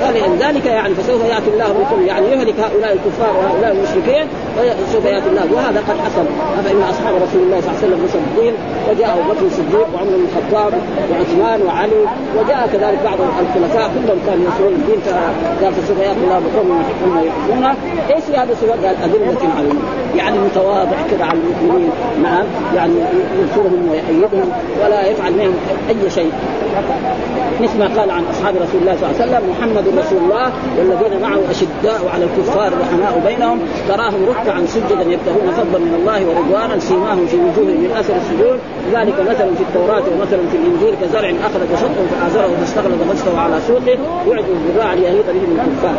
فلذلك 0.00 0.66
يعني 0.66 0.94
فسوف 0.94 1.24
يأتي 1.24 1.50
الله 1.50 1.68
بكل 1.72 2.02
يعني 2.06 2.26
يهلك 2.26 2.54
هؤلاء 2.60 2.92
الكفار 2.92 3.36
وهؤلاء 3.36 3.72
المشركين 3.72 4.26
وسوف 4.58 5.04
يأتي 5.04 5.28
الله 5.28 5.46
وهذا 5.52 5.80
قد 5.88 5.96
حصل. 6.04 6.26
فان 6.64 6.82
أصحاب 6.82 7.14
رسول 7.14 7.42
الله 7.42 7.60
صلى 7.60 7.70
الله 7.70 7.78
عليه 7.78 7.86
وسلم 7.86 8.04
مصدقين 8.04 8.54
وجاء 8.90 9.18
أبو 9.18 9.32
بكر 9.32 9.46
الصديق 9.46 9.88
وعمر 9.94 10.10
بن 10.10 10.26
الخطاب 10.28 10.72
وعثمان 11.10 11.62
وعلي 11.66 12.02
وجاء 12.38 12.68
كذلك 12.72 12.98
بعض 13.04 13.18
الخلفاء 13.20 13.90
كلهم 13.94 14.18
كانوا 14.26 14.46
يسوون 14.48 14.72
الدين 14.72 15.00
فقال 15.06 15.72
فسوف 15.72 15.98
يأتي 15.98 16.20
الله 16.24 16.40
بقوم 16.44 16.82
يحبون 16.82 17.16
ويحبونه 17.18 17.74
إيش 18.14 18.24
هذا 18.38 18.54
سوى؟ 18.60 18.70
قال 18.70 18.96
أذلة 19.04 19.38
عليهم 19.58 19.82
يعني 20.16 20.38
متواضع 20.38 20.96
كذا 21.10 21.24
على 21.24 21.38
المؤمنين 21.38 21.90
نعم 22.22 22.44
يعني 22.76 22.94
ينصرهم 23.40 23.88
ويأيدهم 23.90 24.52
ولا 24.84 25.06
يفعل 25.06 25.32
منهم 25.32 25.54
أي 25.88 26.10
شيء. 26.10 26.32
مثل 27.60 27.78
ما 27.78 27.88
قال 28.00 28.10
عن 28.10 28.24
أصحاب 28.24 28.54
رسول 28.56 28.80
الله 28.80 28.96
صلى 28.96 29.10
الله 29.10 29.20
عليه 29.20 29.24
وسلم 29.24 29.50
محمد 29.50 29.84
رسول 29.98 30.18
الله 30.18 30.52
والذين 30.78 31.20
معه 31.22 31.40
أشداء 31.50 32.00
على 32.14 32.24
الكفار 32.24 32.72
رحماء 32.82 33.22
بينهم 33.26 33.58
تراهم 33.88 34.24
ركعا 34.28 34.66
سجدا 34.66 35.02
يبتغون 35.14 35.50
فضلا 35.58 35.78
من 35.78 35.94
الله 36.00 36.26
ورضوانا 36.28 36.78
سيماهم 36.78 37.26
في 37.26 37.36
وجوههم 37.36 37.80
من 37.80 37.90
أثر 38.00 38.14
السجود 38.16 38.58
ذلك 38.94 39.20
مثل 39.20 39.56
في 39.56 39.62
التوراة 39.68 40.02
ومثل 40.12 40.38
في 40.50 40.56
الإنجيل 40.56 40.94
كزرع 41.02 41.30
اخذ 41.46 41.60
شطه 41.82 42.06
فازره 42.20 42.50
فاستغلظ 42.60 43.02
فاستوى 43.08 43.38
على 43.38 43.56
سوقه 43.68 43.98
يعجب 44.30 44.56
الزراع 44.68 44.94
ليهيط 44.94 45.26
به 45.26 45.42
الكفار. 45.52 45.96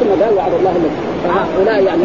ثم 0.00 0.22
قال 0.22 0.34
وعد 0.36 0.52
الله 0.58 0.72
لك 0.84 0.90
فهؤلاء 1.24 1.84
يعني 1.84 2.02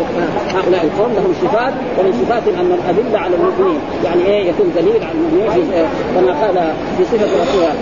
هؤلاء 0.56 0.84
القوم 0.84 1.12
لهم 1.14 1.34
صفات 1.42 1.74
ومن 2.00 2.26
صفاتهم 2.26 2.56
أن 2.60 2.72
الأدلة 2.80 3.20
على 3.20 3.36
المؤمنين. 3.36 3.80
يعني 4.06 4.26
إيه؟ 4.26 4.50
يكون 4.50 4.72
دليل 4.76 5.04
على 5.04 5.12
المؤمنين 5.12 5.72
كما 6.16 6.32
قال 6.42 6.74
في 6.98 7.04
صفة 7.04 7.26
رسولها 7.42 7.74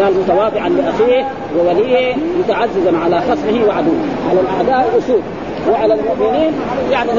قال 0.00 0.14
متواضعا 0.20 0.68
لأخيه 0.68 1.28
ووليه 1.58 2.14
متعززا 2.38 2.98
على 3.04 3.20
خصمه 3.20 3.66
وعدوه. 3.68 4.00
على 4.30 4.40
الأعداء 4.40 4.98
اسود 4.98 5.22
وعلى 5.70 5.94
المؤمنين 5.94 6.52
يعني 6.90 7.10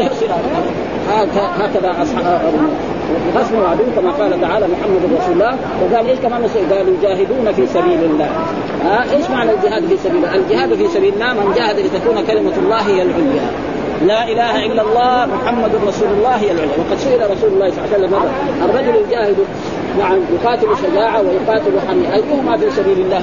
هكذا 1.60 1.92
أصحاب 2.02 2.42
خصم 3.36 3.56
وعدو 3.56 3.84
كما 3.96 4.12
قال 4.12 4.42
تعالى 4.42 4.68
محمد 4.68 5.02
رسول 5.18 5.34
الله 5.34 5.58
وقال 5.82 6.10
إيش 6.10 6.20
كمان 6.20 6.42
قال 6.72 6.88
يجاهدون 6.88 7.52
في 7.56 7.68
سبيل 7.68 8.04
الله. 8.04 8.30
ها 8.86 9.04
إيش 9.16 9.30
معنى 9.30 9.52
الجهاد 9.52 9.86
في 9.86 9.98
سبيل 9.98 10.16
الله؟ 10.18 10.36
الجهاد 10.36 10.74
في 10.76 10.88
سبيل 10.88 11.14
الله 11.14 11.34
من 11.34 11.54
جاهد 11.56 11.80
لتكون 11.80 12.26
كلمة 12.28 12.58
الله 12.58 12.82
هي 12.82 13.02
العليا. 13.02 13.46
لا 14.06 14.24
إله 14.32 14.66
إلا 14.66 14.82
الله 14.82 15.36
محمد 15.36 15.72
رسول 15.88 16.08
الله 16.18 16.36
هي 16.36 16.52
العليا. 16.52 16.78
وقد 16.80 16.98
سئل 16.98 17.32
رسول 17.32 17.50
الله 17.54 17.72
صلى 17.72 17.86
الله 17.86 17.94
عليه 17.94 17.98
وسلم 17.98 18.14
الرجل 18.66 18.96
يجاهد 19.08 19.38
نعم 20.00 20.20
يقاتل 20.34 20.68
شجاعة 20.84 21.22
ويقاتل 21.22 21.72
حمية. 21.88 22.14
أيهما 22.14 22.58
في 22.58 22.72
سبيل 22.72 23.00
الله؟ 23.06 23.22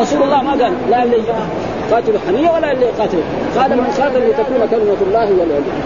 رسول 0.00 0.22
الله 0.22 0.42
ما 0.42 0.50
قال 0.50 0.72
لا 0.90 1.02
اللي 1.02 1.16
يقاتل 1.90 2.12
حمية 2.28 2.50
ولا 2.50 2.72
اللي 2.72 2.86
يقاتل. 2.86 3.18
قال 3.58 3.70
من 3.70 3.86
قاتل 4.00 4.28
لتكون 4.28 4.68
كلمة 4.70 4.96
الله 5.06 5.24
هي 5.24 5.42
العليا. 5.46 5.76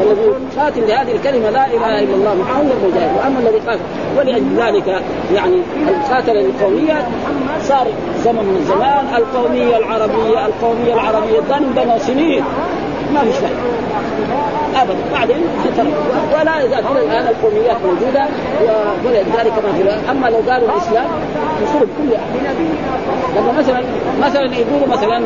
والذي 0.00 0.32
قاتل 0.58 0.88
لهذه 0.88 1.12
الكلمة 1.12 1.50
لا 1.50 1.66
إله 1.66 2.02
إلا 2.02 2.14
الله 2.14 2.34
محمد 2.34 2.70
المجاهد 2.82 3.16
وأما 3.16 3.38
الذي 3.38 3.58
قاتل 3.58 3.80
ولأجل 4.18 4.56
ذلك 4.56 5.02
يعني 5.34 5.62
القاتل 5.88 6.36
القومية 6.36 7.06
صار 7.62 7.86
زمن 8.24 8.44
من 8.44 8.56
الزمان 8.60 9.06
القومية 9.16 9.76
العربية 9.76 10.46
القومية 10.46 10.94
العربية 10.94 11.40
دندن 11.40 11.98
سنين. 11.98 12.44
ما 13.14 13.20
في 13.20 13.32
شيء. 13.32 13.56
أبدا. 14.76 14.94
بعدين 15.12 15.42
ولا 16.32 16.62
الآن 17.02 17.26
القوميات 17.28 17.76
موجودة 17.84 18.26
ولذلك 19.04 19.52
ما 19.64 19.72
في 19.72 20.10
أما 20.10 20.26
لو 20.26 20.50
قالوا 20.50 20.68
الإسلام 20.68 21.06
يصير 21.62 21.80
كل 21.80 22.16
لما 23.36 23.52
مثلا 23.58 23.82
مثلا 24.22 24.56
يقولوا 24.56 24.86
مثلا 24.88 25.22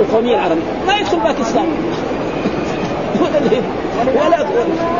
القومية 0.00 0.34
العربية. 0.34 0.62
ما 0.86 0.96
يدخل 0.96 1.18
باكستان 1.18 1.66
ولا 3.22 4.46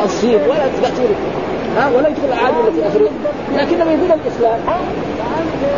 الصين 0.05 0.39
ولا 0.49 0.67
تأثير 0.81 1.09
ها 1.77 1.89
ولا 1.95 2.07
يدخل 2.07 2.27
العالم 2.33 2.71
في 2.75 2.87
افريقيا 2.87 3.11
لكن 3.55 3.77
لما 3.77 3.91
يقول 3.91 4.11
الإسلام 4.11 4.59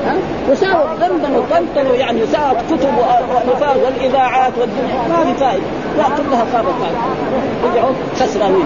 ها 0.05 0.15
يساوي 0.51 0.83
ضمن 0.99 1.35
وطنطن 1.35 1.99
يعني 1.99 2.19
يساوي 2.19 2.55
كتب 2.71 2.89
ونفاذ 2.97 3.77
والإذاعات 3.85 4.53
والدنيا. 4.59 5.07
ما 5.09 5.25
في 5.25 5.39
فائده 5.39 5.63
لا 5.97 6.03
كلها 6.03 6.45
خابت 6.53 6.75
رجعوا 7.63 7.93
خسرانين. 8.19 8.65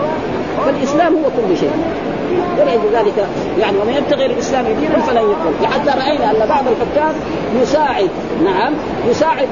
فالإسلام 0.65 1.13
هو 1.13 1.23
كل 1.23 1.57
شيء. 1.57 1.71
ولذلك 2.59 3.27
يعني 3.59 3.77
ومن 3.77 3.93
يبتغي 3.93 4.25
الإسلام 4.25 4.65
دينا 4.65 4.99
فلن 4.99 5.17
يقبل. 5.17 5.67
حتى 5.67 5.99
رأينا 5.99 6.31
أن 6.31 6.47
بعض 6.49 6.63
الحكام 6.67 7.15
يساعد 7.61 8.09
نعم 8.45 8.73
يساعد 9.09 9.47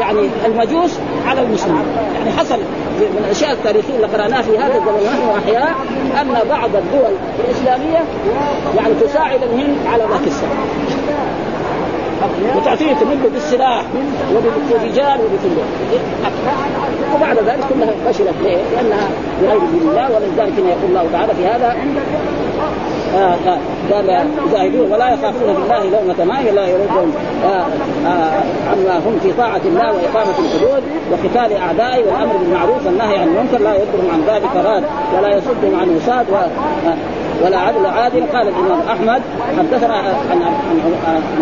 يعني 0.00 0.28
المجوس 0.46 0.98
على 1.26 1.40
المسلمين. 1.42 1.86
يعني 2.14 2.30
حصل 2.38 2.58
من 3.00 3.24
الأشياء 3.24 3.52
التاريخية 3.52 3.96
اللي 3.96 4.06
قرأناها 4.06 4.42
في 4.42 4.58
هذا 4.58 4.74
الزمن 4.74 4.94
ونحن 4.94 5.38
أحياء 5.44 5.74
أن 6.20 6.48
بعض 6.48 6.70
الدول 6.76 7.14
الإسلامية 7.44 8.04
يعني 8.76 8.94
تساعد 8.94 9.42
الهند 9.42 9.76
على 9.86 10.06
باكستان 10.06 10.48
وتعطيه 12.56 12.92
تمده 12.92 13.28
بالسلاح 13.32 13.84
وبالرجال 14.36 15.20
وبكل 15.20 15.60
وبعد 17.14 17.36
ذلك 17.36 17.64
كلها 17.74 18.12
فشلت 18.12 18.34
ليه؟ 18.42 18.56
لأنها 18.56 19.08
بغير 19.42 19.58
دين 19.58 19.88
الله 19.88 20.10
ولذلك 20.10 20.58
يقول 20.58 20.90
الله 20.90 21.06
تعالى 21.12 21.34
في 21.34 21.46
هذا 21.46 21.76
آه 23.14 23.34
آه 23.46 23.58
قال 23.92 24.26
يجاهدون 24.48 24.92
ولا 24.92 25.08
يخافون 25.08 25.54
بالله 25.54 25.84
لومة 25.84 26.24
ماء 26.24 26.52
لا 26.52 26.66
يردهم 26.66 27.12
آه 27.44 27.64
آه 28.06 28.42
عما 28.70 28.98
هم 28.98 29.18
في 29.22 29.32
طاعة 29.32 29.60
الله 29.64 29.92
وإقامة 29.92 30.34
الحدود 30.38 30.82
وقتال 31.10 31.56
أعدائه 31.56 32.04
والأمر 32.06 32.36
بالمعروف 32.36 32.86
والنهي 32.86 33.18
عن 33.18 33.28
المنكر 33.28 33.58
لا 33.58 33.74
يذكرهم 33.74 34.10
عن 34.12 34.22
ذلك 34.34 34.56
راد 34.56 34.84
ولا 35.18 35.36
يصدهم 35.36 35.80
عن 35.80 35.96
وساد 35.96 36.26
ولا 37.42 37.58
عدل 37.58 37.86
عادل 37.86 38.22
قال 38.32 38.48
الإمام 38.48 38.80
أحمد 38.88 39.22
حدثنا 39.58 39.94
عن 39.94 40.42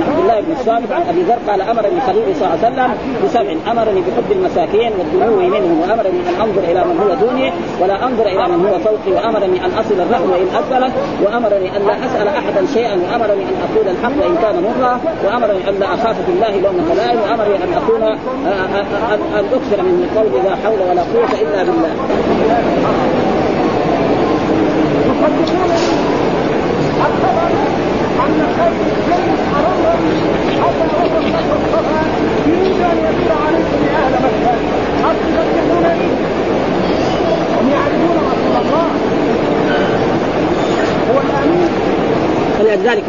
عبد 0.08 0.18
الله 0.18 0.40
بن 0.40 0.52
الصامت 0.60 0.92
عن 0.92 1.02
أبي 1.08 1.22
ذر 1.22 1.38
قال 1.48 1.62
أمرني 1.62 2.00
خليل 2.06 2.36
صلى 2.36 2.48
الله 2.48 2.58
عليه 2.64 2.68
وسلم 2.68 2.90
بسبع 3.24 3.72
أمرني 3.72 4.00
بحب 4.00 4.32
المساكين 4.32 4.92
والدنو 4.98 5.36
منهم 5.36 5.80
وأمرني 5.80 6.20
أن 6.28 6.34
أنظر 6.40 6.62
إلى 6.70 6.84
من 6.84 7.00
هو 7.00 7.26
دوني 7.26 7.52
ولا 7.80 8.06
أنظر 8.06 8.26
إلى 8.26 8.48
من 8.48 8.66
هو 8.66 8.78
فوقي 8.78 9.12
وأمرني 9.12 9.64
أن 9.64 9.70
أصل 9.78 10.00
الرحم 10.00 10.30
وان 10.30 10.46
اثقلت 10.54 10.92
وأمرني 11.22 11.76
أن 11.76 11.86
لا 11.86 12.06
أسأل 12.06 12.28
أحدا 12.28 12.66
شيئا 12.74 12.94
وأمرني 12.94 13.42
أن 13.42 13.56
أقول 13.66 13.88
الحق 13.88 14.24
وان 14.24 14.36
كان 14.42 14.62
مرا 14.62 15.00
وأمرني 15.24 15.68
أن 15.68 15.74
لا 15.80 15.94
أخاف 15.94 16.16
في 16.26 16.32
الله 16.32 16.60
لوم 16.60 16.92
لائم 16.96 17.18
وأمرني 17.20 17.56
أن 17.56 17.72
أكون 17.82 18.02
ان 18.02 19.44
أكثر 19.52 19.82
من 19.82 20.10
قولي 20.16 20.48
لا 20.48 20.56
حول 20.64 20.80
ولا 20.90 21.02
قوة 21.02 21.40
إلا 21.42 21.62
بالله. 21.62 23.11
يصدقون 25.22 25.70
الخبر 27.06 27.50
ان 28.24 28.40
خير 28.56 28.72
حتى 29.52 30.92
يدل 32.96 33.32
عليكم 33.46 33.78
يا 33.86 33.98
أهل 33.98 34.14
مكه 34.24 34.54
هل 35.04 35.16
تصدقونني؟ 35.34 36.08
هم 37.60 37.70
يعرفون 37.70 38.16
الله 38.60 38.86
هو 41.10 41.20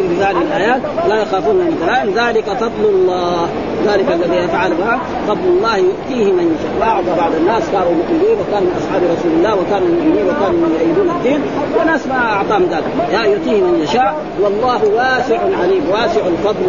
في 0.08 0.23
هذه 0.23 0.41
الآيات 0.41 0.82
لا 1.08 1.21
يخافون 1.21 1.56
من 1.56 1.78
ذلك 2.15 2.45
فضل 2.45 2.86
الله 2.86 3.49
ذلك 3.88 4.12
الذي 4.12 4.38
يفعل 4.38 4.72
به 4.72 4.98
فضل 5.28 5.48
الله 5.48 5.78
يؤتيه 5.78 6.32
من 6.32 6.56
يشاء. 6.56 6.74
بعض 6.88 7.04
بعض 7.17 7.32
الناس 7.41 7.63
كانوا 7.72 7.93
مؤمنين 8.02 8.38
وكانوا 8.41 8.67
من 8.69 8.76
أصحاب 8.82 9.02
رسول 9.13 9.32
الله 9.38 9.54
وكانوا 9.56 9.88
مؤمنين 9.88 10.26
وكانوا 10.30 10.60
يؤيدون 10.80 11.10
الدين 11.15 11.41
وناس 11.80 12.08
ما 12.08 12.15
أعطاهم 12.15 12.63
ذلك. 12.63 12.84
يا 13.13 13.24
يؤتيه 13.32 13.62
من 13.62 13.80
يشاء. 13.84 14.15
والله 14.41 14.82
واسع 14.98 15.39
عليم. 15.62 15.84
واسع 15.91 16.22
الفضل 16.34 16.65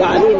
وعليم 0.00 0.38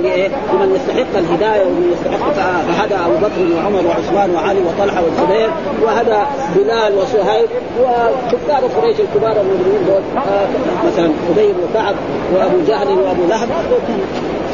لمن 0.52 0.68
يستحق 0.76 1.12
الهداية 1.18 1.62
ومن 1.66 1.94
يستحق 1.94 2.33
فهدى 2.33 2.94
أبو 2.94 3.16
بكر 3.24 3.56
وعمر 3.56 3.83
وعثمان 3.88 4.35
وعلي 4.35 4.61
وطلحة 4.61 5.02
والزبير 5.04 5.50
وهدى 5.83 6.22
بلال 6.56 6.94
وصهيب 6.98 7.48
وكفار 7.80 8.62
قريش 8.76 8.96
الكبار 9.00 9.37
المجرمين 9.40 9.83
دول. 9.87 10.02
آه، 10.16 10.46
مثلا 10.87 11.11
أبي 11.30 11.48
بن 11.52 11.64
كعب 11.74 11.94
وأبو 12.35 12.56
جهل 12.68 12.88
وأبو 12.88 13.22
لهب. 13.28 13.48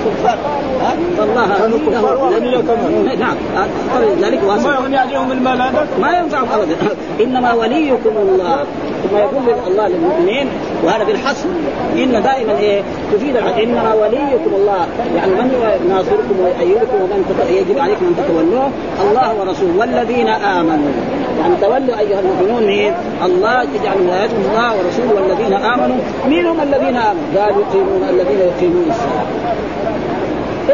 كفار 0.06 0.38
فالله 1.90 2.30
كانوا 2.30 2.62
كفار 2.62 2.76
كمان 2.76 3.18
نعم 3.18 3.36
فلذلك 3.94 4.44
ما 4.44 4.74
يغني 4.74 4.96
عليهم 4.96 5.42
ما 6.00 6.18
ينفعهم 6.18 6.48
ابدا 6.54 6.76
انما 7.20 7.52
وليكم 7.52 8.10
الله 8.16 8.64
ثم 9.02 9.16
يقول 9.16 9.42
الله 9.66 9.88
للمؤمنين 9.88 10.48
وهذا 10.84 11.04
بالحصر 11.04 11.48
ان 11.96 12.22
دائما 12.22 12.58
إيه 12.58 12.82
تفيد 13.12 13.36
انما 13.36 13.94
وليكم 13.94 14.54
الله 14.54 14.86
يعني 15.16 15.32
من 15.32 15.88
ناصركم 15.88 16.40
ويؤيدكم 16.44 17.02
ومن 17.02 17.24
يجب 17.50 17.78
عليكم 17.78 18.06
ان 18.06 18.24
تتولوه 18.24 18.70
الله 19.10 19.34
ورسوله 19.40 19.78
والذين 19.78 20.28
امنوا 20.28 20.92
يعني 21.40 21.54
تولوا 21.60 21.98
ايها 21.98 22.20
المؤمنون 22.20 22.66
مين؟ 22.66 22.94
الله 23.24 23.62
يجعل 23.62 23.96
ولايتهم 24.06 24.44
الله 24.50 24.70
ورسوله 24.76 25.14
والذين 25.14 25.52
امنوا 25.52 25.96
مين 26.28 26.46
هم 26.46 26.60
الذين 26.60 26.96
امنوا؟ 26.96 27.22
قال 27.36 27.50
يقيمون 27.50 28.02
الذين 28.10 28.38
يقيمون 28.38 28.86
الصلاه 28.88 29.85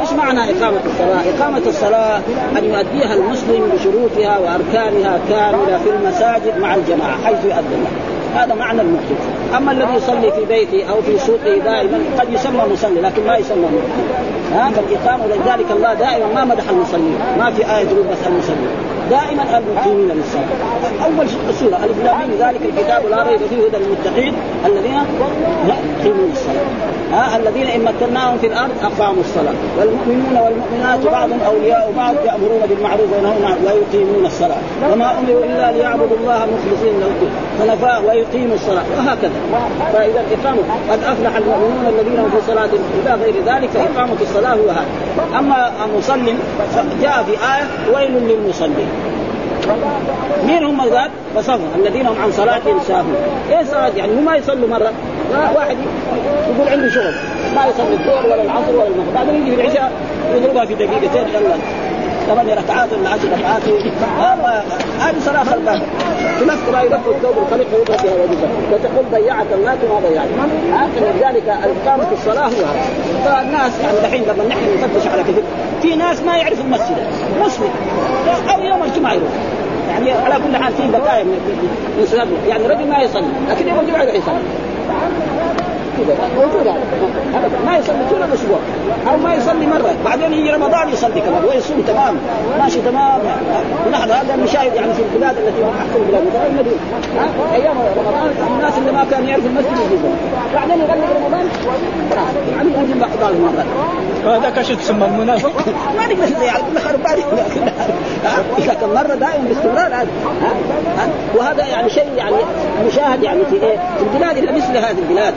إيش 0.00 0.12
معنى 0.12 0.40
إقامة 0.40 0.80
الصلاة؟ 0.86 1.22
إقامة 1.36 1.62
الصلاة 1.66 2.20
أن 2.58 2.64
يؤديها 2.64 3.14
المسلم 3.14 3.72
بشروطها 3.74 4.38
وأركانها 4.38 5.18
كاملة 5.28 5.78
في 5.84 5.90
المساجد 5.90 6.58
مع 6.58 6.74
الجماعة 6.74 7.24
حيث 7.24 7.44
يؤذن 7.44 7.86
هذا 8.34 8.54
معنى 8.54 8.80
المقيم 8.80 9.16
أما 9.56 9.72
الذي 9.72 9.94
يصلي 9.94 10.32
في 10.32 10.44
بيته 10.44 10.90
أو 10.90 11.02
في 11.02 11.18
سوقه 11.18 11.58
دائما 11.58 11.98
قد 12.20 12.32
يسمى 12.32 12.62
مصلي 12.72 13.00
لكن 13.00 13.26
ما 13.26 13.36
يسمى 13.36 13.62
مقيم 13.62 14.32
ها؟ 14.52 14.70
فالإقامة 14.70 15.24
ولذلك 15.24 15.70
الله 15.70 15.94
دائما 15.94 16.26
ما 16.34 16.44
مدح 16.44 16.68
المصلين. 16.70 17.18
ما 17.38 17.50
في 17.50 17.76
آية 17.76 17.84
تقول 17.84 18.02
بس 18.02 18.26
المصلين. 18.26 18.91
دائما 19.10 19.58
المقيمين 19.58 20.08
للصلاه 20.08 21.04
أول 21.04 21.28
سوره 21.60 21.78
ألف 21.84 21.98
ذلك 22.40 22.60
الكتاب 22.62 23.02
لا 23.10 23.22
ريب 23.22 23.40
فيه 23.50 23.66
هدى 23.66 23.76
للمتقين 23.76 24.34
الذين 24.66 24.98
يقيمون 25.68 26.30
الصلاة. 26.32 26.66
ها 27.12 27.36
الذين 27.36 27.66
إن 27.66 27.84
مكناهم 27.84 28.38
في 28.38 28.46
الأرض 28.46 28.70
أقاموا 28.82 29.20
الصلاة. 29.20 29.54
والمؤمنون 29.78 30.36
والمؤمنات 30.44 31.00
بعضهم 31.12 31.40
أولياء 31.46 31.92
بعض 31.96 32.14
يأمرون 32.24 32.60
بالمعروف 32.68 33.12
وينهون 33.12 33.44
عن 33.44 33.56
ويقيمون 33.64 34.26
الصلاة. 34.26 34.58
وما 34.92 35.18
أمروا 35.18 35.44
إلا 35.44 35.72
ليعبدوا 35.72 36.16
الله 36.20 36.46
مخلصين 36.54 37.00
له 37.00 37.10
حنفاء 37.60 38.02
ويقيموا 38.08 38.54
الصلاة. 38.54 38.84
وهكذا. 38.98 39.30
فإذا 39.92 40.20
الإقامة 40.20 40.62
قد 40.90 40.98
أفلح 40.98 41.36
المؤمنون 41.36 41.86
الذين 41.88 42.18
هم 42.18 42.30
في 42.30 42.46
صلاة 42.46 42.70
إلى 43.02 43.14
غير 43.24 43.34
ذلك 43.46 43.70
فإقامة 43.70 44.16
الصلاة 44.20 44.54
هو 44.54 44.70
هذا. 44.70 44.86
أما 45.38 45.72
المصلي 45.84 46.34
جاء 47.02 47.22
في 47.22 47.32
آية 47.32 47.94
ويل 47.94 48.12
للمصلين. 48.12 48.88
مين 50.46 50.64
هم 50.64 50.88
ذات؟ 50.88 51.10
فصفوا 51.36 51.66
الذين 51.76 52.06
هم 52.06 52.22
عن 52.22 52.32
صلاتهم 52.32 52.80
ساهون، 52.88 53.16
إيه 53.50 53.64
صلاة 53.64 53.90
يعني 53.96 54.12
ما 54.12 54.36
يصلوا 54.36 54.68
مرة، 54.68 54.92
واحد 55.54 55.76
يقول 56.56 56.68
عنده 56.68 56.88
شغل. 56.88 57.14
ما 57.54 57.66
يصلي 57.66 57.92
الظهر 57.92 58.26
ولا 58.26 58.42
العصر 58.42 58.72
ولا 58.74 58.86
المغرب، 58.86 59.14
بعدين 59.14 59.34
يجي 59.34 59.56
في 59.56 59.62
العشاء 59.62 59.92
يضربها 60.36 60.64
في 60.64 60.74
دقيقتين 60.74 61.28
يلا. 61.28 61.56
ثمان 62.28 62.46
ركعات 62.48 62.92
ولا 62.92 63.08
عشر 63.08 63.28
ركعات 63.32 63.62
هذه 65.00 65.18
صلاة 65.20 65.44
خربانة. 65.44 65.82
تلف 66.40 66.72
ما 66.72 66.82
يلف 66.82 67.08
الثوب 67.08 67.34
الخليق 67.46 67.66
ويضرب 67.74 68.02
بها 68.02 68.14
وجهه 68.14 68.48
وتقول 68.72 69.04
ضيعت 69.12 69.46
الله 69.52 69.74
ما 70.36 70.48
لذلك 70.96 71.48
إقامة 71.48 72.06
الصلاة 72.12 72.44
هو 72.44 72.48
هذا. 72.48 72.84
فالناس 73.24 73.72
يعني 73.82 73.98
دحين 74.02 74.22
لما 74.22 74.44
نحن 74.48 74.60
نفتش 74.84 75.06
على 75.06 75.22
كذب 75.22 75.44
في 75.82 75.96
ناس 75.96 76.22
ما 76.22 76.36
يعرف 76.36 76.60
المسجد. 76.60 77.06
مسلم. 77.40 77.70
أو 78.54 78.60
يوم 78.60 78.82
الجمعة 78.82 79.12
يروح. 79.12 79.32
يعني 79.90 80.12
على 80.12 80.34
كل 80.34 80.56
حال 80.56 80.72
في 80.72 80.88
بقايا 80.92 81.24
من 81.24 81.38
يعني 82.48 82.66
رجل 82.66 82.88
ما 82.88 82.98
يصلي 82.98 83.28
لكن 83.50 83.68
يوم 83.68 83.80
الجمعة 83.80 84.02
يروح 84.02 84.14
يصلي. 84.14 84.42
موجود 86.36 86.66
هذا 87.34 87.50
ما 87.66 87.76
يصلي 87.76 88.04
طول 88.10 88.22
الأسبوع. 88.22 88.58
أو 89.10 89.16
ما 89.16 89.34
يصلي 89.34 89.66
مرة. 89.66 89.94
بعدين 90.04 90.32
يجي 90.32 90.50
رمضان 90.50 90.88
يصلي 90.88 91.20
كمان 91.20 91.44
ويصوم 91.44 91.80
تمام. 91.80 92.16
ماشي 92.58 92.80
تمام. 92.80 93.20
ونحن 93.86 94.10
هذا 94.10 94.36
نشاهد 94.36 94.74
يعني 94.74 94.94
في 94.94 95.02
البلاد 95.02 95.36
التي 95.38 95.62
هم 95.62 95.74
احسن 95.78 96.02
المدينة 96.02 96.72
أيام 97.54 97.76
رمضان 97.96 98.30
الناس 98.56 98.78
اللي 98.78 98.92
ما 98.92 99.04
كانوا 99.10 99.28
يعرفوا 99.28 99.48
المسجد 99.48 99.78
يجيبون 99.86 100.16
بعدين 100.54 100.78
يغلق 100.78 101.16
رمضان. 101.16 101.48
يعني 102.56 102.70
يجي 102.70 103.00
بعض 103.00 103.30
المرات 103.30 103.66
هذاك 104.24 104.58
إيش 104.58 104.68
تسمى 104.68 105.06
المنافق؟ 105.06 105.52
ما 105.96 106.06
نقدر 106.06 106.42
يعني 106.42 106.62
كان 108.80 108.90
مرة 108.90 109.14
دائما 109.14 109.48
باستمرار 109.48 109.94
هذا 109.94 110.08
وهذا 111.36 111.66
يعني 111.66 111.90
شيء 111.90 112.06
يعني 112.16 112.36
مشاهد 112.86 113.22
يعني 113.22 113.44
في 113.50 113.54
إيه؟ 113.54 113.76
في 113.98 114.04
البلاد 114.12 114.36
اللي 114.36 114.52
مثل 114.52 114.76
هذه 114.76 114.98
البلاد. 114.98 115.34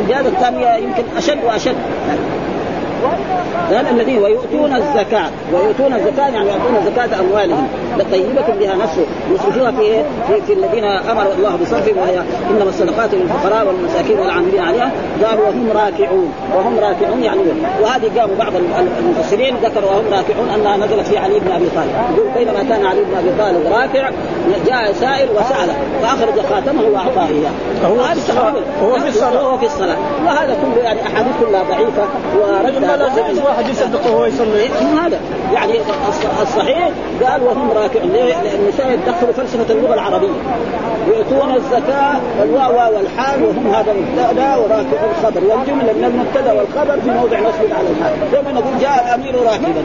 البلاد 0.00 0.26
الثانية 0.26 0.76
يمكن 0.76 1.02
أشد 1.16 1.44
وأشد. 1.44 1.76
قال 3.70 3.86
الذين 3.88 4.18
ويؤتون 4.18 4.72
الزكاة 4.76 5.30
ويؤتون 5.52 5.94
الزكاة 5.94 6.28
يعني 6.28 6.48
يؤتون 6.48 6.84
زكاة 6.86 7.20
أموالهم. 7.20 7.68
لطيبة 7.98 8.54
بها 8.60 8.74
نفسه. 8.74 9.06
يصرفوها 9.34 9.70
في 9.70 10.04
في, 10.26 10.42
في 10.46 10.52
الذين 10.52 10.84
أمر 10.84 11.26
الله 11.38 11.56
بصرفهم 11.62 11.98
وهي 11.98 12.18
إنما 12.50 12.68
الصدقات 12.68 13.14
للفقراء 13.14 13.66
والمساكين 13.66 14.18
والعاملين 14.18 14.60
عليها. 14.60 14.90
قالوا 15.24 15.46
وهم 15.46 15.68
راكعون. 15.74 16.32
وهم 16.56 16.78
راكعون 16.78 17.22
يعني 17.22 17.40
وهذه 17.82 18.20
قاموا 18.20 18.36
بعض 18.38 18.52
المفسرين 18.98 19.56
ذكروا 19.56 19.90
وهم 19.90 20.04
راكعون 20.10 20.48
أنها 20.54 20.76
نزلت 20.76 21.06
في 21.06 21.18
علي 21.18 21.40
بن 21.40 21.52
أبي 21.52 21.66
طالب. 21.74 22.16
يقول 22.16 22.30
بينما 22.34 22.62
كان 22.62 22.86
علي 22.86 23.00
بن 23.04 23.16
أبي 23.18 23.30
طالب 23.38 23.72
راكع 23.72 24.10
جاء 24.66 24.92
سائل 24.92 25.28
وسأله 25.30 25.74
فأخرج 26.02 26.40
خاتمه 26.54 26.82
وأعطاه 26.92 27.28
إياه. 27.28 27.50
هو 27.84 28.04
في 28.04 28.12
الصلاة. 28.12 28.54
هو 28.82 28.98
في 28.98 29.08
الصلاة. 29.08 29.40
هو 29.40 29.58
في 29.58 29.66
الصلاة. 29.66 29.96
وهذا 30.26 30.56
كله 30.62 30.82
يعني 30.82 31.00
أحاديث 31.02 31.32
كلها 31.40 31.62
ضعيفة. 31.62 32.02
ورد 32.40 32.74
لا 32.82 33.44
واحد 33.44 33.68
يصدقه 33.68 34.10
وهو 34.10 34.24
يصلي. 34.24 34.68
هذا؟ 35.02 35.20
يعني 35.52 35.72
الصحيح 36.42 36.90
قال 37.22 37.42
وهم 37.42 37.70
راكعون 37.70 37.81
النساء 37.84 38.92
يدخلوا 38.92 39.32
فلسفة 39.36 39.74
اللغة 39.74 39.94
العربية. 39.94 40.28
يؤتون 41.06 41.54
الزكاة 41.54 42.14
الواو 42.42 42.96
والحال 42.96 43.42
وهم 43.42 43.74
هذا 43.74 43.92
مبتدا 43.92 44.56
وراكع 44.56 45.00
الخبر. 45.10 45.40
والجمله 45.40 45.92
من 45.92 46.04
المبتدا 46.04 46.52
والخبر 46.52 47.00
في 47.00 47.10
موضع 47.10 47.40
نصب 47.40 47.72
على 47.78 47.88
الحال 47.90 48.12
زي 48.32 48.42
ما 48.42 48.52
نقول 48.52 48.78
جاء 48.80 49.04
الأمير 49.06 49.34
راكبا 49.34 49.82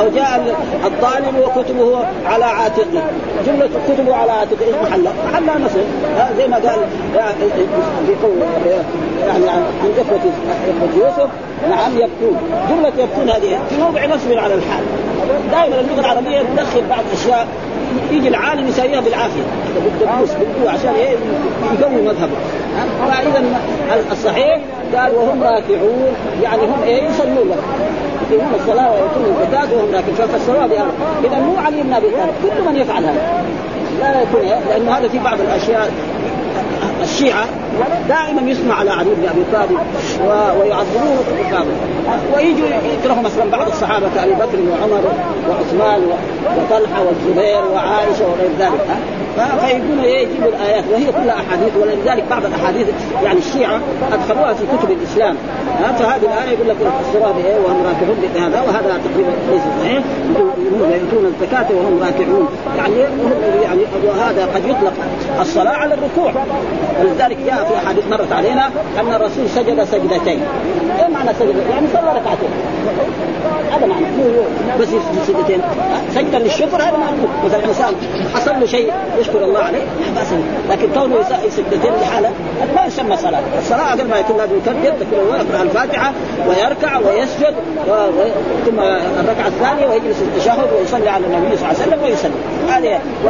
أو 0.00 0.08
جاء 0.08 0.56
الطالب 0.84 1.38
وكتبه 1.38 2.06
على 2.26 2.44
عاتقه. 2.44 3.02
جملة 3.46 3.70
كتبه 3.88 4.14
على 4.14 4.32
عاتقه 4.32 4.66
محلها؟ 4.82 5.12
محلها 5.32 5.58
نصب. 5.58 5.80
زي 6.38 6.48
ما 6.48 6.56
قال 6.56 6.78
في 8.06 8.14
يعني 9.28 9.48
عن 9.48 9.92
إخوة 9.98 10.20
إخوة 10.70 11.06
يوسف 11.06 11.30
نعم 11.70 11.92
يبكون. 11.92 12.36
جملة 12.70 12.92
يبكون 12.98 13.30
هذه 13.30 13.58
في 13.68 13.76
موضع 13.82 14.06
نصب 14.06 14.32
على 14.32 14.54
الحال. 14.54 14.84
دائما 15.52 15.80
اللغة 15.80 16.00
العربية 16.00 16.42
تدخل 16.42 16.82
بعض 16.90 17.00
الأشياء 17.12 17.46
يجي 18.10 18.28
العالم 18.28 18.68
يساويها 18.68 19.00
بالعافية. 19.00 19.42
بالدبوس 19.84 20.30
بالقوة 20.30 20.70
عشان 20.70 20.94
إيه؟ 20.94 21.16
يقوي 21.80 22.02
مذهبه. 22.02 22.36
فإذا 23.08 23.42
الصحيح 24.12 24.60
قال 24.96 25.14
وهم 25.14 25.42
راكعون 25.42 26.06
يعني 26.42 26.62
هم 26.62 26.82
إيه؟ 26.84 27.02
يصلون. 27.02 27.56
يقيمون 28.30 28.54
الصلاة 28.60 28.92
ويؤتون 28.92 29.36
الزكاة 29.40 29.76
وهم 29.76 29.94
راكعون. 29.94 30.14
ففسروها 30.14 30.66
بهذا 30.66 30.90
إذا 31.24 31.38
مو 31.38 31.56
علي 31.66 31.82
بن 31.82 31.92
أبي 31.92 32.06
طالب 32.06 32.34
كل 32.42 32.70
من 32.70 32.76
يفعل 32.76 33.04
هذا. 33.04 33.44
لا 34.00 34.22
يكون 34.22 34.40
لأنه 34.68 34.90
هذا 34.90 35.08
في 35.08 35.18
بعض 35.18 35.40
الأشياء 35.40 35.90
الشيعة 37.12 37.46
دائما 38.08 38.50
يسمع 38.50 38.74
على 38.74 38.90
علي 38.90 39.10
بن 39.14 39.28
أبي 39.28 39.44
طالب 39.52 39.78
ويعظموه 40.60 41.16
بكامل 41.38 41.76
ويجوا 42.34 42.66
يكرهوا 42.98 43.22
مثلا 43.22 43.50
بعض 43.50 43.66
الصحابة 43.68 44.06
كأبي 44.14 44.32
بكر 44.32 44.58
وعمر 44.70 45.02
وعثمان 45.48 46.02
وطلحة 46.56 47.02
والزبير 47.02 47.64
وعائشة 47.74 48.28
وغير 48.28 48.50
ذلك 48.58 48.86
فيقولوا 49.60 50.04
إيه 50.04 50.26
يجيبوا 50.26 50.48
الآيات. 50.48 50.84
وهي 50.92 51.06
كلها 51.06 51.34
أحاديث. 51.34 51.72
ولذلك 51.82 52.24
بعض 52.30 52.44
الأحاديث 52.44 52.86
يعني 53.24 53.38
الشيعة 53.38 53.80
أدخلوها 54.12 54.54
في 54.54 54.64
كتب 54.76 54.90
الإسلام. 54.90 55.36
فهذه 55.98 56.22
الآية 56.22 56.50
يقول 56.54 56.68
لك 56.68 56.76
الصراط 57.00 57.34
إيه 57.44 57.56
وهم 57.64 57.82
راكعون 57.86 58.16
بهذا 58.34 58.60
وهذا 58.60 59.00
تقريبا 59.04 59.30
ليس 59.50 59.62
صحيح. 59.82 60.02
يؤتون 60.80 61.34
الزكاة 61.34 61.66
وهم 61.70 62.00
راكعون. 62.02 62.48
يعني 62.78 62.94
يعني 63.62 63.80
وهذا 64.06 64.48
قد 64.54 64.64
يطلق 64.64 64.92
الصلاة 65.40 65.72
على 65.72 65.94
الركوع. 65.94 66.32
ولذلك 67.00 67.36
جاء 67.46 67.64
في 67.64 67.76
أحاديث 67.76 68.04
مرت 68.10 68.32
علينا 68.32 68.66
أن 69.00 69.14
الرسول 69.14 69.48
سجد 69.48 69.84
سجدتين. 69.84 70.40
إيه 70.98 71.08
معنى 71.14 71.30
سجد؟ 71.38 71.56
يعني 71.70 71.86
صلى 71.92 72.10
ركعتين. 72.10 72.50
هذا 73.72 73.86
معنى. 73.86 74.04
بس 74.80 74.88
سجدتين. 75.26 75.60
سجدا 76.14 76.38
للشكر 76.38 76.76
هذا 76.76 76.96
معنى. 76.96 77.16
مثلا 77.44 77.64
انسان 77.64 77.94
حصل 78.34 78.60
له 78.60 78.66
شيء 78.66 78.92
يشكر 79.28 79.44
الله 79.44 79.60
عليه 79.60 79.78
لا 80.14 80.74
لكن 80.74 80.88
كونه 80.94 81.16
سجدتين 81.50 81.92
لحاله 82.02 82.30
ما 82.76 82.86
يسمى 82.86 83.16
صلاة، 83.16 83.42
الصلاة 83.58 83.90
قبل 83.90 84.08
ما 84.08 84.18
يكون 84.18 84.36
لازم 84.36 84.56
يكبر 84.84 85.06
يقرأ 85.12 85.62
الفاتحة 85.62 86.12
ويركع 86.48 86.98
ويسجد 86.98 87.54
ثم 88.66 88.80
الركعة 89.20 89.46
الثانية 89.46 89.86
ويجلس 89.86 90.22
التشهد 90.22 90.68
ويصلي 90.78 91.08
على 91.08 91.26
النبي 91.26 91.56
صلى 91.56 91.70
الله 91.70 91.82
عليه 91.82 91.92
وسلم 91.92 92.02
ويسلم. 92.02 92.57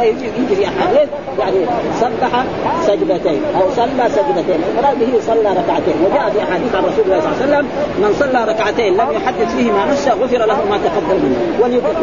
يجي 0.03 0.55
في 0.55 0.67
احاديث 0.67 1.09
يعني 1.39 1.57
سبح 1.99 2.43
سجدتين 2.87 3.41
أو 3.55 3.69
صلى 3.75 4.09
سجدتين. 4.09 4.59
المراد 4.69 4.99
به 4.99 5.19
صلى 5.27 5.49
ركعتين. 5.49 5.95
وجاء 6.05 6.29
في 6.29 6.43
أحاديث 6.43 6.75
عن 6.75 6.83
رسول 6.83 7.05
الله 7.05 7.19
صلى 7.19 7.29
الله 7.29 7.37
عليه 7.41 7.45
وسلم 7.45 7.65
من 8.01 8.15
صلى 8.19 8.45
ركعتين 8.51 8.93
لم 8.93 9.11
يحدث 9.11 9.55
فيهما 9.55 9.85
نفسه 9.91 10.11
غفر 10.11 10.45
له 10.45 10.59
ما 10.69 10.77
تقدم 10.77 11.19
منه. 11.23 11.39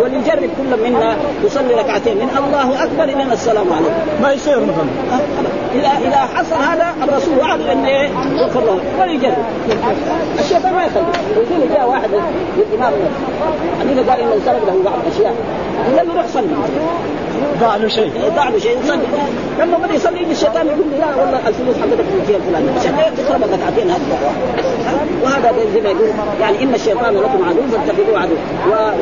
وليجرب 0.03 0.51
كل 0.59 0.91
منا 0.91 1.17
يصلي 1.45 1.75
ركعتين 1.75 2.17
من 2.17 2.31
الله 2.47 2.85
أكبر 2.85 3.05
إلى 3.05 3.33
السلام 3.33 3.67
عليكم. 3.73 4.23
ما 4.23 4.33
يصير 4.33 4.61
مثلا؟ 4.61 5.21
اذا 5.75 6.09
إذا 6.09 6.29
حصل 6.35 6.57
هذا 6.57 6.95
الرسول 7.03 7.39
وعد 7.39 7.61
ان 7.61 7.87
يغفر 8.39 8.61
له 8.61 8.81
وليجرب. 9.01 9.45
الشيطان 10.39 10.75
ما 10.75 10.85
يخلي 10.85 11.05
يقول 11.37 11.69
جاء 11.75 11.89
واحد 11.89 12.11
للإمام 12.57 12.93
حنيفه 13.81 14.11
قال 14.11 14.21
إنه 14.21 14.37
سرق 14.47 14.65
له 14.67 14.83
بعض 14.85 14.95
الأشياء 15.07 15.35
قال 15.97 16.09
له 16.09 16.15
روح 16.15 16.27
صلي 16.27 16.47
ضاع 17.61 17.77
له 17.77 17.89
شيء. 17.89 18.13
ضاع 18.37 18.49
له 18.49 18.59
شيء. 18.59 18.79
يصلي. 18.85 19.07
لما 19.61 19.79
بدأ 19.79 19.95
يصلي 19.95 20.23
يجي 20.23 20.33
الشيطان 20.33 20.67
يقول 20.67 20.87
له 20.93 20.99
لا 20.99 21.17
والله 21.17 21.49
الفلوس 21.49 21.77
حقتك 21.77 22.05
في 22.11 22.17
الجهه 22.23 22.37
الفلانيه 22.37 22.71
عشان 22.81 22.95
تخرب 23.17 23.43
ركعتين 23.43 23.91
هكذا 23.91 24.19
وهذا 25.23 25.53
زي 25.75 25.81
ما 25.81 25.89
يقول 25.89 26.09
يعني 26.41 26.63
إن 26.63 26.75
الشيطان 26.75 27.15
لكم 27.15 27.45
عدو 27.49 27.61
فاتخذوه 27.73 28.21
عدو. 28.21 28.35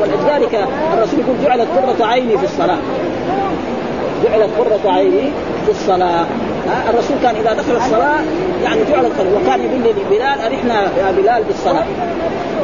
ولذلك 0.01 0.67
الرسول 0.93 1.19
يقول 1.19 1.35
جعلت 1.45 1.67
قرة 1.69 2.05
عيني 2.07 2.37
في 2.37 2.43
الصلاة. 2.43 2.77
جعلت 4.23 4.49
قرة 4.59 4.91
عيني 4.91 5.31
في 5.65 5.71
الصلاة. 5.71 6.25
ها؟ 6.67 6.89
الرسول 6.89 7.17
كان 7.23 7.35
إذا 7.35 7.53
دخل 7.53 7.75
الصلاة 7.75 8.19
يعني 8.63 8.79
جعلت 8.91 9.11
وكان 9.19 9.61
يقول 9.65 9.81
لي 9.83 9.93
بلال 10.09 10.41
أرحنا 10.45 10.81
يا 10.81 11.11
بلال 11.17 11.43
بالصلاة. 11.43 11.85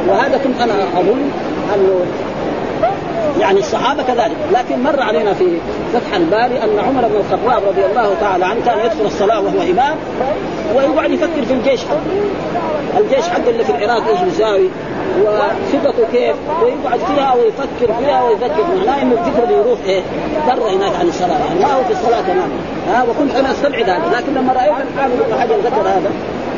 وهذا 0.08 0.40
كنت 0.44 0.60
أنا 0.60 0.74
أظن 1.00 1.30
يعني 3.40 3.58
الصحابة 3.58 4.02
كذلك. 4.02 4.36
لكن 4.52 4.82
مر 4.82 5.00
علينا 5.02 5.34
في 5.34 5.58
فتح 5.92 6.14
الباري 6.16 6.64
أن 6.64 6.78
عمر 6.78 7.08
بن 7.08 7.16
الخطاب 7.16 7.62
رضي 7.68 7.84
الله 7.86 8.14
تعالى 8.20 8.44
عنه 8.44 8.60
كان 8.66 8.78
يدخل 8.78 9.06
الصلاة 9.06 9.40
وهو 9.40 9.62
إمام 9.70 9.96
ويقعد 10.74 11.10
يفكر 11.10 11.44
في 11.48 11.54
الجيش 11.54 11.80
حقه. 11.84 12.00
الجيش 12.98 13.28
حقه 13.28 13.50
اللي 13.50 13.64
في 13.64 13.70
العراق 13.70 14.08
إيش 14.08 14.20
يساوي 14.34 14.68
وخططه 15.22 16.04
كيف؟ 16.12 16.36
ويقعد 16.62 17.00
فيها 17.00 17.34
ويفكر 17.34 17.94
فيها 17.98 18.22
ويفكر 18.22 18.64
معناه 18.78 19.02
إنه 19.02 19.12
الفكر 19.12 19.44
بيروح 19.44 19.78
إيه؟ 19.86 20.02
بره 20.46 20.70
هناك 20.70 20.92
عن 21.00 21.08
الصلاة. 21.08 21.38
يعني 21.46 21.60
ما 21.60 21.72
هو 21.74 21.84
في 21.84 21.92
الصلاة 21.92 22.20
تماما 22.20 22.52
ها 22.88 23.02
وكنت 23.02 23.34
أنا 23.34 23.50
أستبعد 23.50 23.88
هذا. 23.90 24.16
لكن 24.16 24.34
لما 24.34 24.52
رأيت 24.52 24.72
الحافظ 24.94 25.12
ابن 25.20 25.40
حجر 25.40 25.56
ذكر 25.56 25.88
هذا. 25.88 26.10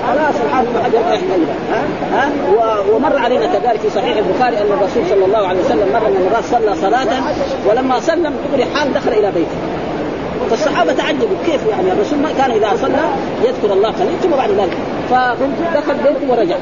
خلاص 0.08 0.34
الحافظ 0.46 0.68
ابن 0.68 0.84
حجر 0.84 0.98
ما 0.98 1.14
يحتاج 1.14 1.40
ها؟ 1.70 1.82
ها؟ 2.12 2.30
ومر 2.92 3.18
علينا 3.18 3.46
كذلك 3.46 3.80
في 3.80 3.90
صحيح 3.90 4.16
البخاري 4.16 4.58
أن 4.58 4.66
الرسول 4.66 5.02
صلى 5.10 5.24
الله 5.24 5.48
عليه 5.48 5.60
وسلم 5.60 5.88
مره 5.92 6.08
من 6.08 6.16
المرات 6.16 6.44
صلى 6.44 6.76
صلاة 6.80 7.22
ولما 7.66 8.00
سلم 8.00 8.34
دغري 8.50 8.64
حال 8.74 8.94
دخل 8.94 9.12
إلى 9.12 9.30
بيته. 9.30 9.56
فالصحابة 10.50 10.92
تعجبوا. 10.92 11.36
كيف 11.46 11.60
يعني؟ 11.70 11.92
الرسول 11.92 12.18
ما 12.18 12.32
كان 12.38 12.50
إذا 12.50 12.68
صلى 12.82 12.98
يذكر 13.44 13.72
الله 13.72 13.88
قليل 13.88 14.20
ثم 14.22 14.30
بعد 14.30 14.50
ذلك. 14.50 14.76
فدخل 15.10 15.94
بيته 15.94 16.32
ورجع. 16.32 16.56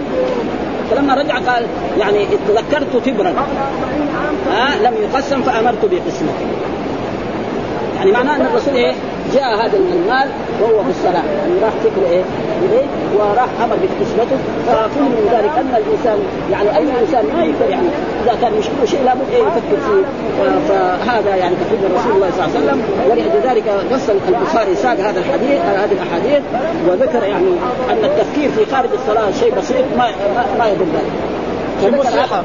فلما 0.90 1.14
رجع 1.14 1.34
قال 1.34 1.66
يعني 1.98 2.26
تذكرت 2.48 3.06
تبرا. 3.06 3.32
ها؟ 4.52 4.68
لم 4.82 4.94
يقسم 5.02 5.42
فأمرت 5.42 5.84
بقسمته 5.84 6.46
يعني 7.96 8.12
معناه 8.12 8.36
أن 8.36 8.46
الرسول 8.46 8.74
إيه؟ 8.74 8.94
جاء 9.34 9.66
هذا 9.66 9.76
المال 9.76 10.28
وهو 10.60 10.82
في 10.84 10.90
الصلاة. 10.90 11.24
يعني 11.38 11.54
راح 11.62 11.72
فكر 11.84 12.02
إيه؟ 12.10 12.22
إليه 12.64 12.86
وراح 13.18 13.48
أمر 13.64 13.76
بقسمته 13.82 14.38
ففهم 14.66 15.10
من 15.18 15.28
ذلك 15.32 15.50
أن 15.58 15.74
الإنسان 15.82 16.18
يعني 16.52 16.76
أي 16.76 17.00
إنسان 17.00 17.24
ما 17.36 17.44
يقدر 17.44 17.70
يعني 17.70 17.88
إذا 18.24 18.34
كان 18.42 18.52
يشكله 18.58 18.84
شيء 18.86 19.02
لابد 19.04 19.28
إيه 19.32 19.42
يفكر 19.42 19.78
فيه 19.86 20.04
فهذا 20.68 21.36
يعني 21.36 21.54
تقريبا 21.64 21.98
رسول 21.98 22.12
الله 22.12 22.30
صلى 22.30 22.46
الله 22.46 22.54
عليه 22.54 22.66
وسلم. 22.66 22.82
ولذلك 23.10 23.64
نص 23.92 24.10
البخاري 24.28 24.74
ساق 24.74 24.98
هذا 25.00 25.20
الحديث 25.20 25.60
هذه 25.60 25.92
الأحاديث 25.92 26.42
وذكر 26.88 27.22
يعني 27.22 27.52
أن 27.90 28.04
التفكير 28.04 28.50
في 28.50 28.66
خارج 28.74 28.90
الصلاة 28.92 29.30
شيء 29.40 29.54
بسيط 29.54 29.84
ما 29.98 30.06
ما, 30.36 30.44
ما 30.58 30.68
يدل 30.68 30.86
ذلك. 30.94 31.31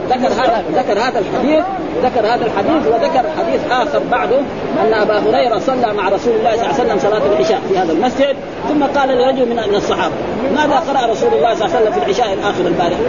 ذكر 0.10 0.34
هذا 0.34 0.64
ذكر 0.76 1.00
هذا 1.00 1.20
الحديث 1.20 1.64
ذكر 2.04 2.20
هذا 2.20 2.46
الحديث 2.46 2.88
وذكر 2.88 3.24
حديث 3.38 3.62
آخر 3.72 4.00
بعده 4.12 4.40
أن 4.82 4.94
أبا 4.94 5.20
هريرة 5.20 5.60
صلى 5.60 5.94
مع 5.94 6.10
رسول 6.10 6.34
الله 6.36 6.52
صلى 6.52 6.64
الله 6.64 6.74
عليه 6.74 6.84
وسلم 6.84 7.00
صلاة 7.00 7.22
العشاء 7.34 7.62
في 7.70 7.78
هذا 7.78 7.92
المسجد 7.92 8.36
ثم 8.70 8.84
قال 8.84 9.10
لرجل 9.10 9.50
من 9.50 9.76
الصحابة 9.76 10.14
ماذا 10.56 10.76
قرأ 10.76 11.12
رسول 11.12 11.34
الله 11.34 11.56
صلى 11.56 11.66
الله 11.66 11.76
عليه 11.76 11.86
وسلم 11.86 11.92
في 11.92 11.98
العشاء 11.98 12.34
الآخر 12.34 12.68
البارحه؟ 12.68 13.02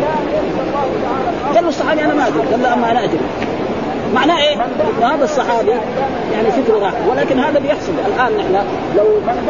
قال 1.55 1.63
له 1.63 1.69
الصحابي 1.69 2.05
أنا 2.05 2.15
ما 2.15 2.27
أدري. 2.27 2.41
قال 2.51 2.63
له 2.63 2.75
أما 2.75 2.91
أنا 2.91 3.05
أدري. 3.05 3.21
معناه 4.15 4.39
إيه؟ 4.39 4.57
هذا 5.03 5.25
الصحابي 5.25 5.71
يعني 6.33 6.51
فكره 6.51 6.79
راح 6.79 6.93
ولكن 7.11 7.39
هذا 7.39 7.59
بيحصل. 7.59 7.93
الآن 8.07 8.37
نحن 8.37 8.67
لو 8.97 9.05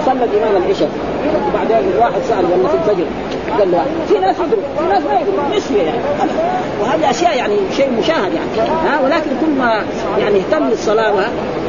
صلى 0.06 0.24
الإمام 0.24 0.62
العشاء 0.62 0.88
وبعدين 1.48 1.92
واحد 1.98 2.20
سأل 2.28 2.44
ولا 2.44 2.68
في 2.68 2.74
الفجر 2.74 3.04
قال 3.58 3.72
له 3.72 3.84
في 4.08 4.18
ناس 4.18 4.36
يدروا 4.36 4.62
في 4.78 4.84
ناس 4.88 5.02
ما 5.02 5.20
يدروا 5.20 5.56
نسيه 5.56 5.82
يعني؟ 5.82 5.98
وهذه 6.82 7.10
أشياء 7.10 7.36
يعني 7.36 7.54
شيء 7.76 7.90
مشاهد 7.98 8.32
يعني. 8.34 8.70
ها 8.70 9.00
ولكن 9.04 9.30
كل 9.40 9.50
ما 9.58 9.82
يعني 10.18 10.38
اهتم 10.38 10.68
بالصلاه 10.68 11.12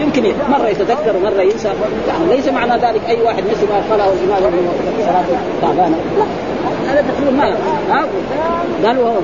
يمكن 0.01 0.23
مرة 0.49 0.67
يتذكر 0.67 1.15
ومرة 1.17 1.41
ينسى. 1.41 1.67
يعني 2.07 2.35
ليس 2.35 2.47
معنى 2.47 2.73
ذلك 2.73 3.01
أي 3.07 3.21
واحد 3.21 3.43
نسي 3.43 3.65
ما 3.65 3.81
قاله 3.89 4.13
الامام 4.13 4.69
صلاته 5.05 5.37
تعبانه 5.61 5.97
لا. 6.17 6.25
هذا 6.91 7.01
تقول 7.01 7.33
ما؟ 7.33 7.55
قالوا 8.85 9.21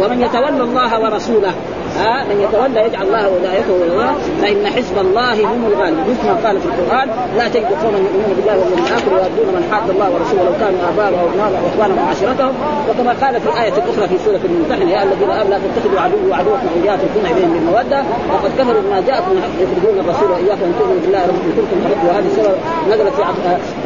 ومن 0.00 0.22
يتولى 0.22 0.62
الله 0.62 1.00
ورسوله 1.00 1.52
ها 1.96 2.24
من 2.24 2.40
يتولى 2.40 2.86
يجعل 2.86 3.06
الله 3.06 3.28
ولايته 3.28 3.72
ولا 3.72 4.12
فإن 4.42 4.66
حزب 4.66 4.98
الله 4.98 5.34
هم 5.34 5.66
الغالبون 5.66 6.04
مثل 6.10 6.26
ما 6.26 6.36
قال 6.44 6.60
في 6.60 6.66
القرآن 6.66 7.08
لا 7.36 7.48
تجد 7.48 7.70
قوما 7.82 7.98
يؤمنون 7.98 8.32
بالله 8.36 8.54
واليوم 8.58 8.80
الآخر 8.86 9.10
ويؤدون 9.14 9.48
من 9.56 9.68
حاد 9.72 9.90
الله 9.90 10.08
ورسوله 10.10 10.42
ولو 10.42 10.54
كانوا 10.60 10.80
آباءهم 10.90 11.18
وابناءهم 11.24 11.60
وإخوانهم 11.64 11.98
وعشيرتهم. 12.06 12.54
وكما 12.88 13.12
قال 13.22 13.40
في 13.40 13.48
الآية 13.52 13.74
الأخرى 13.82 14.08
في 14.08 14.16
سورة 14.24 14.40
الممتحنة 14.44 14.90
يا 14.90 15.02
الذين 15.02 15.30
آمنوا 15.30 15.50
لا 15.50 15.58
تتخذوا 15.64 16.00
عدو 16.00 16.18
وعدوكم 16.30 16.66
أولياء 16.76 16.96
تلقون 17.02 17.26
إليهم 17.32 17.52
بالمودة. 17.54 18.00
وقد 18.32 18.50
كفروا 18.58 18.82
بما 18.86 18.98
جاءكم 19.08 19.30
من 19.36 19.42
حق 19.44 19.56
يخرجون 19.64 19.96
الرسول 20.04 20.28
وإياكم 20.34 20.64
أن 20.70 20.74
تؤمنوا 20.78 21.00
بالله 21.04 21.22
ربكم 21.30 21.50
كنتم 21.56 21.78
وهذه 22.06 22.26
السبب 22.32 22.56
نزلت 22.90 23.14
في 23.16 23.22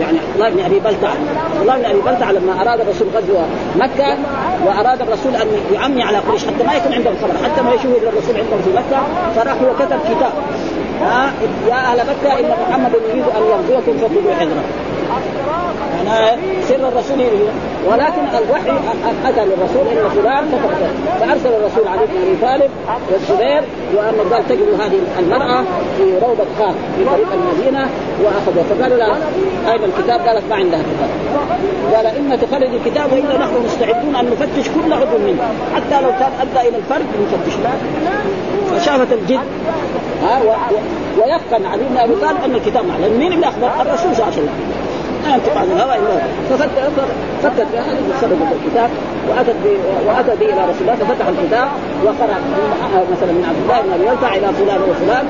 يعني 0.03 0.19
الله 0.35 0.49
بن 0.51 0.61
أبي 0.69 0.79
بلتع. 0.87 1.13
الله 1.63 1.77
بن 1.77 1.85
أبي 1.85 2.01
بلتع 2.01 2.31
لما 2.31 2.53
أراد 2.63 2.81
الرسول 2.81 3.09
غزو 3.17 3.37
مكة 3.77 4.11
وأراد 4.67 5.01
الرسول 5.03 5.37
أن 5.43 5.49
يعمي 5.75 6.03
على 6.03 6.19
قريش 6.19 6.45
حتى 6.47 6.65
ما 6.67 6.75
يكون 6.75 6.93
عندهم 6.93 7.15
خبر 7.23 7.35
حتى 7.45 7.63
ما 7.63 7.73
يشوفوا 7.73 8.01
الرسول 8.09 8.37
عندهم 8.37 8.63
في 8.65 8.71
مكة 8.71 9.03
فراح 9.37 9.63
وكتب 9.63 10.01
كتاب. 10.11 10.33
ها 11.01 11.33
يا 11.69 11.75
أهل 11.75 11.99
مكة 11.99 12.39
إن 12.41 12.51
محمد 12.69 12.93
يريد 13.09 13.25
أن 13.37 13.43
يغزوكم 13.43 13.99
فخذوا 13.99 14.35
حذرة. 14.35 14.65
معناه 16.05 16.37
سر 16.69 16.89
الرسول 16.89 17.21
ولكن 17.87 18.23
الوحي 18.45 18.71
أتى 19.25 19.45
للرسول 19.45 19.87
أن 19.89 20.09
فلان 20.11 20.45
كتب 20.49 20.91
فأرسل 21.21 21.49
الرسول 21.49 21.89
علي 21.89 22.07
بن 22.07 22.17
أبي 22.23 22.37
طالب 22.43 22.71
والزبير 23.13 23.63
وأن 23.97 24.33
قال 24.33 24.49
تجد 24.49 24.81
هذه 24.81 24.99
المرأة 25.19 25.63
في 25.97 26.19
روضة 26.23 26.45
خان 26.59 26.75
في 26.97 27.05
طريق 27.05 27.29
المدينة 27.33 27.89
واخذها 28.25 28.63
فقالوا 28.71 28.97
لها 28.97 29.17
أين 29.73 29.81
الكتاب؟ 29.85 30.21
قالت 30.21 30.43
ما 30.51 30.57
عندها 30.57 30.81
كتاب. 30.81 31.11
قال 31.95 32.07
اما 32.07 32.37
تخرج 32.37 32.75
الكتاب 32.75 33.13
والا 33.13 33.39
نحن 33.39 33.55
مستعدون 33.65 34.17
أن 34.17 34.31
نفتش 34.31 34.69
كل 34.69 34.93
عضو 34.93 35.19
منه. 35.19 35.43
حتى 35.75 36.03
لو 36.03 36.11
كان 36.11 36.31
أدى 36.41 36.69
إلى 36.69 36.77
الفرد 36.77 37.07
نفتش 37.23 37.53
فشافت 38.71 39.13
الجد. 39.13 39.41
ها. 40.23 40.43
ويقن 41.19 41.67
علي 41.67 41.83
بن 41.91 41.97
أبي 41.97 42.15
طالب 42.15 42.39
أن 42.45 42.55
الكتاب 42.55 42.85
معه 42.87 43.09
مين 43.19 43.33
اللي 43.33 43.49
أخبر؟ 43.49 43.67
الرسول 43.67 43.99
صلى 43.99 44.13
الله 44.13 44.25
عليه 44.25 44.37
وسلم. 44.37 44.49
لا 45.23 45.35
ينطق 45.35 45.61
الهوى 45.63 46.21
فتت 47.43 47.69
سرقت 48.21 48.53
الكتاب 48.53 48.91
واتت 49.29 49.57
واتى 50.07 50.37
به 50.41 50.47
إلى 50.47 50.63
رسول 50.71 50.83
الله 50.83 50.95
ففتح 50.95 51.27
الكتاب 51.29 51.69
وقرا 52.05 52.39
مثلا 53.13 53.33
من 53.33 53.45
عبد 53.49 53.63
الله 53.63 53.81
بن 53.81 53.93
ابي 53.93 54.11
يلفع 54.11 54.35
إلى 54.35 54.53
فلان 54.53 54.81
وفلان 54.91 55.27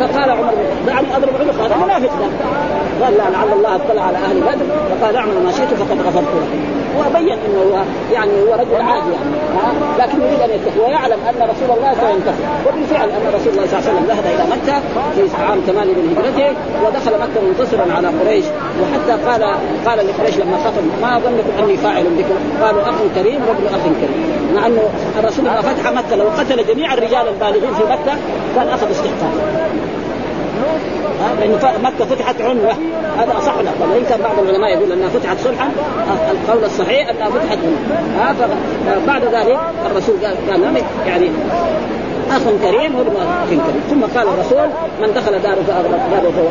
فقال 0.00 0.30
عمر 0.30 0.54
دعني 0.86 1.16
اضرب 1.16 1.34
عنق 1.40 1.64
هذا 1.64 1.76
منافق 1.84 2.10
قال 3.02 3.14
لا 3.14 3.30
لعل 3.32 3.52
الله 3.52 3.76
اطلع 3.76 4.02
على 4.02 4.18
أهل 4.18 4.40
بدر 4.40 4.66
فقال 4.90 5.16
اعمل 5.16 5.34
ما 5.44 5.52
شئت 5.52 5.74
فقد 5.74 5.98
غفرت 6.06 6.24
لك 6.24 6.74
وبين 6.98 7.38
انه 7.46 7.62
هو 7.62 7.82
يعني 8.12 8.32
هو 8.42 8.54
رجل 8.54 8.82
عادي 8.82 9.10
يعني 9.10 9.78
لكن 9.98 10.22
يريد 10.22 10.40
ان 10.40 10.50
يتقي 10.50 10.80
ويعلم 10.86 11.18
ان 11.28 11.48
رسول 11.50 11.76
الله 11.76 11.94
سينتصر 11.94 12.44
وبالفعل 12.66 13.08
ان 13.08 13.34
رسول 13.34 13.52
الله 13.52 13.66
صلى 13.66 13.78
الله 13.78 13.90
عليه 13.90 13.92
وسلم 13.92 14.06
ذهب 14.06 14.24
إلى 14.34 14.44
مكه 14.54 14.80
في 15.28 15.42
عام 15.42 15.60
8 15.66 15.92
من 15.92 16.16
هجرته 16.16 16.56
ودخل 16.84 17.12
مكه 17.12 17.40
منتصرا 17.48 17.96
على 17.96 18.08
قريش 18.08 18.44
وحتى 18.82 19.22
قال 19.26 19.33
قال 19.86 20.06
لقريش 20.06 20.36
لما 20.36 20.56
خطب 20.56 20.82
ما 21.02 21.18
ظنكم 21.18 21.64
أني 21.64 21.76
فاعل 21.76 22.04
بكم؟ 22.04 22.64
قالوا 22.64 22.82
أخ 22.82 22.94
كريم 23.14 23.40
وابن 23.48 23.66
أخ 23.66 23.80
كريم. 24.00 24.54
مع 24.54 24.66
أنه 24.66 24.82
الرسول 25.18 25.44
لما 25.44 25.60
فتح 25.60 25.92
مكة 25.92 26.16
لو 26.16 26.28
قتل 26.28 26.66
جميع 26.66 26.94
الرجال 26.94 27.28
البالغين 27.28 27.74
في 27.74 27.82
مكة 27.84 28.16
كان 28.56 28.68
أخذ 28.68 28.90
استحقاق. 28.90 29.32
لأن 31.40 31.58
مكة 31.82 32.04
فتحت 32.04 32.40
عنوة. 32.40 32.72
هذا 33.18 33.38
أصح 33.38 33.54
الأقوال 33.58 33.90
وإن 33.90 34.04
كان 34.08 34.20
بعض 34.20 34.38
العلماء 34.38 34.70
يقول 34.70 34.92
أنها 34.92 35.08
فتحت 35.08 35.36
صلحا 35.44 35.70
القول 36.30 36.64
الصحيح 36.64 37.08
أنها 37.08 37.30
فتحت 37.30 37.58
عنوة. 38.18 39.06
بعد 39.06 39.22
ذلك 39.24 39.58
الرسول 39.90 40.16
قال 40.24 40.36
قال 40.50 40.82
يعني 41.06 41.30
أخ 42.30 42.42
كريم 42.62 42.94
وابن 42.94 43.16
أخ 43.16 43.48
كريم. 43.48 43.82
ثم 43.90 44.18
قال 44.18 44.28
الرسول 44.28 44.68
من 45.00 45.14
دخل 45.14 45.38
داره 45.42 45.62
فاغلق 45.66 46.08
بابه 46.10 46.30
فهو 46.30 46.48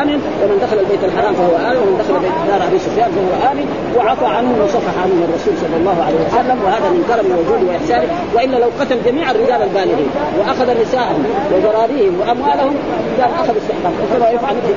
آمن 0.00 0.18
ومن 0.42 0.56
دخل 0.64 0.78
البيت 0.84 1.02
الحرام 1.04 1.34
فهو 1.34 1.56
آمن 1.68 1.80
ومن 1.82 1.96
دخل 2.02 2.14
بيت 2.24 2.36
دار 2.48 2.60
أبي 2.68 2.78
سفيان 2.78 3.10
فهو 3.16 3.32
آمن 3.50 3.66
وعفى 3.96 4.26
عنه 4.36 4.50
وصفح 4.64 4.94
عنه 5.04 5.16
الرسول 5.28 5.54
صلى 5.62 5.76
الله 5.80 5.96
عليه 6.06 6.20
وسلم 6.26 6.58
وهذا 6.64 6.88
من 6.94 7.02
كرم 7.08 7.28
وجوده 7.38 7.64
وإحسانه 7.72 8.08
والا 8.34 8.56
لو 8.64 8.70
قتل 8.80 8.98
جميع 9.06 9.30
الرجال 9.30 9.62
البالغين 9.62 10.10
وأخذ 10.38 10.82
نساءهم 10.82 11.24
وذراريهم 11.52 12.14
وأموالهم 12.20 12.74
قال 13.20 13.30
أخذ 13.42 13.54
استحقاق 13.62 13.94
كما 14.12 14.28
يفعل 14.30 14.56
في 14.66 14.72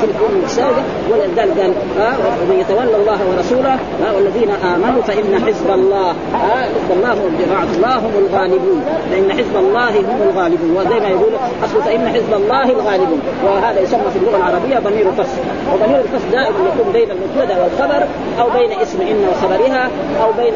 في 0.00 0.04
الامم 0.10 0.44
السابقه 0.44 0.84
ولذلك 1.10 1.58
قال 1.98 2.16
ومن 2.42 2.56
يتولى 2.60 2.96
الله 2.96 3.18
ورسوله 3.28 3.76
والذين 4.14 4.50
آمنوا 4.50 5.02
فإن 5.02 5.44
حزب 5.46 5.70
الله 5.70 6.14
حزب 6.32 6.90
الله 6.96 7.12
هم 7.12 7.34
الله 7.74 7.96
هم 7.96 8.12
الغالبون 8.18 8.84
فإن 9.10 9.32
حزب 9.32 9.56
الله 9.56 10.00
هم 10.00 10.22
الغالبون 10.30 10.76
وزي 10.76 11.00
ما 11.00 11.08
يقول 11.08 11.32
اصل 11.64 11.82
فإن 11.82 12.08
حزب 12.08 12.34
الله 12.34 12.70
الغالبون 12.70 13.20
وهذا 13.44 13.80
يسمى 13.80 14.10
في 14.12 14.18
اللغة 14.18 14.43
العربية 14.48 14.78
ضمير 14.78 15.12
فصل 15.12 15.40
وضمير 15.72 16.00
الفصل 16.00 16.30
دائما 16.32 16.56
يكون 16.74 16.92
بين 16.92 17.08
المبتدأ 17.10 17.62
والخبر 17.62 18.06
أو 18.40 18.50
بين 18.50 18.72
اسم 18.72 19.00
إن 19.00 19.28
وخبرها 19.30 19.88
أو 20.22 20.32
بين 20.32 20.54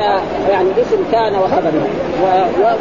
يعني 0.50 0.70
اسم 0.82 0.96
كان 1.12 1.34
وخبرها. 1.34 1.88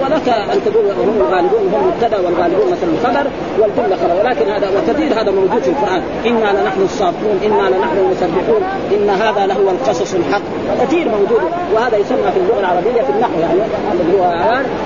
ولك 0.02 0.30
أن 0.30 0.60
تقول 0.66 0.86
هم 0.86 1.22
الغالبون 1.22 1.74
هم 1.74 1.88
مبتدا 1.88 2.18
والغالبون 2.18 2.72
مثلا 2.72 2.90
الخبر 2.90 3.30
والجمله 3.60 3.96
خبر. 3.96 4.26
ولكن 4.26 4.52
هذا 4.52 4.70
وكثير 4.70 5.22
هذا 5.22 5.32
موجود 5.32 5.62
في 5.62 5.70
القرآن. 5.70 6.02
إنا 6.26 6.62
لنحن 6.62 6.82
الصافون 6.84 7.40
إنا 7.46 7.76
لنحن 7.76 7.98
المسبحون 7.98 8.62
إن 8.92 9.10
هذا 9.10 9.46
لهو 9.46 9.70
القصص 9.70 10.16
الحق. 10.16 10.42
كثير 10.82 11.10
موجود 11.10 11.42
وهذا 11.74 11.98
يسمى 11.98 12.32
في 12.34 12.40
اللغة 12.40 12.60
العربية 12.60 13.02
في 13.02 13.10
النحو 13.10 13.40
يعني 13.40 13.60
اللي 14.02 14.20
هو 14.20 14.24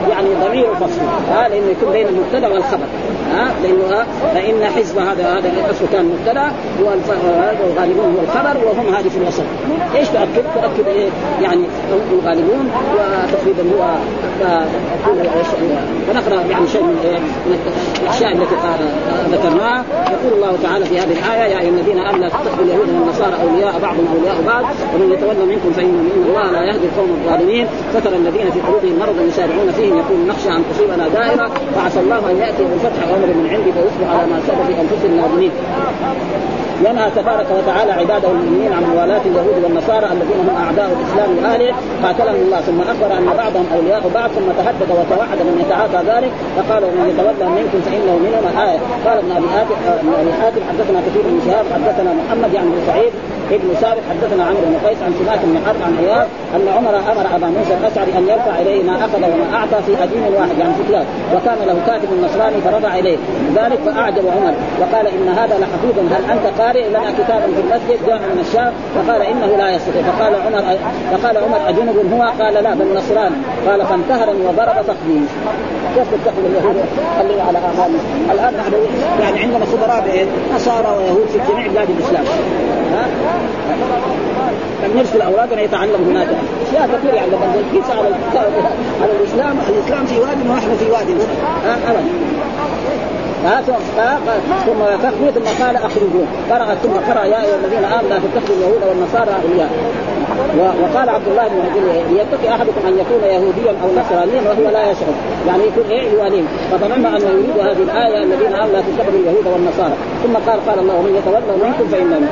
يعني 0.09 0.27
ضمير 0.47 0.75
فصل 0.75 1.01
ها 1.31 1.49
لأنه 1.49 1.71
يكون 1.71 1.91
بين 1.91 2.07
المبتدأ 2.07 2.47
والخبر. 2.47 2.85
ها 3.31 3.47
لأنه 3.63 4.05
فإن 4.33 4.65
حزب 4.75 4.97
هذا 4.97 5.37
هذا 5.37 5.49
الاصل 5.49 5.85
كان 5.91 6.00
مبتدا 6.03 6.51
والغالبون 6.81 8.15
هو 8.15 8.23
الخبر 8.23 8.67
وهم 8.67 8.95
هذه 8.95 9.09
في 9.09 9.17
الوسط 9.17 9.43
إيش 9.95 10.07
تاكد؟ 10.07 10.43
تاكد 10.55 10.87
إيه؟ 10.87 11.09
يعني 11.41 11.63
الغالبون 12.13 12.71
وتقريبا 12.95 13.63
هو 13.77 13.95
فنقرا 16.07 16.41
يعني 16.41 16.67
شيء 16.67 16.83
من 16.83 16.95
من 17.45 17.59
الأشياء 18.03 18.31
التي 18.31 18.55
ذكرناها. 19.31 19.85
يقول 20.11 20.33
الله 20.33 20.57
تعالى 20.63 20.85
في 20.85 20.99
هذه 20.99 21.11
الآية 21.11 21.53
يا 21.53 21.59
أيها 21.59 21.69
الذين 21.69 21.99
آمنوا 21.99 22.23
لا 22.23 22.29
تتخذوا 22.29 22.63
اليهود 22.65 22.89
والنصارى 22.89 23.35
أولياء 23.41 23.79
بعضهم 23.81 24.07
أولياء 24.15 24.41
بعض 24.47 24.65
ومن 24.95 25.11
يتولى 25.11 25.45
منكم 25.45 25.71
فإن 25.71 26.09
ان 26.15 26.23
الله 26.29 26.51
لا 26.51 26.63
يهدي 26.63 26.85
القوم 26.85 27.09
الظالمين. 27.09 27.67
فترى 27.93 28.15
الذين 28.15 28.51
في 28.51 28.59
قلوبهم 28.61 28.99
مرض 28.99 29.27
يسارعون 29.27 29.71
فيهم 29.71 29.97
يقول 29.97 30.27
نخشى 30.27 30.49
أن 30.49 30.63
تصيبنا 30.71 31.07
دائرة 31.07 31.51
فعسى 31.75 31.99
الله 31.99 32.31
أن 32.31 32.37
يأتي 32.37 32.63
بالفتح 32.63 33.03
أمر 33.15 33.27
من 33.27 33.49
عنده 33.53 33.71
فيصبح 33.71 34.07
على 34.13 34.27
ما 34.31 34.39
سبب 34.47 34.65
في 34.67 34.81
انفسهم 34.81 35.17
نادمين 35.17 35.51
ينهى 36.85 37.09
تبارك 37.15 37.47
وتعالى 37.57 37.91
عباده 37.91 38.31
المؤمنين 38.31 38.73
عن 38.73 38.83
موالاة 38.93 39.21
اليهود 39.25 39.63
والنصارى 39.63 40.07
الذين 40.15 40.39
هم 40.49 40.55
أعداء 40.65 40.89
الإسلام 40.97 41.29
وأهله. 41.37 41.73
قاتلهم 42.03 42.41
الله 42.45 42.61
ثم 42.61 42.81
أخبر 42.81 43.17
أن 43.17 43.27
بعضهم 43.37 43.65
أولياء 43.75 44.01
بعض 44.13 44.29
ثم 44.29 44.47
تهدد 44.59 44.89
وتوعد 44.99 45.39
من 45.47 45.55
يتعاطى 45.63 45.99
ذلك. 46.11 46.31
فقال 46.57 46.83
ومن 46.83 47.05
يتولى 47.09 47.49
منكم 47.57 47.79
فإنه 47.87 48.15
منهم. 48.25 48.43
الايه 48.51 48.79
قال 49.05 49.17
ابن 49.17 49.31
أبي 49.31 49.47
حاتم 49.53 49.75
أبي 50.21 50.33
حاتم 50.41 50.61
حدثنا 50.69 50.99
كثير 51.07 51.23
بن 51.25 51.39
شهاب 51.45 51.65
حدثنا 51.73 52.11
محمد 52.13 52.53
يعني 52.53 52.69
بن 52.69 52.81
سعيد 52.87 53.11
ابن 53.51 53.69
سابق 53.81 54.01
حدثنا 54.09 54.43
عمرو 54.43 54.61
بن 54.61 54.87
قيس 54.87 54.97
عن 55.05 55.13
سماك 55.19 55.39
بن 55.43 55.57
حرب 55.65 55.81
عن 55.85 55.93
عياض 56.01 56.27
أن 56.55 56.67
عمر 56.77 56.95
أمر 57.11 57.25
أبا 57.35 57.47
موسى 57.47 57.73
الأشعري 57.81 58.11
أن 58.17 58.23
يرفع 58.27 58.61
إليه 58.61 58.83
ما 58.83 58.95
أخذ 58.95 59.17
وما 59.17 59.47
أعطى 59.57 59.77
في 59.85 60.03
أدين 60.03 60.23
واحد 60.37 60.57
يعني 60.59 60.73
في 60.73 60.93
وكان 61.35 61.57
له 61.67 61.77
كاتب 61.87 62.09
نصراني 62.23 62.61
فرفع 62.61 62.99
إليه. 62.99 63.17
ذلك 63.55 63.79
فأعجب 63.85 64.23
عمر 64.35 64.53
وقال 64.81 65.07
إن 65.07 65.27
هذا 65.29 65.57
لحفيظ 65.81 66.13
هل 66.13 66.31
أنت 66.31 66.61
قارئ 66.61 66.89
لنا 66.89 67.11
كتابا 67.11 67.45
في 67.45 67.61
المسجد؟ 67.61 68.07
جاء 68.07 68.17
من 68.17 68.45
الشام 68.47 68.73
فقال 68.95 69.21
إنه 69.21 69.57
لا 69.57 69.69
يستطيع 69.75 70.01
فقال 70.01 70.35
عمر 70.35 70.77
فقال 71.11 71.37
عمر 71.37 71.69
أجنب 71.69 72.13
هو؟ 72.13 72.43
قال 72.43 72.53
لا 72.53 72.73
بل 72.73 72.95
نصراني 72.95 73.35
قال 73.67 73.85
فانتهرني 73.85 74.45
وضرب 74.45 74.85
تقديم 74.87 75.27
كيف 75.95 76.07
تتخذ 76.11 76.45
اليهود؟ 76.45 76.85
اللي 77.21 77.41
على 77.41 77.57
اعمالنا 77.57 77.99
الآن 78.31 78.53
نحن 78.53 78.73
يعني 79.21 79.39
عندنا 79.39 79.65
خبراء 79.65 80.27
نصارى 80.55 80.97
ويهود 80.97 81.27
في 81.27 81.39
جميع 81.53 81.67
بلاد 81.67 81.89
الإسلام. 81.89 82.23
لم 84.83 84.97
نرسل 84.97 85.21
اوراقنا 85.21 85.61
يتعلم 85.61 86.09
هناك. 86.09 86.27
أشياء 86.67 86.89
كثيرة 86.93 87.15
يعني 87.15 87.31
لما 87.31 87.45
نقيس 87.45 87.89
على 87.89 88.07
على 89.01 89.11
الإسلام 89.19 89.57
الإسلام 89.69 90.05
في 90.05 90.19
واد 90.19 90.37
ونحن 90.49 90.75
في 90.79 90.91
واد 90.91 91.07
أبدا. 91.85 92.03
ثم 94.65 95.07
كفروا 95.07 95.31
ثم 95.31 95.63
قال 95.63 95.75
أخرجوه. 95.75 96.25
قرأ 96.49 96.75
ثم 96.75 97.11
قرأ 97.11 97.23
يا 97.25 97.43
أيها 97.43 97.55
الذين 97.55 97.83
آمنوا 97.83 98.09
لا 98.09 98.19
تتخذوا 98.19 98.57
اليهود 98.57 98.81
والنصارى 98.89 99.31
أولياء. 99.43 99.71
وقال 100.83 101.09
عبد 101.09 101.27
الله 101.27 101.47
بن 101.47 101.57
مسعود 101.57 102.17
يتقي 102.19 102.55
أحدكم 102.55 102.81
أن 102.87 102.93
يكون 102.99 103.21
يهوديا 103.23 103.73
أو 103.83 103.89
نصرانيا 103.99 104.41
وهو 104.49 104.71
لا 104.71 104.91
يشعر 104.91 105.13
يعني 105.47 105.63
يكون 105.63 105.85
إيه؟ 105.89 106.11
يواليهم 106.11 106.47
فظننا 106.71 107.09
انه 107.17 107.29
يريد 107.29 107.57
هذه 107.59 107.83
الآية 107.83 108.23
الذين 108.23 108.53
امنوا 108.53 108.73
لا 108.73 108.81
تتخذوا 108.81 109.19
اليهود 109.19 109.47
والنصارى. 109.53 109.95
ثم 110.23 110.33
قال 110.47 110.59
قال 110.67 110.79
الله 110.79 110.95
ومن 110.99 111.15
يتولى 111.15 111.57
منكم 111.65 111.87
فانهم 111.91 112.23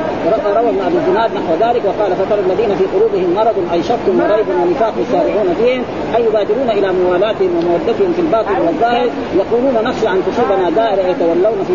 روى 0.56 0.70
ابن 0.70 0.80
أبي 0.86 0.96
الزناد 0.96 1.30
نحو 1.34 1.52
ذلك 1.60 1.82
وقال 1.84 2.12
فترى 2.16 2.40
الذين 2.40 2.74
في 2.78 2.84
قلوبهم 2.94 3.34
مرض 3.34 3.56
اي 3.72 3.82
شك 3.82 4.04
وريب 4.08 4.46
ونفاق 4.62 4.94
يسارعون 5.04 5.54
فيهم 5.60 5.82
أي 6.16 6.24
يبادرون 6.24 6.70
إلى 6.70 6.88
موالاتهم 6.92 7.50
ومودتهم 7.58 8.12
في 8.16 8.20
الباطن 8.20 8.60
والظاهر 8.66 9.08
يقولون 9.40 9.74
نخشى 9.84 10.08
أن 10.08 10.22
تصيبنا 10.26 10.70
دائرة 10.70 11.02
يتولون 11.10 11.58
في 11.68 11.74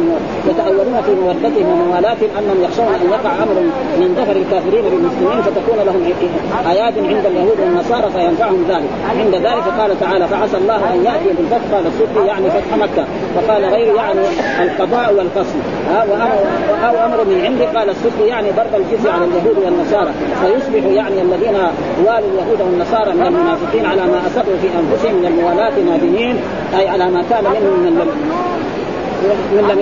يتأولون 0.49 1.01
في 1.05 1.11
مودتهم 1.23 1.67
وموالاتهم 1.71 2.29
انهم 2.39 2.63
يخشون 2.63 2.85
أن 2.85 3.09
يقع 3.15 3.31
أمر 3.43 3.57
من 3.99 4.09
دفر 4.19 4.35
الكافرين 4.41 4.83
بالمسلمين 4.83 5.41
فتكون 5.41 5.77
لهم 5.85 6.01
آيات 6.69 6.93
عند 6.97 7.25
اليهود 7.25 7.59
والنصارى 7.59 8.11
فينفعهم 8.11 8.65
ذلك. 8.69 8.89
عند 9.19 9.35
ذلك 9.35 9.63
قال 9.79 9.99
تعالى 9.99 10.27
فعسى 10.27 10.57
الله 10.57 10.93
أن 10.93 11.05
يأتي 11.05 11.29
بالفتح. 11.37 11.75
قال 11.75 11.87
السدي 11.87 12.27
يعني 12.27 12.49
فتح 12.49 12.77
مكة. 12.77 13.05
وقال 13.35 13.65
غير 13.65 13.95
يعني 13.95 14.21
القضاء 14.61 15.13
والفصل 15.13 15.59
أو 16.83 17.05
أمر 17.05 17.25
من 17.25 17.41
عنده 17.45 17.79
قال 17.79 17.89
السدي 17.89 18.27
يعني 18.27 18.51
ضرب 18.51 18.75
الجزيه 18.75 19.11
على 19.11 19.25
اليهود 19.25 19.57
والنصارى. 19.65 20.11
فيصبح 20.41 20.85
يعني 20.85 21.21
الذين 21.21 21.55
والوا 22.05 22.29
اليهود 22.33 22.61
والنصارى 22.61 23.13
من 23.13 23.25
المنافقين 23.27 23.85
على 23.85 24.01
ما 24.01 24.21
أسروا 24.27 24.57
في 24.61 24.67
أنفسهم 24.67 25.15
من 25.15 25.25
الموالاة 25.25 25.79
نادمين 25.79 26.37
أي 26.79 26.87
على 26.87 27.05
ما 27.05 27.23
كان 27.29 27.43
منهم 27.43 27.79
من 27.79 28.07
من 29.55 29.63
لم 29.69 29.79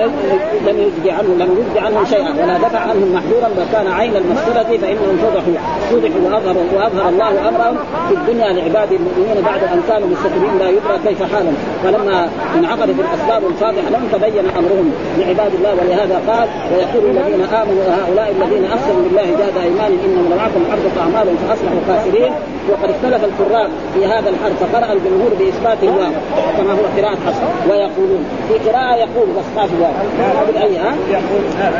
لم 0.67 0.79
يجد 0.79 1.07
عنه 1.07 1.29
لم 1.43 1.51
يجد 1.59 1.77
عنهم 1.77 2.05
شيئا 2.05 2.31
ولا 2.43 2.57
دفع 2.57 2.79
عنهم 2.79 3.13
محذورا 3.13 3.49
وكان 3.59 3.87
عين 3.87 4.15
المغفرة 4.15 4.77
فإنهم 4.77 5.17
فضحوا 5.23 5.53
فضحوا 5.91 6.21
وأظهروا 6.25 6.63
وأظهر 6.75 7.09
الله 7.09 7.49
أمرهم 7.49 7.77
في 8.09 8.13
الدنيا 8.15 8.53
لعباد 8.53 8.91
المؤمنين 8.91 9.43
بعد 9.45 9.63
أن 9.63 9.81
كانوا 9.89 10.07
مستترين 10.07 10.57
لا 10.59 10.69
يدرى 10.69 10.97
كيف 11.07 11.33
حالهم. 11.33 11.55
فلما 11.83 12.29
انعقدت 12.55 12.95
الأسباب 12.99 13.41
الفاضحة 13.51 13.89
لهم 13.89 14.07
تبين 14.13 14.45
أمرهم 14.59 14.91
لعباد 15.17 15.51
الله 15.53 15.71
ولهذا 15.79 16.21
قال 16.27 16.47
ويقول 16.71 17.03
الذين 17.11 17.41
آمنوا 17.41 17.83
هؤلاء 17.99 18.35
الذين 18.37 18.65
أقسموا 18.65 19.01
بالله 19.03 19.25
جاد 19.39 19.57
أيمان 19.63 19.91
إنهم 20.05 20.25
لمعكم 20.33 20.61
حربت 20.71 20.95
أعمالهم 21.03 21.37
فأصبحوا 21.47 21.81
خاسرين. 21.87 22.33
وقد 22.71 22.89
اختلف 22.89 23.23
القراء 23.23 23.69
في 23.93 24.05
هذا 24.05 24.29
الحرف 24.29 24.63
فقرأ 24.63 24.93
الجمهور 24.93 25.31
بإثبات 25.39 25.77
الواو 25.83 26.13
كما 26.57 26.73
هو 26.73 26.85
قراءة 26.97 27.17
حسن 27.27 27.47
ويقولون. 27.69 28.23
في 28.47 28.69
قراءة 28.69 28.95
يقول 28.95 29.27
بس 29.37 29.45
ما 29.55 29.67
في 29.67 29.73
واو 29.81 30.45
باي 30.53 30.77
ها؟ 30.77 30.95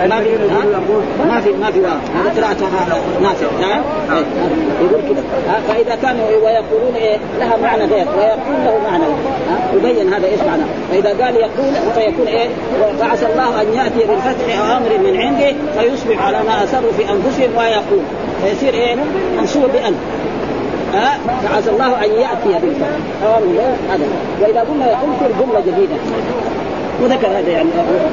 ما 0.09 0.19
في 0.19 0.29
ما 1.29 1.41
في 1.41 1.51
ما 1.51 1.71
في 1.71 1.79
واو 1.79 1.97
هذا 2.15 2.41
قراءة 2.41 2.57
نافع. 3.21 3.47
ها؟ 3.61 3.81
يقول 4.81 5.01
كذا. 5.01 5.23
فإذا 5.67 5.95
كانوا 5.95 6.25
ويقولون 6.25 6.95
إيه 6.95 7.17
لها 7.39 7.57
معنى 7.57 7.85
غير. 7.85 8.07
ويقول 8.17 8.65
له 8.65 8.79
معنى. 8.91 9.03
يبين 9.73 10.13
هذا 10.13 10.27
إيش 10.27 10.39
معناه 10.39 10.65
فإذا 10.91 11.25
قال 11.25 11.35
يقول 11.35 11.73
فيكون 11.95 12.27
إيه 12.27 12.49
فعسى 12.99 13.25
الله 13.25 13.61
أن 13.61 13.67
يأتي 13.73 14.07
بالفتح 14.07 14.59
أو 14.59 14.77
أمر 14.77 14.97
من 15.03 15.17
عنده 15.21 15.53
فيصبح 15.79 16.25
على 16.25 16.37
ما 16.43 16.63
أسروا 16.63 16.91
في 16.91 17.03
أنفسهم 17.03 17.57
ويقول. 17.57 18.03
فيصير 18.43 18.73
إيه؟ 18.73 18.95
منصوب 19.37 19.63
بأن. 19.63 19.95
ها؟ 20.93 21.17
فعسى 21.43 21.69
الله 21.69 22.05
أن 22.05 22.11
يأتي 22.11 22.65
بالفتح. 22.65 22.87
هذا. 23.91 24.05
وإذا 24.41 24.59
قلنا 24.59 24.91
يقول 24.91 25.13
في 25.19 25.43
جملة 25.43 25.59
جديدة. 25.59 25.95
وذكر 27.03 27.27
هذا 27.27 27.49
يعني 27.49 27.69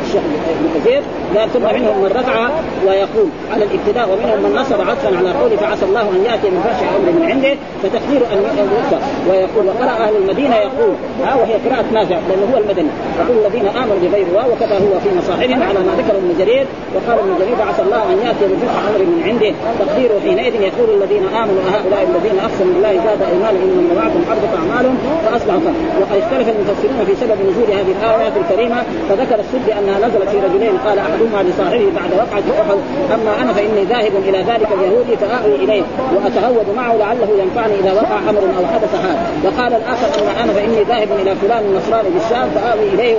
الشيخ 0.06 0.22
ابن 0.50 0.80
كثير 0.80 1.02
قال 1.36 1.52
ثم 1.52 1.62
منهم 1.62 2.02
من 2.02 2.10
رفع 2.16 2.48
ويقول 2.86 3.28
على 3.52 3.64
الابتداء 3.64 4.08
ومنهم 4.12 4.42
من 4.42 4.56
نصب 4.60 4.80
عطفا 4.80 5.16
على 5.18 5.30
قوله 5.32 5.56
فعسى 5.56 5.84
الله 5.84 6.00
أن 6.00 6.24
يأتي 6.24 6.50
من 6.50 6.60
فرش 6.64 6.80
أمر 6.96 7.08
من 7.18 7.30
عنده 7.30 7.54
فتقدير 7.82 8.20
أن 8.32 8.38
يكفر 8.78 9.00
ويقول 9.28 9.66
وقرأ 9.66 9.94
أهل 10.06 10.16
المدينة 10.16 10.56
يقول 10.56 10.94
ها 11.24 11.34
وهي 11.34 11.54
قراءة 11.54 11.84
نافع 11.92 12.18
لأنه 12.28 12.46
هو 12.54 12.58
المدني. 12.58 12.88
يقول 13.20 13.36
الذين 13.46 13.66
آمنوا 13.66 13.98
بغير 14.02 14.26
واو 14.34 14.52
وكذا 14.52 14.74
هو 14.74 15.00
في 15.04 15.08
مصاحبهم 15.18 15.62
على 15.62 15.78
ما 15.86 15.92
ذكر 15.98 16.16
ابن 16.16 16.30
جرير 16.38 16.66
وقال 16.94 17.18
ابن 17.18 17.32
جرير 17.40 17.58
عسى 17.68 17.82
الله 17.82 18.02
أن 18.12 18.18
يأتي 18.26 18.44
من 18.50 18.58
فرش 18.62 18.76
أمر 18.88 19.00
من 19.12 19.20
عنده. 19.28 19.52
تقديره 19.82 20.20
حينئذ 20.24 20.54
يقول 20.68 20.88
الذين 20.98 21.24
آمنوا 21.42 21.62
هؤلاء 21.74 22.02
الذين 22.10 22.38
اقسموا 22.46 22.72
بالله 22.74 22.92
زاد 23.06 23.22
ايمان 23.32 23.54
انهم 23.62 23.86
معكم 24.00 24.20
حربت 24.28 24.52
أعمالهم 24.60 24.96
فاصبحوا 25.24 25.72
وقد 26.00 26.16
اختلف 26.22 26.48
المفسرون 26.54 27.00
في 27.06 27.14
سبب 27.22 27.38
نزول 27.48 27.68
هذه 27.78 27.92
الايه 27.98 28.32
الكريمة 28.42 28.79
فذكر 29.08 29.40
السد 29.40 29.70
أنها 29.78 29.98
نزلت 29.98 30.28
في 30.28 30.38
رجلين. 30.40 30.78
قال 30.86 30.98
أحدهما 30.98 31.42
لصاحبه 31.48 31.90
بعد 31.96 32.10
وقعة 32.12 32.60
أحد 32.62 32.78
أما 33.14 33.42
أنا 33.42 33.52
فإني 33.52 33.84
ذاهب 33.84 34.12
إلى 34.28 34.38
ذلك 34.38 34.68
اليهودي 34.78 35.16
فآوي 35.16 35.54
إليه 35.54 35.82
وأتهود 36.14 36.66
معه 36.76 36.96
لعله 36.96 37.28
ينفعني 37.42 37.74
إذا 37.80 37.92
وقع 37.92 38.18
أمر 38.30 38.42
أو 38.58 38.66
حدث 38.66 38.92
حال. 39.02 39.16
وقال 39.44 39.74
الآخر 39.74 40.22
اما 40.22 40.44
أنا 40.44 40.52
فإني 40.52 40.82
ذاهب 40.82 41.08
إلى 41.22 41.34
فلان 41.34 41.64
النصراني 41.64 42.08
بالشام 42.10 42.48
فآوي 42.54 42.88
إليه 42.94 43.16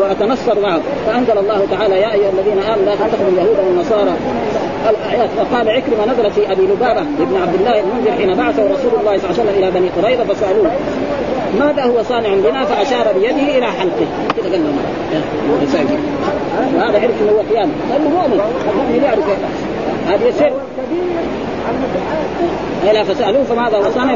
وأتنصر 0.00 0.60
معه. 0.60 0.80
فأنزل 1.06 1.38
الله 1.38 1.66
تعالى 1.70 2.00
يا 2.00 2.12
أيها 2.12 2.30
الذين 2.30 2.58
آمنوا 2.62 2.84
لا 2.84 2.94
تتخذوا 2.94 3.28
اليهود 3.28 3.56
والنصارى 3.66 4.12
الايات 4.88 5.30
وقال 5.38 5.68
عكرمة 5.68 6.12
نزلت 6.12 6.32
في 6.32 6.52
أبي 6.52 6.62
لبابة 6.62 7.02
بن 7.02 7.36
عبد 7.42 7.54
الله 7.54 7.80
المنذر 7.80 8.12
حين 8.12 8.34
بعثه 8.34 8.62
رسول 8.62 9.00
الله 9.00 9.18
صلى 9.18 9.30
الله 9.30 9.40
عليه 9.40 9.42
وسلم 9.42 9.54
إلى 9.58 9.70
بني 9.70 9.88
قريظة 9.88 10.34
فسألوه 10.34 10.70
ماذا 11.58 11.82
هو 11.82 12.02
صانع 12.02 12.28
بنا 12.34 12.64
فأشار 12.64 13.12
بيده 13.12 13.58
إلى 13.58 13.66
حلقه. 13.66 14.06
كذا 14.36 14.50
قال 14.50 14.52
لهم 14.52 14.78
وهذا 16.76 17.00
عرف 17.00 17.22
إنه 17.22 17.32
هو 17.32 17.40
قيامة. 17.40 17.72
لأنه 17.90 18.08
مؤمن 18.08 18.40
المؤمن 18.70 19.02
يعرف؟ 19.04 19.24
هذه 20.06 20.28
يصير 20.28 20.52
إلى 22.90 23.04
فسألوه 23.04 23.44
فماذا 23.44 23.78
وصنع 23.78 24.14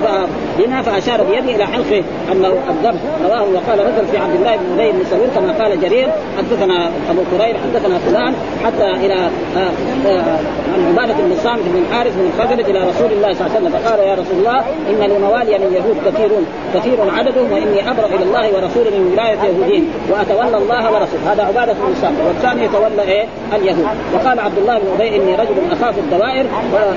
بنا 0.58 0.82
فأشار 0.82 1.22
بيده 1.22 1.54
إلى 1.56 1.66
حلقه 1.66 2.02
أنه 2.32 2.52
الذبح 2.70 3.00
رواه 3.24 3.42
وقال 3.42 3.78
نزل 3.78 4.06
في 4.12 4.18
عبد 4.18 4.34
الله 4.34 4.56
بن 4.56 4.80
أبي 4.80 4.92
بن 4.92 5.04
سلول 5.10 5.28
كما 5.34 5.64
قال 5.64 5.80
جرير 5.80 6.08
حدثنا 6.38 6.90
أبو 7.10 7.20
كريب 7.30 7.56
حدثنا 7.56 7.98
فلان 7.98 8.34
حتى 8.64 9.06
إلى 9.06 9.14
آه، 9.56 9.70
آه، 10.08 10.38
عن 10.74 10.86
عبادة 10.88 11.14
بن 11.14 11.32
الصامت 11.32 11.62
بن 11.62 11.82
الحارث 11.88 12.16
بن 12.16 12.26
الخزرج 12.26 12.70
إلى 12.70 12.78
رسول 12.78 13.12
الله 13.12 13.34
صلى 13.34 13.46
الله 13.46 13.56
عليه 13.56 13.66
وسلم 13.66 13.78
فقال 13.78 13.98
يا 13.98 14.14
رسول 14.14 14.38
الله 14.38 14.58
إن 14.60 15.10
لموالي 15.10 15.58
من 15.58 15.72
يهود 15.74 15.96
كثيرون 16.06 16.46
كثير 16.74 16.98
عددهم 17.16 17.52
وإني 17.52 17.90
أبرأ 17.90 18.06
إلى 18.06 18.22
الله 18.22 18.54
ورسوله 18.54 18.90
من 18.90 19.10
ولاية 19.12 19.38
يهودين 19.38 19.90
وأتولى 20.10 20.56
الله 20.56 20.92
ورسوله. 20.92 21.32
هذا 21.32 21.42
عبادة 21.42 21.72
بن 21.72 21.92
الصامت 21.92 22.18
والثاني 22.26 22.64
يتولى 22.64 23.02
إيه؟ 23.02 23.24
اليهود. 23.52 23.86
وقال 24.14 24.40
عبد 24.40 24.58
الله 24.58 24.78
بن 24.78 24.86
أبي 24.94 25.16
إني 25.16 25.34
رجل 25.34 25.54
أخاف 25.72 25.98
الدوائر 25.98 26.46
ولا 26.72 26.94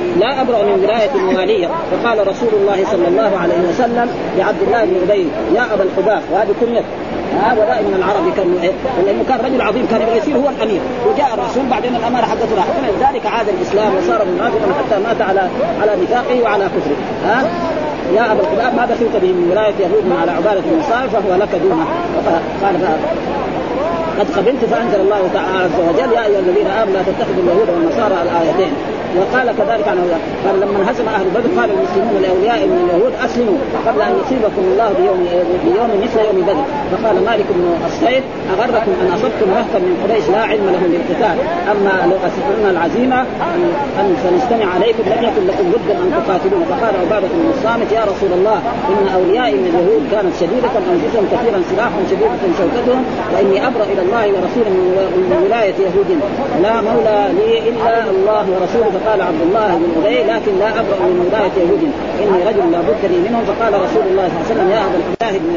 أبرأ 0.62 0.76
من 0.76 0.84
ولاية 0.84 1.34
موالية 1.34 1.68
فقال 1.68 2.28
رسول 2.28 2.50
الله 2.54 2.86
صلى 2.92 3.08
الله 3.08 3.32
عليه 3.38 3.70
وسلم 3.70 4.10
لعبد 4.38 4.62
الله 4.68 4.86
بن 4.86 4.96
أبي 5.10 5.28
يا 5.56 5.74
أبا 5.74 5.84
الحباب 5.84 6.22
وهذه 6.32 6.54
كنيته 6.62 6.86
هؤلاء 7.44 7.84
من 7.84 7.94
العرب 8.00 8.54
إيه؟ 8.64 8.72
لأنه 9.06 9.24
كان 9.30 9.40
رجل 9.46 9.62
عظيم 9.62 9.88
كان 9.92 10.02
يبغى 10.02 10.18
يصير 10.18 10.36
هو 10.38 10.50
الأمير. 10.50 10.82
وجاء 11.08 11.34
الرسول 11.34 11.66
بعدين 11.72 11.96
الاماره 11.96 12.26
حقته 12.26 12.56
راحت 12.56 12.70
ذلك 13.00 13.26
عاد 13.26 13.50
الإسلام 13.50 13.96
وصار 13.96 14.26
منافقا 14.26 14.68
حتى 14.80 15.04
مات 15.04 15.22
على 15.22 15.50
على 15.82 15.92
نفاقه 16.02 16.42
وعلى 16.44 16.66
كفره. 16.66 16.98
ها 17.26 17.46
يا 18.16 18.32
أبا 18.32 18.42
الحباب 18.42 18.76
ما 18.76 18.86
دخلت 18.86 19.16
به 19.24 19.32
من 19.38 19.48
ولاية 19.52 19.74
يهود 19.80 20.06
على 20.22 20.32
عباده 20.32 20.64
النصارى 20.72 21.10
فهو 21.10 21.36
لك 21.36 21.50
دونه. 21.64 21.86
قال 22.64 22.76
قد 24.20 24.28
قبلت 24.38 24.66
فأنزل 24.72 25.00
الله 25.00 25.30
تعالى 25.34 25.58
عز 25.64 25.80
وجل 25.90 26.14
يا 26.14 26.26
أيها 26.26 26.40
الذين 26.40 26.68
آمنوا 26.68 26.94
لا 26.94 27.02
تتخذوا 27.02 27.44
اليهود 27.44 27.70
والنصارى 27.70 28.16
الآيتين. 28.24 28.74
وقال 29.22 29.48
كذلك 29.60 29.88
عن 29.92 29.98
أولياء. 30.04 30.22
قال 30.46 30.56
لما 30.62 30.78
انهزم 30.82 31.08
أهل 31.18 31.26
بدر 31.36 31.50
قال 31.60 31.70
المسلمون 31.76 32.16
لاولياء 32.22 32.60
من 32.72 32.80
اليهود 32.86 33.14
أسلموا 33.26 33.58
قبل 33.88 34.02
أن 34.08 34.14
يصيبكم 34.22 34.64
الله 34.72 34.90
بيوم 35.00 35.20
بيوم 35.66 35.90
مثل 36.04 36.20
يوم 36.28 36.38
بدر. 36.42 36.58
فقال 36.92 37.16
مالك 37.30 37.48
بن 37.56 37.64
الصيد 37.90 38.24
أغركم 38.54 38.92
أن 39.02 39.08
أصبتم 39.16 39.48
مهتا 39.56 39.80
من 39.88 39.94
قريش 40.04 40.26
لا 40.36 40.42
علم 40.50 40.66
لهم 40.76 40.90
بالقتال. 40.94 41.38
أما 41.72 41.94
لو 42.10 42.18
اسرنا 42.28 42.70
العزيمة 42.76 43.20
أن 44.00 44.08
سنستمع 44.24 44.68
عليكم 44.76 45.04
لم 45.12 45.22
يكن 45.28 45.44
لكم 45.50 45.66
بد 45.74 45.88
أن 46.02 46.08
تقاتلون 46.18 46.64
فقال 46.72 46.94
عبادة 47.04 47.28
بن 47.34 47.50
الصامت 47.56 47.90
يا 47.98 48.04
رسول 48.12 48.32
الله 48.38 48.60
إن 48.92 49.06
اوليائي 49.18 49.56
من 49.64 49.68
اليهود 49.74 50.04
كانت 50.14 50.34
شديدة 50.42 50.72
أنفسهم 50.94 51.26
كثيرا 51.34 51.60
سلاحهم 51.72 52.04
شديدة 52.12 52.44
شوكتهم 52.60 53.02
وإني 53.34 53.58
أبرأ 53.68 53.86
إلى 53.94 54.02
الله 54.06 54.26
ورسوله 54.36 54.72
من 55.30 55.40
ولاية 55.46 55.78
يهود. 55.88 56.10
لا 56.64 56.76
مولى 56.88 57.20
لي 57.38 57.52
إلا 57.70 57.94
الله 58.16 58.46
ورسوله. 58.54 58.96
فقال 59.08 59.22
عبد 59.22 59.42
الله 59.42 59.70
بن 59.82 59.90
أبي 60.06 60.20
لكن 60.34 60.54
لا 60.60 60.70
أبرأ 60.80 61.00
من 61.08 61.20
ولايه 61.28 61.56
يهود. 61.64 61.84
إني 62.22 62.40
رجل 62.50 62.72
لا 62.72 62.82
بد 62.90 63.04
لي 63.12 63.20
منهم. 63.26 63.44
فقال 63.50 63.74
رسول 63.86 64.04
الله 64.12 64.28
صلى 64.28 64.36
الله 64.36 64.46
عليه 64.46 64.52
وسلم 64.52 64.70
يا 64.76 64.82
أبا 64.88 64.98
الله 64.98 65.32
بن 65.44 65.52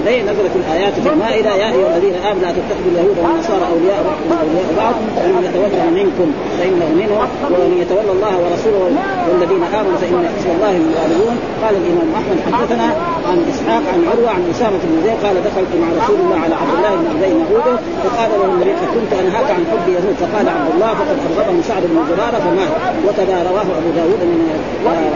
أبي 0.00 0.16
نزلت 0.28 0.54
الآيات 0.62 0.94
في 1.02 1.08
المائده 1.14 1.52
يا 1.62 1.68
أيها 1.74 1.88
الذين 1.96 2.14
آمنوا 2.28 2.42
لا 2.46 2.50
تتخذوا 2.58 2.90
اليهود 2.92 3.16
والنصارى 3.22 3.66
أولياء 3.72 4.00
أولياء 4.44 4.68
بعض. 4.82 4.94
ومن 5.24 5.42
يتولى 5.48 5.86
منكم 6.00 6.28
فإنه 6.58 6.88
منهم. 7.00 7.18
ومن 7.52 7.72
يتولى 7.82 8.12
الله 8.16 8.34
ورسوله 8.42 8.84
والذين 9.30 9.62
آمنوا 9.78 9.98
فإن 10.02 10.14
حزب 10.34 10.50
الله 10.56 10.72
هم 10.78 10.84
الغالبون 10.92 11.36
قال 11.62 11.74
الإمام 11.80 12.08
أحمد 12.20 12.38
حدثنا 12.54 12.88
عن 13.30 13.38
إسحاق 13.52 13.82
عن 13.94 14.00
عروة 14.10 14.30
عن 14.30 14.42
أسامة 14.50 14.78
بن 14.90 15.02
زيد 15.04 15.18
قال 15.24 15.36
دخلت 15.48 15.72
مع 15.82 15.88
رسول 16.04 16.18
الله 16.20 16.38
على 16.44 16.54
عبد 16.54 16.72
الله 16.78 16.92
بن 17.00 17.06
أبي 17.14 17.32
نعوده 17.34 17.76
فقال 18.04 18.30
له 18.40 18.44
النبي 18.44 18.72
كنت 18.94 19.12
أنهاك 19.20 19.48
عن 19.56 19.62
حب 19.70 19.88
يهود 19.96 20.16
فقال 20.22 20.48
عبد 20.48 20.70
الله 20.74 20.90
فقد 21.00 21.16
فرغبه 21.24 21.62
سعد 21.62 21.82
بن 21.82 21.98
زراره 22.10 22.38
فمات 22.46 22.72
وكذا 23.06 23.36
رواه 23.50 23.68
أبو 23.78 23.90
داود 23.96 24.20
من 24.30 24.38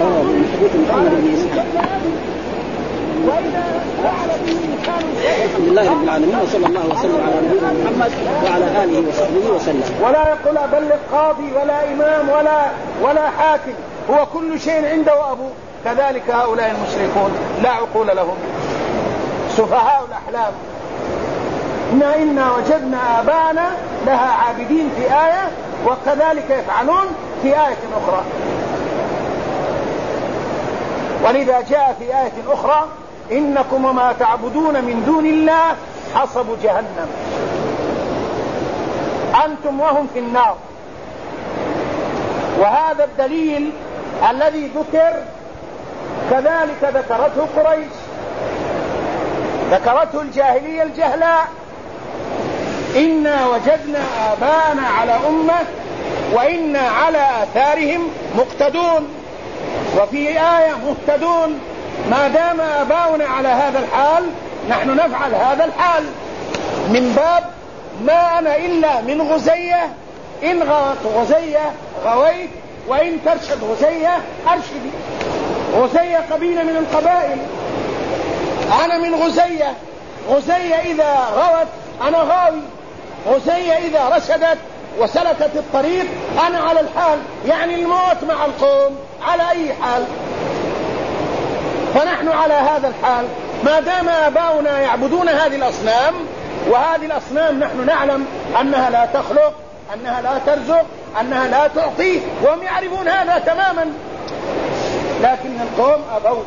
رواه 0.03 0.23
من 0.23 0.45
حديث 0.53 0.73
محمد 0.83 1.11
بن 1.11 1.29
إسحاق. 1.39 1.67
الحمد 5.45 5.69
لله 5.69 5.91
رب 5.91 6.05
العالمين 6.05 6.39
وصلى 6.43 6.67
الله 6.67 6.87
وسلم 6.91 7.21
على 7.27 7.35
نبينا 7.47 7.73
محمد 7.73 8.13
وعلى 8.45 8.67
آله 8.85 9.09
وصحبه 9.09 9.55
وسلم. 9.57 9.89
ولا 10.03 10.29
يقول 10.29 10.59
أبلغ 10.59 10.97
قاضي 11.13 11.49
ولا 11.53 11.93
إمام 11.93 12.29
ولا 12.29 12.61
ولا 13.03 13.31
حاكم 13.31 13.73
هو 14.11 14.27
كل 14.27 14.61
شيء 14.61 14.87
عنده 14.87 15.33
ابوه 15.33 15.51
كذلك 15.85 16.31
هؤلاء 16.31 16.71
المشركون 16.71 17.31
لا 17.63 17.71
عقول 17.71 18.07
لهم. 18.07 18.37
سفهاء 19.57 20.07
الأحلام. 20.09 20.53
إنا 21.93 22.17
إنا 22.17 22.53
وجدنا 22.57 23.21
آباءنا 23.21 23.71
لها 24.07 24.33
عابدين 24.33 24.91
في 24.97 25.03
آية 25.03 25.49
وكذلك 25.87 26.51
يفعلون 26.51 27.07
في 27.43 27.49
آية 27.49 27.79
أخرى. 27.97 28.23
ولذا 31.25 31.61
جاء 31.61 31.97
في 31.99 32.05
آية 32.05 32.53
أخرى 32.53 32.87
إنكم 33.33 33.85
وما 33.85 34.15
تعبدون 34.19 34.75
من 34.75 35.03
دون 35.07 35.27
الله 35.27 35.75
حصب 36.15 36.47
جهنم. 36.63 37.09
أنتم 39.45 39.81
وهم 39.81 40.07
في 40.15 40.19
النار. 40.19 40.57
وهذا 42.61 43.05
الدليل 43.05 43.73
الذي 44.31 44.71
ذكر 44.77 45.13
كذلك 46.31 46.83
ذكرته 46.83 47.47
قريش. 47.57 47.93
ذكرته 49.71 50.23
الجاهلية 50.23 50.83
الجهلاء. 50.83 51.49
إنا 52.97 53.47
وجدنا 53.47 53.99
آباءنا 54.33 54.89
على 54.89 55.13
أمة 55.29 55.61
وإنا 56.33 56.81
على 56.81 57.27
آثارهم 57.43 58.09
مقتدون. 58.39 59.09
وفي 59.99 60.29
آية 60.29 60.75
مهتدون. 60.87 61.61
ما 62.11 62.29
دام 62.29 62.61
آباؤنا 62.61 63.25
على 63.25 63.49
هذا 63.49 63.79
الحال 63.79 64.25
نحن 64.71 64.97
نفعل 64.97 65.35
هذا 65.35 65.65
الحال. 65.65 66.05
من 66.89 67.13
باب 67.17 67.45
ما 68.05 68.39
أنا 68.39 68.57
إلا 68.57 69.01
من 69.01 69.23
غزية. 69.23 69.89
إن 70.45 70.63
غوت 70.63 71.13
غزية 71.17 71.71
غويت 72.05 72.51
وإن 72.89 73.19
ترشد 73.25 73.65
غزية 73.65 74.19
أرشدي. 74.49 74.91
غزية 75.75 76.25
قبيلة 76.31 76.63
من 76.63 76.77
القبائل. 76.77 77.39
أنا 78.85 78.99
من 78.99 79.15
غزية. 79.15 79.75
غزية 80.31 80.75
إذا 80.75 81.29
غوت 81.35 81.69
أنا 82.09 82.19
غاوي. 82.19 82.63
غزية 83.29 83.73
إذا 83.73 84.17
رشدت 84.17 84.59
وسلكت 84.99 85.51
الطريق 85.57 86.07
أنا 86.47 86.59
على 86.59 86.81
الحال. 86.81 87.19
يعني 87.47 87.75
الموت 87.75 88.25
مع 88.29 88.45
القوم 88.45 88.97
على 89.23 89.51
أي 89.51 89.75
حال؟ 89.83 90.05
فنحن 91.95 92.29
على 92.29 92.55
هذا 92.55 92.89
الحال. 92.89 93.27
ما 93.65 93.81
دام 93.81 94.09
آباؤنا 94.09 94.81
يعبدون 94.81 95.29
هذه 95.29 95.57
الأصنام 95.57 96.15
وهذه 96.69 97.07
الأصنام 97.07 97.61
نحن 97.61 97.87
نعلم 97.87 98.27
أنها 98.61 98.91
لا 98.91 99.09
تخلق 99.15 99.55
أنها 99.95 100.23
لا 100.23 100.39
ترزق 100.47 100.85
أنها 101.21 101.49
لا 101.49 101.69
تعطي 101.69 102.21
وهم 102.43 102.63
يعرفون 102.63 103.09
هذا 103.09 103.39
تماما. 103.39 103.87
لكن 105.23 105.51
القوم 105.61 106.03
أبوا 106.17 106.43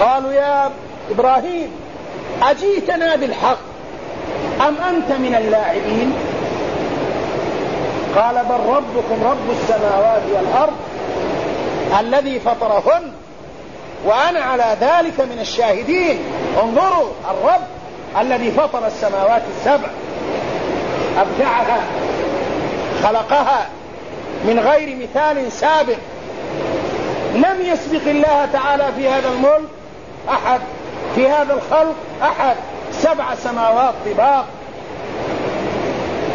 قالوا 0.00 0.32
يا 0.32 0.70
إبراهيم 1.10 1.70
أجيتنا 2.42 3.16
بالحق؟ 3.16 3.58
أم 4.60 4.76
أنت 4.76 5.12
من 5.12 5.34
اللاعبين؟ 5.34 6.12
قال 8.16 8.34
بل 8.34 8.74
ربكم 8.74 9.24
رب 9.24 9.50
السماوات 9.50 10.22
والأرض 10.34 10.76
الذي 12.00 12.40
فطرهن 12.40 13.12
وأنا 14.04 14.40
على 14.40 14.76
ذلك 14.80 15.20
من 15.20 15.38
الشاهدين. 15.40 16.18
انظروا 16.62 17.08
الرب 17.30 17.66
الذي 18.20 18.50
فطر 18.50 18.86
السماوات 18.86 19.42
السبع. 19.56 19.88
أبدعها 21.18 21.80
خلقها 23.02 23.66
من 24.44 24.58
غير 24.58 24.96
مثال 24.96 25.52
سابق. 25.52 25.96
لم 27.34 27.56
يسبق 27.60 28.10
الله 28.10 28.48
تعالى 28.52 28.92
في 28.96 29.08
هذا 29.08 29.28
الملك 29.28 29.68
أحد 30.28 30.60
في 31.14 31.28
هذا 31.28 31.54
الخلق 31.54 31.94
أحد. 32.22 32.56
سبع 32.92 33.34
سماوات 33.34 33.94
طباق 34.06 34.46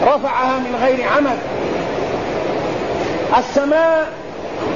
رفعها 0.04 0.60
من 0.60 0.80
غير 0.82 1.08
عمد 1.08 1.38
السماء 3.38 4.08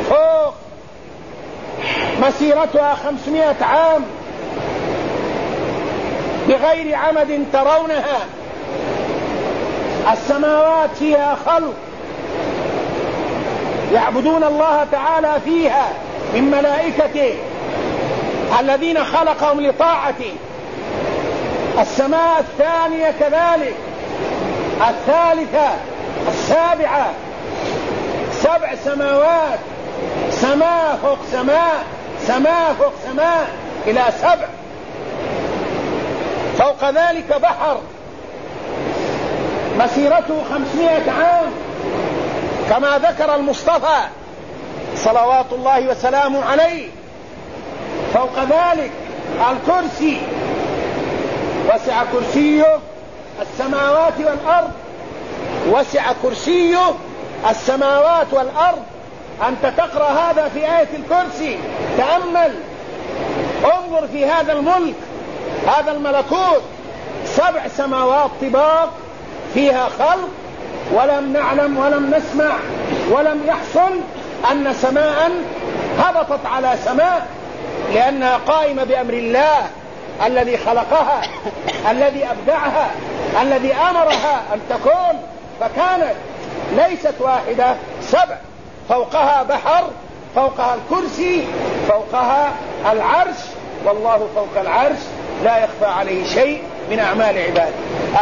فوق 0.09 0.53
مسيرتها 2.21 2.95
خمسمائة 2.95 3.55
عام 3.61 4.03
بغير 6.47 6.95
عمد 6.95 7.45
ترونها. 7.53 8.19
السماوات 10.13 10.89
فيها 10.99 11.37
خلق 11.45 11.73
يعبدون 13.93 14.43
الله 14.43 14.87
تعالى 14.91 15.39
فيها. 15.45 15.89
من 16.33 16.51
ملائكته 16.51 17.33
الذين 18.59 19.03
خلقهم 19.03 19.61
لطاعته 19.61 20.33
السماء 21.79 22.39
الثانية 22.39 23.13
كذلك 23.19 23.75
الثالثة 24.89 25.69
السابعة. 26.27 27.11
سبع 28.33 28.75
سماوات 28.85 29.59
سماء 30.31 30.99
فوق 31.03 31.17
سماء 31.31 31.83
سماء 32.27 32.75
فوق 32.79 32.93
سماء 33.11 33.47
إلى 33.87 34.03
سبع. 34.21 34.47
فوق 36.57 36.89
ذلك 36.89 37.41
بحر. 37.41 37.77
مسيرته 39.79 40.43
خمسمائة 40.49 41.11
عام 41.11 41.51
كما 42.69 42.97
ذكر 42.97 43.35
المصطفى. 43.35 43.99
صلوات 45.03 45.45
الله 45.51 45.87
وسلامه 45.87 46.45
عليه. 46.45 46.87
فوق 48.13 48.39
ذلك 48.39 48.91
الكرسي. 49.51 50.17
وسع 51.69 52.03
كرسيه 52.13 52.79
السماوات 53.41 54.13
والأرض. 54.17 54.71
وسع 55.69 56.03
كرسيه 56.23 56.91
السماوات 57.49 58.27
والأرض. 58.31 58.83
أنت 59.47 59.73
تقرأ 59.77 60.09
هذا 60.09 60.49
في 60.53 60.59
آية 60.59 60.89
الكرسي. 60.93 61.57
تأمل. 61.97 62.53
انظر 63.63 64.07
في 64.07 64.25
هذا 64.25 64.53
الملك. 64.53 64.95
هذا 65.67 65.91
الملكوت. 65.91 66.61
سبع 67.25 67.67
سماوات 67.77 68.29
طباق. 68.41 68.89
فيها 69.53 69.89
خلق. 69.99 70.29
ولم 70.93 71.33
نعلم 71.33 71.77
ولم 71.77 72.15
نسمع 72.15 72.55
ولم 73.11 73.41
يحصل. 73.47 73.99
أن 74.51 74.73
سماء 74.73 75.31
هبطت 75.99 76.45
على 76.45 76.73
سماء 76.85 77.27
لأنها 77.93 78.37
قائمة 78.37 78.83
بأمر 78.83 79.13
الله 79.13 79.67
الذي 80.25 80.57
خلقها 80.57 81.21
الذي 81.91 82.25
أبدعها 82.25 82.91
الذي 83.41 83.73
أمرها 83.73 84.41
أن 84.53 84.59
تكون. 84.69 85.21
فكانت 85.59 86.15
ليست 86.75 87.13
واحدة 87.19 87.75
سبع. 88.01 88.37
فوقها 88.89 89.43
بحر 89.43 89.83
فوقها 90.35 90.75
الكرسي 90.75 91.47
فوقها 91.87 92.51
العرش. 92.91 93.37
والله 93.85 94.27
فوق 94.35 94.61
العرش 94.61 94.99
لا 95.43 95.57
يخفى 95.57 95.85
عليه 95.85 96.25
شيء 96.25 96.61
من 96.91 96.99
أعمال 96.99 97.37
عباده. 97.37 97.73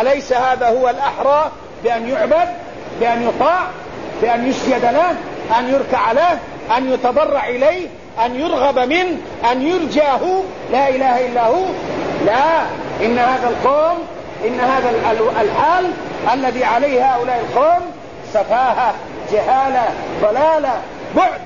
أليس 0.01 0.33
هذا 0.33 0.67
هو 0.67 0.89
الأحرى 0.89 1.51
بأن 1.83 2.09
يعبد 2.09 2.47
بأن 2.99 3.27
يطاع 3.27 3.67
بأن 4.21 4.47
يسجد 4.47 4.85
له؟ 4.85 5.15
أن 5.59 5.69
يركع 5.69 6.11
له 6.11 6.39
أن 6.77 6.93
يتضرع 6.93 7.47
إليه 7.47 7.87
أن 8.25 8.35
يرغب 8.35 8.79
منه 8.79 9.17
أن 9.51 9.61
يرجاه. 9.61 10.41
لا 10.71 10.89
إله 10.89 11.25
إلا 11.27 11.47
هو. 11.47 11.65
لا 12.25 12.61
إن 13.01 13.19
هذا 13.19 13.49
القوم 13.49 13.97
إن 14.47 14.59
هذا 14.59 14.89
الحال 15.41 15.91
الذي 16.33 16.63
عليه 16.63 17.15
هؤلاء 17.15 17.39
القوم 17.39 17.81
سفاهة 18.33 18.93
جهالة 19.31 19.89
ضلالة 20.21 20.73
بعد. 21.15 21.41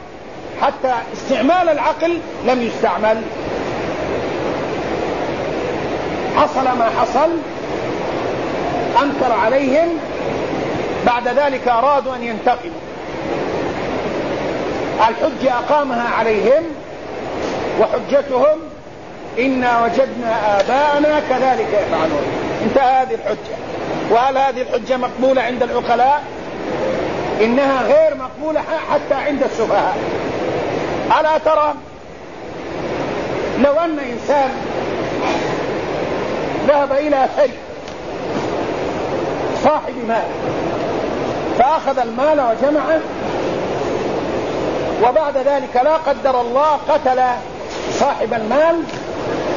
حتى 0.62 0.94
استعمال 1.14 1.70
العقل 1.70 2.20
لم 2.48 2.62
يستعمل. 2.62 3.22
حصل 6.38 6.64
ما 6.64 6.90
حصل 7.02 7.30
أنكر 9.04 9.34
عليهم. 9.46 9.88
بعد 11.06 11.28
ذلك 11.28 11.68
أرادوا 11.68 12.16
أن 12.16 12.24
ينتقموا. 12.24 12.89
الحجة 15.00 15.54
أقامها 15.60 16.10
عليهم 16.10 16.64
وحجتهم 17.80 18.60
إنا 19.40 19.84
وجدنا 19.84 20.60
آباءنا 20.60 21.22
كذلك 21.30 21.68
يفعلون. 21.68 22.24
انتهى 22.64 23.02
هذه 23.02 23.14
الحجة. 23.14 23.56
وهل 24.12 24.38
هذه 24.38 24.62
الحجة 24.62 24.98
مقبولة 24.98 25.42
عند 25.42 25.64
العقلاء 25.64 26.24
إنها 27.42 27.82
غير 27.84 28.16
مقبولة 28.16 28.62
حتى 28.92 29.14
عند 29.14 29.44
السفهاء. 29.44 29.98
ألا 31.20 31.38
ترى 31.38 31.74
لو 33.60 33.72
أن 33.72 34.00
إنسان 34.00 34.50
ذهب 36.68 36.92
إلى 36.92 37.26
ثري 37.38 37.54
صاحب 39.64 39.94
مال 40.08 40.24
فأخذ 41.60 42.00
المال 42.00 42.40
وجمعه 42.40 43.00
وبعد 45.04 45.38
ذلك 45.38 45.76
لا 45.84 45.96
قدر 45.96 46.42
الله 46.42 46.80
قتل 46.90 47.22
صاحب 48.00 48.34
المال 48.34 48.84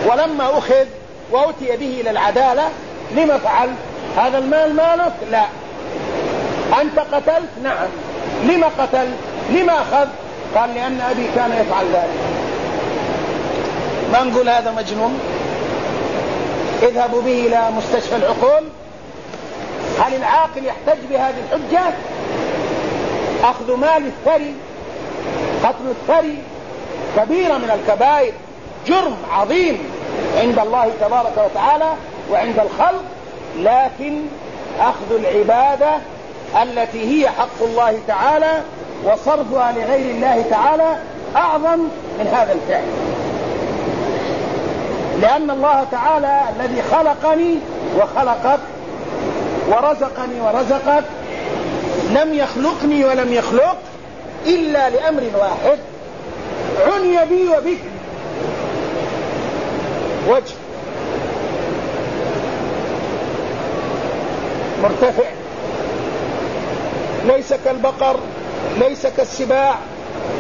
ولما 0.07 0.59
أخذ 0.59 0.87
وأتي 1.31 1.77
به 1.77 2.01
إلى 2.01 2.11
العدالة 2.11 2.69
لما 3.17 3.39
فعل؟ 3.39 3.69
هذا 4.17 4.39
المال 4.39 4.77
مالك؟ 4.77 5.13
لا. 5.31 5.45
أنت 6.81 6.99
قتلت؟ 6.99 7.51
نعم. 7.63 7.89
لما 8.43 8.67
قتل؟ 8.79 9.09
لما 9.51 9.73
أخذ؟ 9.73 10.09
قال 10.55 10.75
لأن 10.75 11.01
أبي 11.01 11.27
كان 11.35 11.53
يفعل 11.53 11.87
ذلك. 11.87 12.19
ما 14.13 14.23
نقول 14.25 14.49
هذا 14.49 14.71
مجنون؟ 14.71 15.21
اذهبوا 16.83 17.23
به 17.23 17.47
إلى 17.47 17.71
مستشفى 17.77 18.17
العقول. 18.17 18.65
هل 20.01 20.15
العاقل 20.15 20.65
يحتج 20.65 20.99
بهذه 21.11 21.35
الحجة؟ 21.53 21.95
أخذ 23.45 23.77
مال 23.77 24.07
الثري. 24.07 24.55
قتل 25.63 25.91
الثري 25.91 26.39
كبيرة 27.17 27.59
من 27.59 27.71
الكبائر 27.71 28.33
جرم 28.87 29.17
عظيم 29.33 29.79
عند 30.37 30.59
الله 30.59 30.91
تبارك 31.01 31.33
وتعالى 31.37 31.93
وعند 32.33 32.59
الخلق 32.59 33.03
لكن 33.59 34.23
أخذ 34.81 35.15
العبادة 35.15 35.91
التي 36.63 37.25
هي 37.25 37.29
حق 37.29 37.63
الله 37.63 37.99
تعالى 38.09 38.61
وصرفها 39.05 39.73
لغير 39.73 40.11
الله 40.15 40.45
تعالى 40.51 40.97
أعظم 41.37 41.79
من 42.19 42.27
هذا 42.27 42.53
الفعل. 42.53 42.85
لأن 45.21 45.51
الله 45.51 45.87
تعالى 45.91 46.43
الذي 46.57 46.83
خلقني 46.83 47.57
وخلقك 47.97 48.61
ورزقني 49.69 50.41
ورزقك 50.41 51.05
لم 52.11 52.35
يخلقني 52.35 53.05
ولم 53.05 53.33
يخلق 53.33 53.77
إلا 54.47 54.91
لأمر 54.91 55.23
واحد. 55.35 55.79
عني 56.87 57.27
بي 57.27 57.49
وبك. 57.49 57.79
وجه. 60.29 60.55
مرتفع. 64.83 65.25
ليس 67.25 67.53
كالبقر 67.65 68.17
ليس 68.79 69.07
كالسباع 69.07 69.75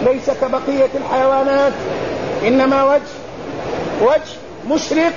ليس 0.05 0.31
كبقية 0.31 0.91
الحيوانات 0.95 1.73
إنما 2.47 2.85
وجه. 2.85 3.03
وجه 4.03 4.75
مشرق 4.75 5.13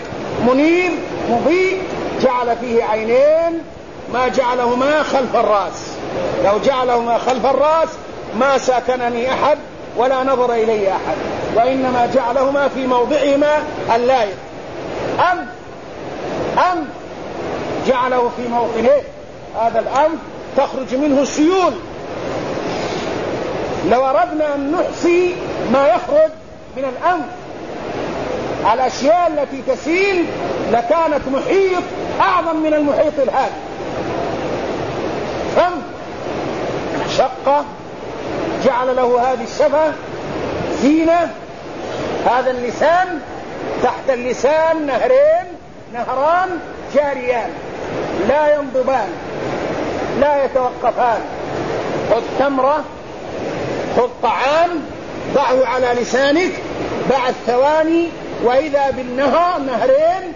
منير 0.48 0.92
مضيء. 1.30 1.82
جعل 2.22 2.58
فيه 2.58 2.84
عينين. 2.84 3.62
ما 4.14 4.28
جعلهما 4.28 5.04
خلف 5.04 5.36
الرأس. 5.36 5.92
لو 6.46 6.60
جعلهما 6.66 7.18
خلف 7.18 7.46
الرأس 7.46 7.90
ما 8.40 8.58
ساكنني 8.58 9.34
أحد 9.34 9.58
ولا 9.98 10.24
نظر 10.24 10.54
إلي 10.54 10.92
أحد 10.92 11.18
وإنما 11.56 12.10
جعلهما 12.14 12.68
في 12.68 12.88
موضعهما 12.88 13.64
اللائق. 13.96 14.38
أم 15.32 15.48
أنف 16.58 16.88
جعله 17.88 18.32
في 18.38 18.48
موطنه 18.48 19.02
هذا 19.62 19.80
الأنف 19.80 20.20
تخرج 20.58 20.96
منه 20.96 21.24
سيول 21.24 21.74
لو 23.92 24.06
أردنا 24.06 24.56
أن 24.56 24.72
نحصي 24.72 25.36
ما 25.74 25.88
يخرج 25.88 26.32
من 26.78 26.84
الأنف 26.84 27.26
الأشياء 28.74 29.28
التي 29.28 29.76
تسيل 29.76 30.26
لكانت 30.72 31.22
محيط 31.34 31.84
أعظم 32.20 32.56
من 32.56 32.74
المحيط 32.74 33.14
الهادي 33.20 33.54
فم 35.56 35.72
شقة 37.18 37.66
جعل 38.66 38.95
له 38.95 39.32
هذه 39.32 39.43
الشفة 39.43 39.93
زينة 40.82 41.32
هذا 42.26 42.51
اللسان 42.51 43.20
تحت 43.84 44.09
اللسان 44.09 44.86
نهرين 44.86 45.45
نهران 45.93 46.49
جاريان 46.95 47.49
لا 48.28 48.55
ينضبان 48.55 49.09
لا 50.20 50.45
يتوقفان. 50.45 51.22
خذ 52.11 52.22
تمرة 52.39 52.84
خذ 53.97 54.09
طعام 54.24 54.70
ضعه 55.34 55.66
على 55.66 56.01
لسانك 56.01 56.51
بعد 57.09 57.34
ثواني 57.47 58.09
وإذا 58.43 58.91
بالنهر 58.91 59.59
نهرين 59.59 60.34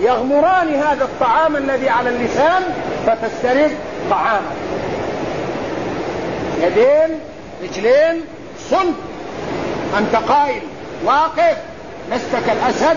يغمران 0.00 0.74
هذا 0.74 1.04
الطعام 1.04 1.56
الذي 1.56 1.88
على 1.88 2.10
اللسان 2.10 2.62
فتسترد 3.06 3.70
طعامك 4.10 4.42
يدين 6.62 7.18
رجلين 7.62 8.24
صلب 8.70 8.94
أنت 9.98 10.16
قائم 10.16 10.62
واقف. 11.04 11.56
لست 12.12 12.36
كالأسد 12.46 12.96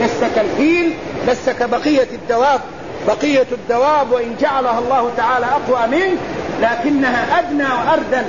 لست 0.00 0.24
كالفيل 0.34 0.94
لست 1.28 1.50
كبقية 1.50 2.08
الدواب. 2.12 2.60
بقية 3.06 3.46
الدواب 3.52 4.12
وإن 4.12 4.36
جعلها 4.40 4.78
الله 4.78 5.10
تعالى 5.16 5.46
أقوى 5.46 5.86
منك 5.86 6.18
لكنها 6.60 7.38
أدنى 7.38 7.64
وأردن. 7.64 8.24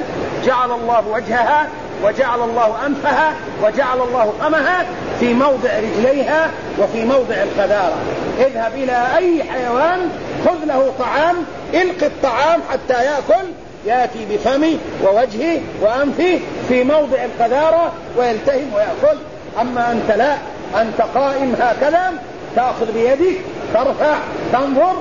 جعل 0.46 0.72
الله 0.72 1.08
وجهها 1.08 1.68
وجعل 2.04 2.42
الله 2.42 2.86
أنفها 2.86 3.34
وجعل 3.64 4.02
الله 4.02 4.34
فمها 4.40 4.86
في 5.20 5.34
موضع 5.34 5.70
رجليها 5.80 6.50
وفي 6.80 7.06
موضع 7.06 7.36
الخذارة 7.36 7.98
اذهب 8.40 8.74
إلى 8.74 9.08
أي 9.18 9.44
حيوان 9.44 10.10
خذ 10.46 10.66
له 10.66 10.94
طعام 11.00 11.36
الق 11.74 12.04
الطعام 12.04 12.60
حتى 12.72 12.94
يأكل 12.94 13.48
يأتي 13.88 14.26
بفمه 14.32 14.78
ووجهه 15.04 15.60
وأنفه 15.82 16.40
في 16.70 16.84
موضع 16.84 17.18
القذارة 17.26 17.92
ويلتهم 18.18 18.74
ويأكل 18.74 19.20
أما 19.62 19.92
أنت 19.92 20.18
لا 20.18 20.38
أنت 20.82 21.02
قائم 21.16 21.56
هكذا 21.60 22.14
تأخذ 22.56 22.92
بيدك 22.92 23.38
ترفع 23.74 24.18
تنظر 24.54 24.94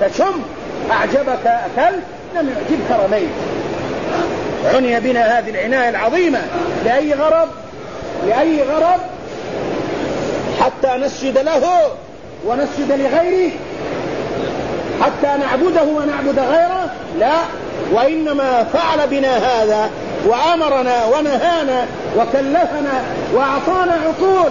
تشم. 0.00 0.42
أعجبك 0.90 1.46
أكلت 1.46 2.02
لم 2.34 2.48
يعجبك 2.48 3.04
رميت. 3.04 3.28
عني 4.74 5.00
بنا 5.00 5.38
هذه 5.38 5.50
العناية 5.50 5.90
العظيمة 5.90 6.38
لأي 6.84 7.14
غرض؟ 7.14 7.48
لأي 8.26 8.62
غرض؟ 8.62 9.00
حتى 10.60 10.96
نسجد 10.96 11.38
له 11.38 11.62
ونسجد 12.46 12.92
لغيره 12.92 13.52
حتى 15.02 15.38
نعبده 15.40 15.82
ونعبد 15.82 16.38
غيره 16.38 16.90
لا. 17.20 17.32
وإنما 17.92 18.64
فعل 18.72 19.08
بنا 19.08 19.36
هذا 19.36 19.90
وأمرنا 20.26 21.04
ونهانا 21.04 21.86
وكلفنا 22.16 23.02
وأعطانا 23.34 23.92
عقول. 23.92 24.50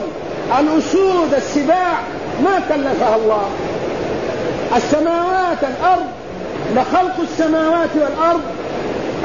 الأسود 0.59 1.33
السباع 1.33 1.93
ما 2.43 2.59
كلفها 2.69 3.15
الله. 3.15 3.49
السماوات 4.75 5.57
الأرض 5.61 6.05
لخلق 6.75 7.15
السماوات 7.21 7.89
والأرض 7.95 8.41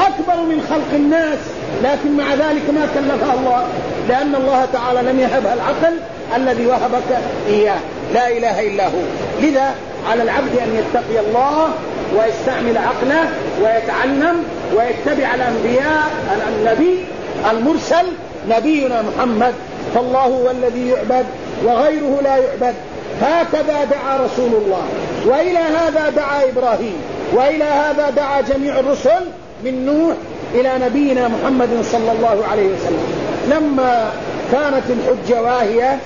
أكبر 0.01 0.43
من 0.43 0.66
خلق 0.71 0.93
الناس 0.93 1.39
لكن 1.83 2.16
مع 2.16 2.35
ذلك 2.35 2.62
ما 2.75 2.89
كلفها 2.95 3.35
الله. 3.35 3.64
لأن 4.09 4.35
الله 4.35 4.69
تعالى 4.73 5.12
لم 5.12 5.21
يهبها 5.21 5.55
العقل 5.55 5.97
الذي 6.37 6.66
وهبك 6.66 7.19
إياه. 7.49 7.79
لا 8.14 8.29
إله 8.29 8.69
إلا 8.69 8.87
هو. 8.87 9.01
لذا 9.41 9.75
على 10.09 10.23
العبد 10.23 10.59
أن 10.59 10.77
يتقي 10.77 11.21
الله 11.21 11.69
ويستعمل 12.17 12.79
عقله 12.79 13.29
ويتعلم 13.63 14.45
ويتبع 14.77 15.35
الأنبياء 15.35 16.11
النبي 16.49 17.05
المرسل 17.51 18.07
نبينا 18.49 19.03
محمد. 19.03 19.55
فالله 19.95 20.25
هو 20.25 20.51
الذي 20.51 20.89
يعبد 20.89 21.27
وغيره 21.65 22.21
لا 22.23 22.37
يعبد. 22.37 22.75
هكذا 23.23 23.85
دعا 23.85 24.17
رسول 24.17 24.51
الله. 24.63 24.83
وإلى 25.27 25.59
هذا 25.59 26.11
دعا 26.17 26.49
إبراهيم. 26.49 26.97
وإلى 27.33 27.65
هذا 27.65 28.11
دعا 28.11 28.41
جميع 28.41 28.79
الرسل 28.79 29.25
من 29.65 29.87
نوح 29.87 30.17
إلى 30.55 30.87
نبينا 30.87 31.29
محمد 31.29 31.69
صلى 31.93 32.13
الله 32.13 32.45
عليه 32.51 32.67
وسلم. 32.67 33.07
لما 33.51 34.11
كانت 34.53 34.85
الحجة 34.91 35.43
واهية 35.43 35.99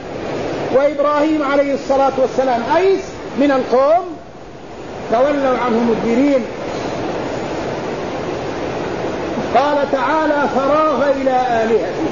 وإبراهيم 0.75 1.43
عليه 1.43 1.75
الصلاة 1.75 2.13
والسلام 2.19 2.63
أيس 2.77 3.01
من 3.39 3.51
القوم 3.51 4.05
تولوا 5.13 5.59
عنه 5.59 5.79
مدبرين. 5.91 6.45
قال 9.55 9.93
تعالى 9.93 10.49
فراغ 10.55 11.11
إلى 11.11 11.65
آلهته 11.65 12.09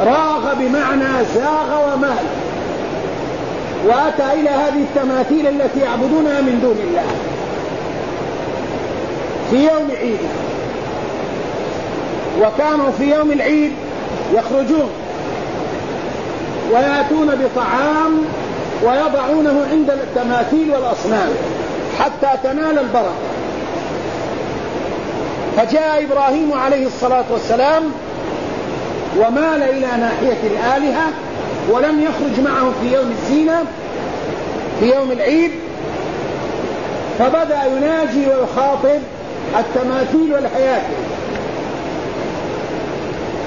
راغ 0.00 0.54
بمعنى 0.54 1.24
زاغ 1.34 1.94
ومال. 1.94 2.24
وأتى 3.86 4.40
إلى 4.40 4.50
هذه 4.50 4.82
التماثيل 4.82 5.46
التي 5.46 5.80
يعبدونها 5.80 6.40
من 6.40 6.60
دون 6.62 6.76
الله. 6.88 7.06
في 9.50 9.56
يوم 9.56 9.90
عيد. 10.00 10.18
وكانوا 12.40 12.90
في 12.98 13.14
يوم 13.14 13.32
العيد 13.32 13.72
يخرجون. 14.34 14.90
ويأتون 16.70 17.26
بطعام 17.26 18.18
ويضعونه 18.82 19.66
عند 19.70 19.90
التماثيل 19.90 20.70
والأصنام 20.70 21.28
حتى 21.98 22.38
تنال 22.42 22.78
البركة. 22.78 23.14
فجاء 25.56 26.04
إبراهيم 26.04 26.52
عليه 26.52 26.86
الصلاة 26.86 27.24
والسلام 27.30 27.82
ومال 29.18 29.62
إلى 29.62 29.86
ناحية 29.86 30.38
الآلهة 30.42 31.08
ولم 31.70 32.00
يخرج 32.00 32.44
معهم 32.44 32.72
في 32.82 32.94
يوم 32.94 33.10
الزينة 33.10 33.64
في 34.80 34.94
يوم 34.94 35.12
العيد 35.12 35.50
فبدأ 37.18 37.60
يناجي 37.76 38.26
ويخاطب 38.26 39.00
التماثيل 39.58 40.34
والحياة. 40.34 40.82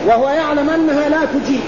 وهو 0.07 0.30
يعلم 0.30 0.70
أنها 0.70 1.09
لا 1.09 1.26
تجيب. 1.26 1.61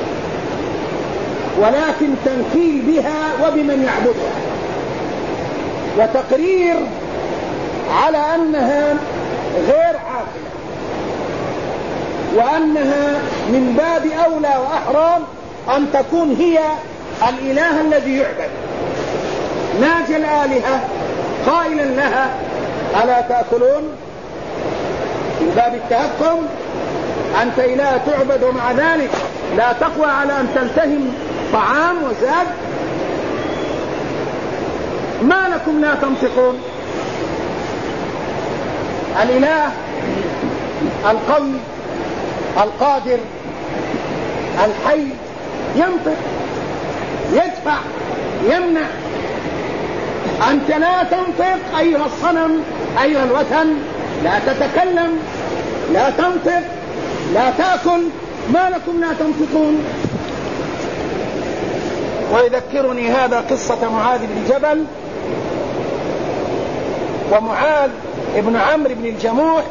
ولكن 1.58 2.08
تنكيل 2.26 2.82
بها 2.82 3.48
وبمن 3.48 3.84
يعبدها. 3.88 4.34
وتقرير 5.98 6.76
على 7.92 8.18
أنها 8.36 8.94
غير 9.68 9.96
عاقلة 10.08 10.48
وأنها 12.36 13.20
من 13.50 13.74
باب 13.78 14.12
أولى 14.26 14.56
وأحرام 14.62 15.22
أن 15.78 15.88
تكون 15.94 16.36
هي 16.40 16.60
الإله 17.30 17.82
الذي 17.82 18.18
يعبد. 18.18 18.50
ناجى 19.82 20.18
الآلهة 20.18 20.82
قائلا 21.46 21.84
لها 21.84 22.30
ألا 23.04 23.22
تأكلون؟ 23.22 23.84
من 25.42 25.54
باب 25.56 25.74
التهكم 25.76 26.38
أنت 27.42 27.60
إله 27.60 28.00
تعبد 28.06 28.44
ومع 28.44 28.72
ذلك 28.72 29.10
لا 29.58 29.74
تقوى 29.74 30.12
على 30.12 30.34
أن 30.34 30.48
تلتهم 30.56 31.14
طعام 31.54 31.96
وزاد. 32.04 32.48
ما 35.22 35.50
لكم 35.56 35.82
لا 35.82 35.96
تنطقون. 35.96 36.60
الإله 39.24 39.72
القوي 41.12 41.54
القادر 42.58 43.20
الحي 44.66 45.04
ينطق 45.76 46.18
يدفع 47.34 47.78
يمنع. 48.44 48.88
أنت 50.52 50.70
لا 50.70 51.04
تنطق 51.04 51.78
أيها 51.80 52.06
الصنم 52.06 52.64
أيها 53.04 53.24
الوثن. 53.24 53.68
لا 54.24 54.40
تتكلم 54.40 55.20
لا 55.94 56.10
تنطق 56.10 56.62
لا 57.34 57.52
تأكل. 57.58 58.02
ما 58.54 58.70
لكم 58.70 59.02
لا 59.02 59.14
تنطقون. 59.20 59.84
ويذكرني 62.34 63.10
هذا 63.10 63.40
قصة 63.40 63.90
معاذ 63.90 64.20
بن 64.20 64.44
جبل 64.50 64.86
ومعاذ 67.32 67.90
ابن 68.36 68.56
عمرو 68.56 68.96
بن 68.96 69.06
الجموح 69.06 69.64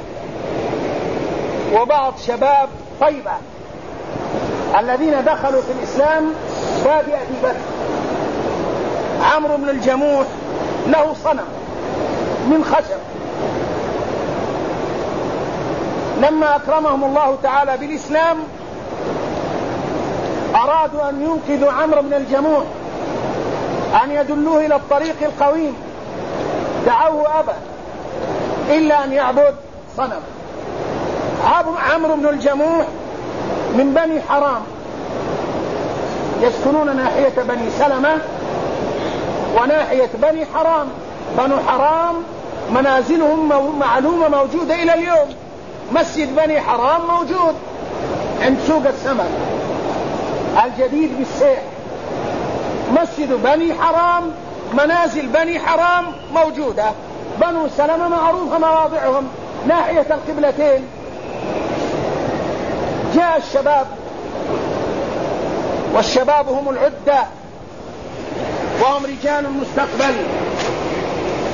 وبعض 1.75 2.15
شباب 2.27 2.69
طيبة 3.01 3.33
الذين 4.79 5.25
دخلوا 5.25 5.63
في 5.63 5.73
الإسلام 5.79 6.33
بادئة 6.85 7.27
بدر 7.43 7.55
عمرو 9.23 9.57
بن 9.57 9.69
الجموح 9.69 10.27
له 10.87 11.15
صنم 11.25 11.49
من 12.51 12.65
خشب. 12.65 13.01
لما 16.23 16.57
أكرمهم 16.57 17.05
الله 17.05 17.39
تعالى 17.43 17.77
بالإسلام 17.77 18.37
أرادوا 20.57 21.09
أن 21.09 21.23
ينقذوا 21.23 21.73
عمرو 21.73 22.03
بن 22.03 22.15
الجموح 22.15 22.65
أن 24.05 24.11
يدلوه 24.11 24.67
إلى 24.67 24.77
الطريق 24.77 25.17
القويم 25.23 25.75
دعوه 26.87 27.41
أبا 27.41 27.55
إلا 28.71 29.05
أن 29.05 29.13
يعبد 29.13 29.55
صنم. 29.97 30.21
عمرو 31.93 32.17
بن 32.17 32.29
الجموح 32.29 32.87
من 33.75 33.95
بني 33.95 34.21
حرام. 34.29 34.63
يسكنون 36.41 36.97
ناحية 36.97 37.43
بني 37.49 37.71
سلمة 37.79 38.19
وناحية 39.61 40.11
بني 40.23 40.47
حرام. 40.55 40.89
بنو 41.39 41.57
حرام 41.67 42.15
منازلهم 42.75 43.79
معلومة 43.79 44.29
موجودة 44.29 44.75
إلى 44.75 44.95
اليوم. 44.95 45.29
مسجد 45.93 46.37
بني 46.37 46.61
حرام 46.61 47.01
موجود 47.07 47.55
عند 48.43 48.59
سوق 48.67 48.87
السمك. 48.87 49.31
الجديد 50.65 51.19
بالسيح 51.19 51.63
مسجد 52.93 53.33
بني 53.43 53.75
حرام 53.75 54.33
منازل 54.75 55.27
بني 55.27 55.59
حرام 55.59 56.05
موجودة. 56.35 56.85
بنو 57.41 57.69
سلمة 57.77 58.09
معروفة 58.09 58.59
مواضعهم. 58.59 59.29
ناحية 59.69 60.07
القبلتين. 60.11 60.85
جاء 63.15 63.37
الشباب. 63.37 63.87
والشباب 65.95 66.49
هم 66.49 66.69
العدة. 66.69 67.25
وهم 68.83 69.07
رجال 69.07 69.47
المستقبل. 69.47 70.15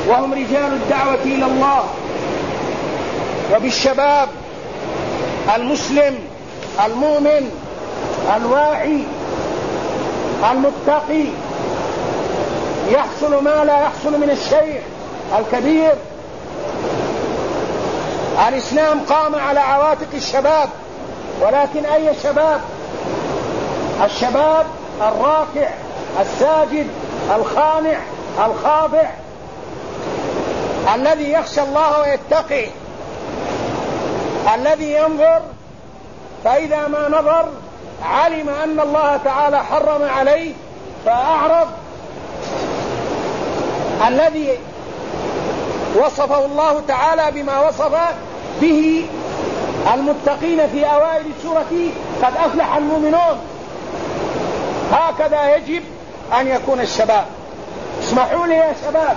وهم 0.09 0.33
رجال 0.33 0.73
الدعوة 0.73 1.23
إلى 1.25 1.45
الله. 1.45 1.85
وبالشباب 3.57 4.29
المسلم 5.57 6.19
المؤمن 6.87 7.51
الواعي 8.37 9.05
المتقي 10.53 11.25
يحصل 12.89 13.45
ما 13.45 13.65
لا 13.65 13.81
يحصل 13.83 14.21
من 14.21 14.31
الشيخ 14.31 14.83
الكبير. 15.39 15.95
الإسلام 18.49 19.01
قام 19.01 19.35
على 19.35 19.61
عواتق 19.61 20.09
الشباب 20.15 20.69
ولكن 21.41 21.85
أي 21.85 22.15
شباب؟ 22.23 22.61
الشباب 24.05 24.67
الراكع 25.01 25.71
الساجد 26.21 26.87
الخانع 27.37 27.99
الخاضع 28.47 29.05
الذي 30.95 31.33
يخشى 31.33 31.63
الله 31.63 32.01
ويتقي. 32.01 32.67
الذي 34.55 34.93
ينظر 34.93 35.41
فإذا 36.45 36.89
ما 36.89 37.09
نظر 37.09 37.49
علم 38.05 38.49
أن 38.49 38.81
الله 38.81 39.17
تعالى 39.25 39.65
حرم 39.65 40.03
عليه 40.03 40.53
فأعرض. 41.07 41.69
الذي 44.09 44.59
وصفه 45.97 46.45
الله 46.45 46.83
تعالى 46.89 47.31
بما 47.31 47.69
وصف 47.69 47.93
به 48.61 49.07
المتقين 49.95 50.69
في 50.69 50.85
أوائل 50.85 51.25
السورة 51.39 51.91
قد 52.23 52.33
أفلح 52.47 52.77
المؤمنون. 52.77 53.39
هكذا 54.93 55.57
يجب 55.57 55.83
أن 56.41 56.47
يكون 56.47 56.81
الشباب. 56.81 57.25
اسمحوا 58.03 58.47
لي 58.47 58.55
يا 58.55 58.75
شباب. 58.87 59.17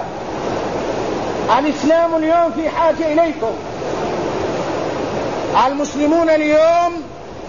الإسلام 1.59 2.15
اليوم 2.15 2.51
في 2.55 2.69
حاجة 2.69 3.13
إليكم. 3.13 3.51
المسلمون 5.67 6.29
اليوم 6.29 7.03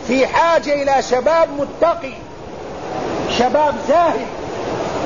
في 0.09 0.27
حاجة 0.27 0.83
إلى 0.83 1.03
شباب 1.03 1.49
متقي 1.59 2.13
شباب 3.39 3.75
زاهد 3.89 4.27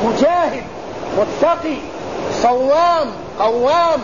مجاهد 0.04 0.62
متقي 1.18 1.76
صوام 2.42 3.08
قوام 3.40 4.00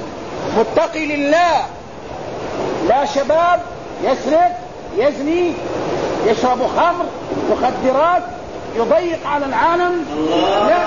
متقي 0.58 1.06
لله. 1.06 1.64
لا 2.88 3.04
شباب 3.04 3.60
يسرق 4.04 4.58
يزني 4.96 5.52
يشرب 6.26 6.58
خمر 6.76 7.04
مخدرات 7.50 8.22
يضيق 8.76 9.26
على 9.26 9.46
العالم. 9.46 10.04
لا 10.68 10.86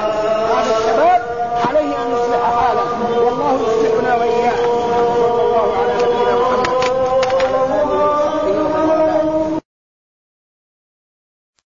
هذا 0.54 0.78
الشباب 0.78 1.22
عليه 1.70 1.96
أن 1.96 2.12
يصلح 2.12 2.44
حاله. 2.60 2.90
والله 3.26 3.60
يصلحنا 3.62 4.16
واياه 4.16 4.49